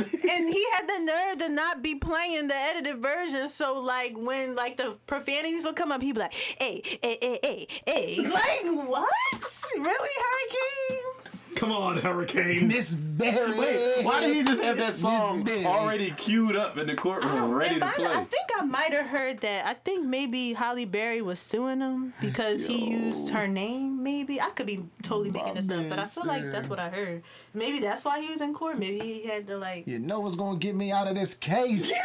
[0.54, 3.50] he had the nerve to not be playing the edited version.
[3.50, 7.40] So like when like the profanities would come up, he'd be like, "Hey, hey, hey,
[7.44, 9.10] hey, hey!" Like what?
[9.76, 11.15] Really, Hurricane?
[11.56, 12.68] Come on, Hurricane.
[12.68, 13.58] Miss Berry.
[13.58, 17.80] Wait, why did he just have that song already queued up in the courtroom, ready
[17.80, 18.06] to I, play?
[18.08, 19.66] I think I might have heard that.
[19.66, 24.04] I think maybe Halle Berry was suing him because he used her name.
[24.04, 26.90] Maybe I could be totally making this up, but I feel like that's what I
[26.90, 27.24] heard.
[27.54, 28.78] Maybe that's why he was in court.
[28.78, 29.88] Maybe he had to like.
[29.88, 31.92] You know what's gonna get me out of this case?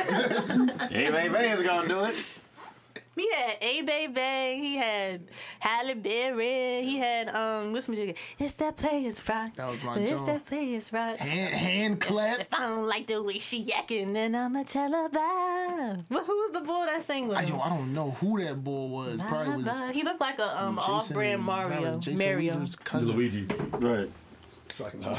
[0.90, 2.16] Hey, baby, is gonna do it.
[3.16, 5.22] He had A Baby, he had
[5.58, 8.16] Halle Berry, he had um what's music?
[8.38, 9.54] It's that players rock.
[9.56, 10.26] That was my It's joint.
[10.26, 11.16] that players rock.
[11.18, 12.40] hand, hand clap.
[12.40, 15.96] If I don't like the way she yakking, then I'ma tell her bye.
[16.08, 18.86] But who's the boy that sang with I, yo, I don't know who that boy
[18.86, 19.20] was.
[19.22, 19.92] Probably was Bye, bye.
[19.92, 21.88] He looked like a um off-brand Mario.
[21.96, 22.64] was Jason Mario.
[22.84, 23.12] Cousin.
[23.12, 23.46] Luigi.
[23.72, 24.10] Right.
[24.66, 25.18] It's like, no.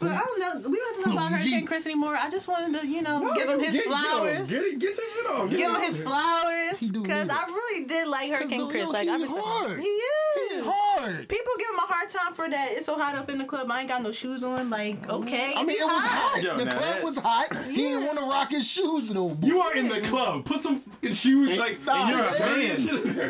[0.00, 0.68] But I don't know.
[0.68, 1.32] We don't have to talk about.
[1.38, 2.16] Hurricane Chris anymore.
[2.16, 4.50] I just wanted to, you know, give him his Get- flowers.
[4.50, 5.48] Get, it, get your shit on.
[5.48, 7.28] Get Give him his flowers because.
[7.30, 8.88] I really did like Hurricane Chris.
[8.88, 9.44] Like I he respect him.
[9.44, 9.80] hard.
[9.80, 10.52] He is.
[10.52, 10.87] He hard.
[11.16, 12.72] People give him a hard time for that.
[12.72, 13.70] It's so hot up in the club.
[13.70, 14.70] I ain't got no shoes on.
[14.70, 15.54] Like, okay.
[15.56, 16.42] I mean, it was hot.
[16.42, 17.56] Yo, the club that- was hot.
[17.66, 19.28] He didn't want to rock his shoes though.
[19.30, 19.46] boy.
[19.46, 20.44] You are in the club.
[20.44, 21.84] Put some fucking shoes like.
[21.84, 22.76] Nah, you're a man.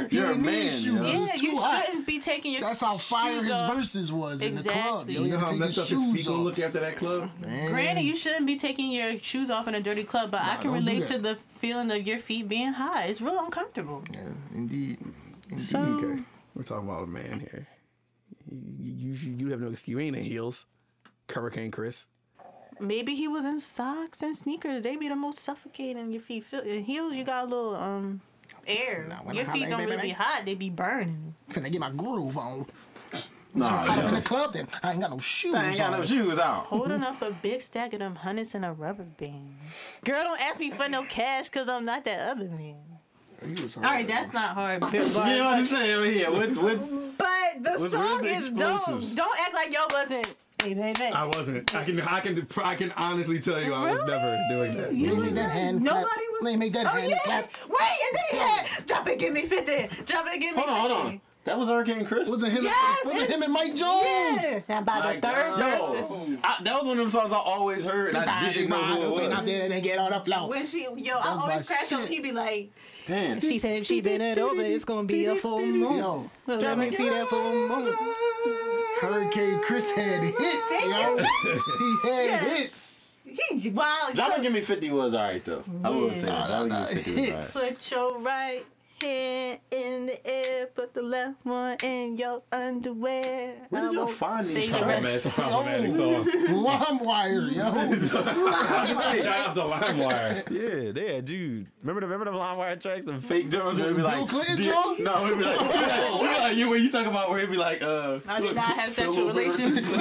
[0.09, 0.87] He You're a didn't need man, shoes.
[0.87, 1.05] yo.
[1.05, 1.85] It Yeah, was too you hot.
[1.85, 2.61] shouldn't be taking your.
[2.63, 3.75] That's how fire shoes his off.
[3.75, 4.77] verses was in the club.
[5.09, 5.15] Exactly.
[5.15, 6.45] Yo, You he know had how take messed his up his shoes feet gonna off.
[6.45, 7.31] look after that club?
[7.69, 10.71] Granted, you shouldn't be taking your shoes off in a dirty club, but I can
[10.73, 11.15] don't do relate that.
[11.15, 13.09] to the feeling of your feet being hot.
[13.09, 14.03] It's real uncomfortable.
[14.13, 14.21] Yeah,
[14.55, 14.99] indeed.
[15.51, 15.67] Indeed.
[15.69, 16.23] So, Okay,
[16.59, 17.66] we're talking about a man here.
[18.51, 19.89] You, you, you have no excuse.
[19.89, 20.66] You ain't in heels.
[21.32, 22.06] Hurricane Chris.
[22.80, 24.82] maybe he was in socks and sneakers.
[24.82, 26.10] They be the most suffocating.
[26.10, 27.14] Your feet feel in heels.
[27.14, 28.20] You got a little um
[28.66, 29.06] air.
[29.09, 30.43] Nah, your feet holla, don't baby, really be hot.
[30.44, 31.35] They be burning.
[31.51, 32.66] Finna get my groove on.
[33.55, 35.93] Nah, Hot up in the club, then I ain't got no shoes I ain't got
[35.94, 36.01] on.
[36.01, 36.64] no shoes out.
[36.66, 39.56] Holding up a big stack of them hundreds in a rubber band.
[40.05, 42.76] Girl, don't ask me for no cash because I'm not that other man.
[43.77, 44.81] All right, that's not hard.
[44.90, 46.19] Big You know what I'm saying?
[46.19, 47.28] Yeah, what, what, But
[47.62, 48.86] the What's- song is the dope.
[49.15, 50.35] Don't act like y'all wasn't.
[50.60, 51.10] Hey, hey, hey.
[51.12, 51.73] I wasn't.
[51.73, 52.01] I can.
[52.01, 52.47] I can.
[52.65, 54.10] I can honestly tell you, I was Really?
[54.10, 54.93] never doing that.
[54.93, 56.16] You Let me was that hand Nobody clap.
[56.32, 56.43] was.
[56.43, 57.19] Let me make that oh, hand yeah.
[57.23, 57.44] clap.
[57.69, 60.02] Wait, and then he had drop it, give me fifty.
[60.05, 60.60] Drop it, give me.
[60.62, 61.20] hold on, hold on.
[61.44, 62.28] That was Hurricane Chris?
[62.28, 62.65] Was it him?
[62.65, 64.05] Yes, was it it- him and Mike Jones?
[64.05, 64.60] Yeah.
[64.69, 65.97] Now by My the third God.
[65.97, 68.69] verse, Yo, I, that was one of them songs I always heard, and I didn't
[68.70, 69.47] know who it Out was.
[69.47, 70.48] there and get on the floor.
[70.51, 72.01] when she, yo, I always my crack up.
[72.01, 72.09] shit.
[72.10, 72.70] He be like,
[73.09, 73.40] Damn.
[73.40, 75.97] she said if she bend it over, it's gonna be a full moon.
[75.98, 77.94] Yo, Well, let me see that full moon.
[79.01, 81.16] Hurricane Chris had hits, yo.
[82.05, 83.16] he had hits.
[83.24, 83.62] Yes.
[83.62, 84.09] He wow.
[84.14, 85.62] Drop so- and Give Me 50 was alright, though.
[85.85, 86.28] I will say that.
[86.28, 87.74] Nah, Drop and nah, Give Me 50 was alright.
[87.78, 88.64] Put your right
[89.03, 93.55] hand in the air, put the left one in your underwear.
[93.70, 94.81] Where did y'all find these say tracks?
[94.81, 96.25] the man, it's a problematic song.
[96.25, 97.73] LimeWire, yo.
[99.23, 100.51] Shout out to LimeWire.
[100.51, 101.65] Yeah, they had you.
[101.83, 104.57] Remember the remember the LimeWire tracks, the fake drums where it'd be Bill like Clinton
[104.57, 104.99] dear- drums?
[105.01, 107.31] No, it'd be like, it'd be like, it'd be like you when you talk about
[107.31, 109.93] where it'd be like, uh, I did not have sexual relations.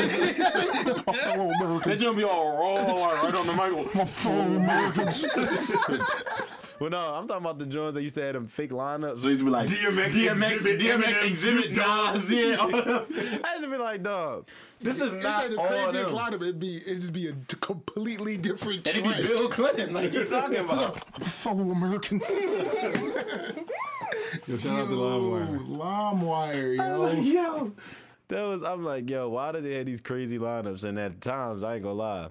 [1.88, 3.96] That drum be all raw, like, right on the mic.
[3.96, 5.26] My phone Americans.
[6.80, 9.22] Well, no, I'm talking about the joints that used to have them fake lineups.
[9.22, 12.56] So it used to be like DMX DMX, Exhibit, DMX Eminem, Exhibit, Snoop Nas, yeah.
[12.58, 13.42] all of them.
[13.44, 14.48] I used to be like, dog,
[14.80, 16.20] this is It's not like the all craziest them.
[16.20, 16.36] lineup.
[16.36, 20.26] It'd be it'd just be a completely different And it'd be Bill Clinton, like you're
[20.26, 21.04] talking about.
[21.26, 22.30] Fellow Americans.
[24.48, 25.68] Yo, shout out to LimeWire.
[25.68, 27.12] LimeWire, yo.
[27.22, 27.72] yo,
[28.30, 28.64] that was.
[28.64, 30.84] I'm like, yo, why did they have these crazy lineups?
[30.84, 32.30] And at times, I ain't gonna lie,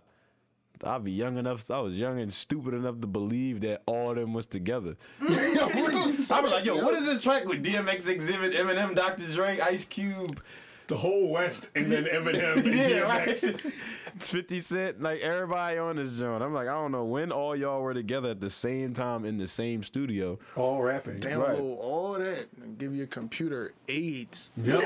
[0.85, 1.71] I'd be young enough.
[1.71, 4.97] I was young and stupid enough to believe that all of them was together.
[5.21, 8.95] Yo, what are I was like, yo, what is this track with DMX Exhibit, Eminem,
[8.95, 9.27] Dr.
[9.33, 10.43] Dre, Ice Cube,
[10.89, 13.29] the whole West and then Eminem and Yeah, right.
[13.29, 13.73] DMX.
[14.15, 16.43] It's 50 Cent, like everybody on this joint.
[16.43, 19.37] I'm like, I don't know when all y'all were together at the same time in
[19.37, 20.39] the same studio.
[20.57, 21.21] All rapping.
[21.21, 24.53] Download all that and give your computer AIDS.
[24.57, 24.79] Yeah,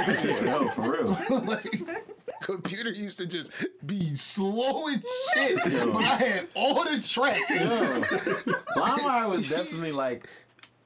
[0.42, 1.16] no, for real.
[1.44, 1.80] like,
[2.42, 3.52] computer used to just
[3.86, 5.04] be slow as
[5.34, 7.40] shit, but I had all the tracks.
[8.76, 10.28] LimeWire was definitely like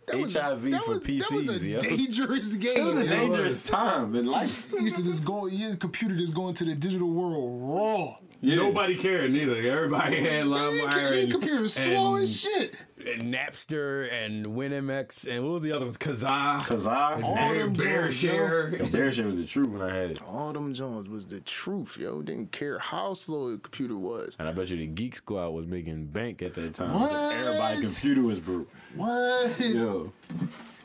[0.06, 1.80] That HIV that for was, That was PCs, a yo.
[1.80, 2.76] dangerous game.
[2.76, 3.10] it was a yo.
[3.10, 4.72] dangerous time in life.
[4.72, 8.16] You used to just go, your computer just go into the digital world raw.
[8.40, 8.56] Yeah.
[8.56, 9.54] Nobody cared neither.
[9.56, 12.74] Everybody had Your LimeWire and, computer slow and, as shit.
[13.06, 15.98] And Napster and WinMX and what was the other ones?
[15.98, 16.64] Kazaa.
[16.66, 18.30] Cause I All Bear, them Bear joints, yo.
[18.32, 18.70] Share.
[18.90, 20.22] Bear shit was the truth when I had it.
[20.22, 22.22] All them Jones was the truth, yo.
[22.22, 24.36] Didn't care how slow the computer was.
[24.38, 26.92] And I bet you the Geek Squad was making bank at that time.
[26.92, 27.12] What?
[27.34, 28.68] Everybody computer was broke.
[28.96, 29.58] What?
[29.60, 30.12] Yo.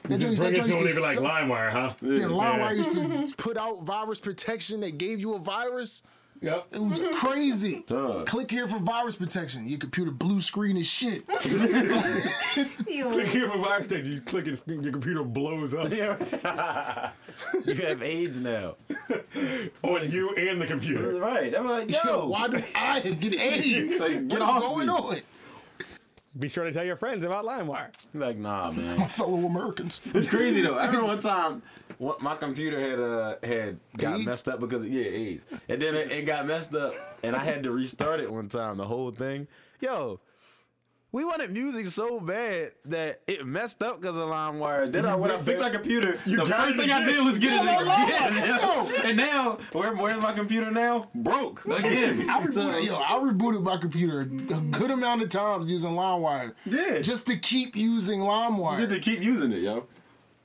[0.04, 1.24] That joint- Bring that it to joint a used like suck.
[1.24, 1.94] LimeWire, huh?
[2.02, 6.02] Yeah, LimeWire used to put out virus protection that gave you a virus.
[6.42, 6.68] Yep.
[6.72, 7.84] It was crazy.
[7.88, 8.24] Duh.
[8.26, 9.68] Click here for virus protection.
[9.68, 11.28] Your computer blue screen is shit.
[12.88, 14.14] Click here for virus protection.
[14.14, 18.76] You click it, your computer blows up you have AIDS now.
[19.84, 21.16] on you and the computer.
[21.16, 21.56] Right.
[21.56, 24.00] I'm like, Yo, yo, why do I get AIDS?
[24.00, 24.94] Like, what get is off going me.
[24.94, 25.22] on?
[26.40, 27.92] Be sure to tell your friends about LimeWire.
[28.14, 28.98] Like, nah, man.
[29.00, 30.00] My fellow Americans.
[30.14, 30.78] It's crazy though.
[30.78, 31.62] I remember one time,
[31.98, 34.26] what my computer had uh had got AIDS?
[34.26, 36.94] messed up because yeah AIDS, and then it, it got messed up,
[37.24, 38.78] and I had to restart it one time.
[38.78, 39.48] The whole thing.
[39.82, 40.20] Yo,
[41.12, 44.92] we wanted music so bad that it messed up because of LimeWire.
[44.92, 47.54] Then I, when I fixed my computer, the first it thing I did was get
[47.54, 49.06] it Yeah, again.
[49.10, 51.10] And now, where, where's my computer now?
[51.16, 52.30] Broke again.
[52.30, 56.54] I rebooted, yo, I rebooted my computer a good amount of times using LimeWire.
[56.66, 57.00] Yeah.
[57.00, 58.74] Just to keep using LimeWire.
[58.76, 59.88] You had to keep using it, yo.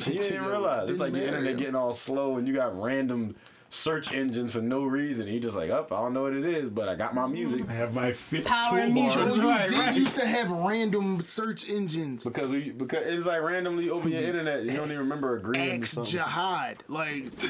[0.07, 0.89] You didn't realize.
[0.91, 3.37] It's like the matter, internet getting all slow and you got random
[3.75, 5.27] search engines for no reason.
[5.27, 7.69] He just like, up, I don't know what it is, but I got my music.
[7.69, 8.93] I have my fifth Power toolbar.
[8.93, 9.21] music.
[9.21, 9.95] Yo, you Right, did right.
[9.97, 12.25] used to have random search engines.
[12.25, 14.63] Because we because it's like randomly open your internet.
[14.65, 17.25] You don't even remember agreeing to Ex-jihad, Like,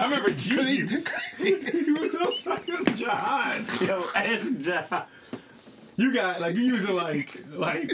[0.00, 0.86] I remember G.
[2.94, 3.64] Jihad.
[3.80, 5.02] Yo, ask John.
[6.02, 7.92] You got like you using like like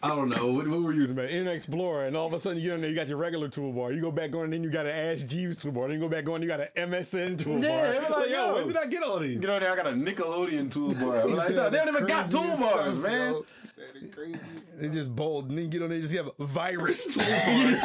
[0.00, 1.28] I don't know what, what were we using, man?
[1.28, 3.48] Internet Explorer, and all of a sudden you get on there, you got your regular
[3.48, 3.92] toolbar.
[3.92, 5.88] You go back on, and then you got an Ask Jeeves toolbar.
[5.88, 7.62] Then you go back on, you got an MSN toolbar.
[7.64, 8.54] Yeah, they were like, yo, yo.
[8.54, 9.40] where did I get all these?
[9.40, 11.32] Get You know, I got a Nickelodeon toolbar.
[11.32, 13.32] Like, said no, they don't even got toolbars, stuff, man.
[13.32, 13.44] yo.
[13.62, 16.30] He said the They just bold, and then you get on there, you just have
[16.38, 17.80] a virus toolbar.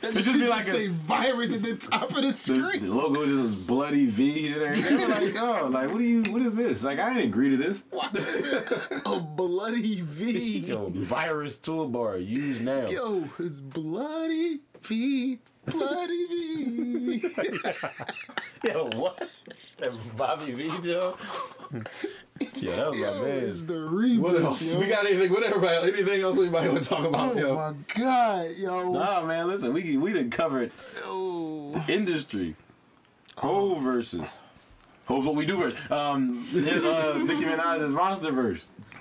[0.00, 2.78] That just should be just like a- say virus at the top of the The,
[2.80, 4.96] the logo just was bloody V and everything.
[4.96, 6.22] They were like, yo, like, what do you?
[6.32, 6.82] What is this?
[6.82, 7.84] Like, I didn't agree to this.
[7.90, 8.21] What is it?
[9.06, 10.58] A bloody V.
[10.58, 12.88] Yo, virus toolbar, use now.
[12.88, 15.38] Yo, it's bloody V.
[15.66, 17.24] Bloody V.
[18.64, 19.28] Yo, what?
[19.78, 21.16] That Bobby V Joe?
[22.56, 23.44] yeah, that was my man.
[23.44, 24.18] it's the reboot.
[24.18, 24.74] what else?
[24.74, 24.80] Yo.
[24.80, 25.32] We got anything?
[25.32, 25.92] What everybody?
[25.92, 27.36] Anything else anybody want to talk about?
[27.36, 27.54] Oh yo?
[27.54, 28.92] my god, yo.
[28.92, 30.72] Nah, man, listen, we we didn't cover it.
[31.00, 31.74] Yo.
[31.88, 32.54] industry.
[33.36, 34.28] Whole versus.
[35.06, 35.74] Whole what we do verse.
[35.90, 38.60] Um, his, uh, Nicki Minaj's Monsterverse.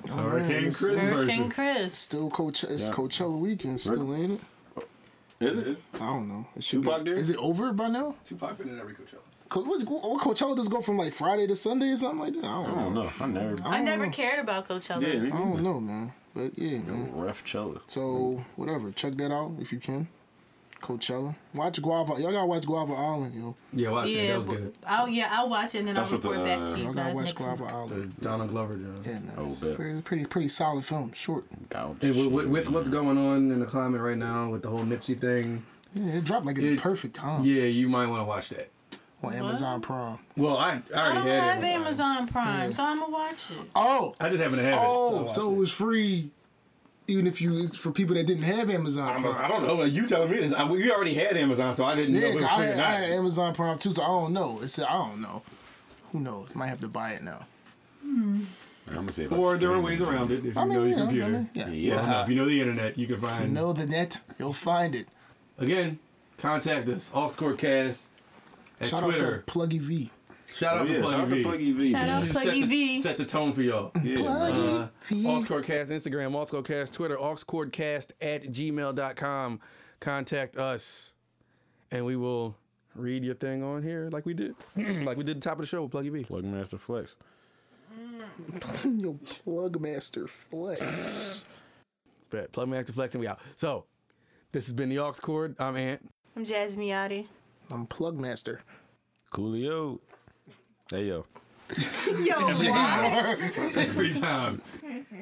[0.10, 1.50] Hurricane it's Chris Hurricane version.
[1.50, 1.98] Chris.
[1.98, 2.94] Still Coach it's Yeah.
[2.94, 4.88] Coachella weekend still, ain't it?
[5.40, 5.80] Is it?
[5.96, 6.46] I don't know.
[6.56, 7.20] It should Tupac be, there?
[7.20, 8.16] Is it over by now?
[8.26, 9.20] Tupac been in every Coachella.
[9.50, 12.46] Co- What's, what Coachella does go from like Friday to Sunday or something like that?
[12.46, 13.04] I I don't don't know.
[13.04, 13.12] know.
[13.20, 13.56] I never.
[13.68, 14.12] I don't never know.
[14.12, 15.02] cared about Coachella.
[15.02, 16.14] Yeah, I don't know, man.
[16.34, 17.12] But yeah, man.
[17.14, 17.82] Ref Chella.
[17.88, 20.08] So whatever, check that out if you can.
[20.82, 21.36] Coachella.
[21.54, 22.20] Watch Guava.
[22.20, 23.56] Y'all gotta watch Guava Island, yo.
[23.74, 24.28] Yeah, watch it.
[24.28, 24.78] That was but- good.
[24.86, 26.78] I'll yeah, I'll watch it and then That's I'll what the, report back uh, to
[26.78, 27.72] you Y'all gotta guys watch next Guava week.
[27.74, 28.16] Island.
[28.22, 28.96] Donald Glover, John.
[29.06, 29.32] Yeah, man.
[29.38, 31.14] Oh, It's pretty, pretty, pretty solid film.
[31.14, 31.46] Short.
[31.70, 31.98] Couch.
[32.02, 34.82] And with, with, with what's going on in the climate right now, with the whole
[34.84, 35.64] Nipsey thing,
[35.94, 38.70] Yeah, it dropped like at the perfect time yeah, you might want to watch that.
[39.24, 40.18] on Amazon Prime.
[40.36, 42.16] Well, I, I I already don't had have Amazon.
[42.16, 43.58] Amazon Prime, so I'm gonna watch it.
[43.76, 44.80] Oh, I just happen to have it.
[44.82, 46.32] oh, so so it was free,
[47.12, 49.84] even if you for people that didn't have Amazon I, was- I don't know.
[49.84, 50.54] You telling me this?
[50.54, 52.66] I, we already had Amazon, so I didn't know Yeah, if it 'cause was I
[52.66, 52.80] had.
[52.80, 54.60] I had Amazon Prime too, so I don't know.
[54.64, 55.42] It's I don't know.
[56.12, 56.56] Who knows?
[56.56, 57.46] Might have to buy it now.
[58.04, 58.48] I'm
[58.88, 59.28] gonna say.
[59.28, 61.30] or there are ways around it if you I mean, know your yeah, I computer.
[61.30, 61.70] mean, yeah.
[61.70, 61.96] Yeah.
[61.96, 63.54] Well, no, if you know the internet, you can You find.
[63.54, 65.08] know the net, you'll find it.
[65.58, 66.00] Again,
[66.38, 67.10] contact us.
[67.58, 68.10] Cast
[68.82, 69.36] at Shout Twitter.
[69.36, 70.10] out to Pluggy V.
[70.52, 71.44] Shout Oh, out to yeah, shout out to Pluggy V.
[71.44, 71.92] Pluggy V.
[71.94, 73.02] Shout out Just set Pluggy the- V.
[73.02, 73.92] Set the tone for y'all.
[74.04, 74.16] Yeah.
[74.18, 75.64] Pluggy Uh, V.
[75.64, 79.60] Cast Instagram, AuxCordcast Twitter, AuxCordcast at gmail.com.
[80.00, 81.14] Contact us,
[81.92, 82.56] and we will
[82.96, 84.56] read your thing on here like we did.
[84.76, 86.24] like we did the top of the show with Pluggy V.
[86.24, 87.16] Plug Master Flex.
[88.86, 89.14] Yo,
[89.44, 91.44] Plug Master Flex.
[92.30, 92.52] Bet.
[92.52, 93.40] Plug me Active Flex, and we out.
[93.56, 93.86] So,
[94.54, 95.56] this has been the Aux Cord.
[95.60, 96.10] I'm Ant.
[96.36, 97.28] I'm Jazz Miotti.
[97.70, 98.62] I'm Plug Master.
[99.34, 100.00] Coolio.
[100.92, 101.26] Hey yo,
[102.22, 102.36] Yo,
[103.78, 104.62] Every time.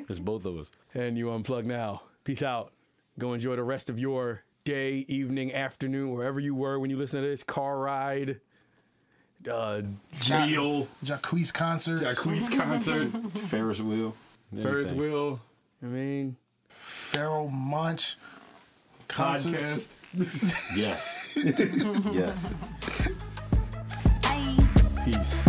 [0.10, 0.66] it's both of us.
[0.96, 2.02] And you unplug now.
[2.24, 2.74] Peace out.
[3.20, 7.22] Go enjoy the rest of your day, evening, afternoon, wherever you were when you listen
[7.22, 7.44] to this.
[7.44, 8.40] Car ride,
[9.48, 9.82] uh,
[10.30, 12.02] meal, Jacquees concerts.
[12.04, 14.16] Jacquees concert, Ferris wheel.
[14.64, 15.12] Ferris anything.
[15.12, 15.40] wheel.
[15.84, 16.36] I mean,
[16.70, 18.18] Feral Munch.
[19.08, 19.90] Concerts.
[20.16, 20.78] podcast.
[20.78, 21.28] Yes.
[22.14, 22.54] yes.
[24.22, 24.58] Bye.
[25.06, 25.49] Peace.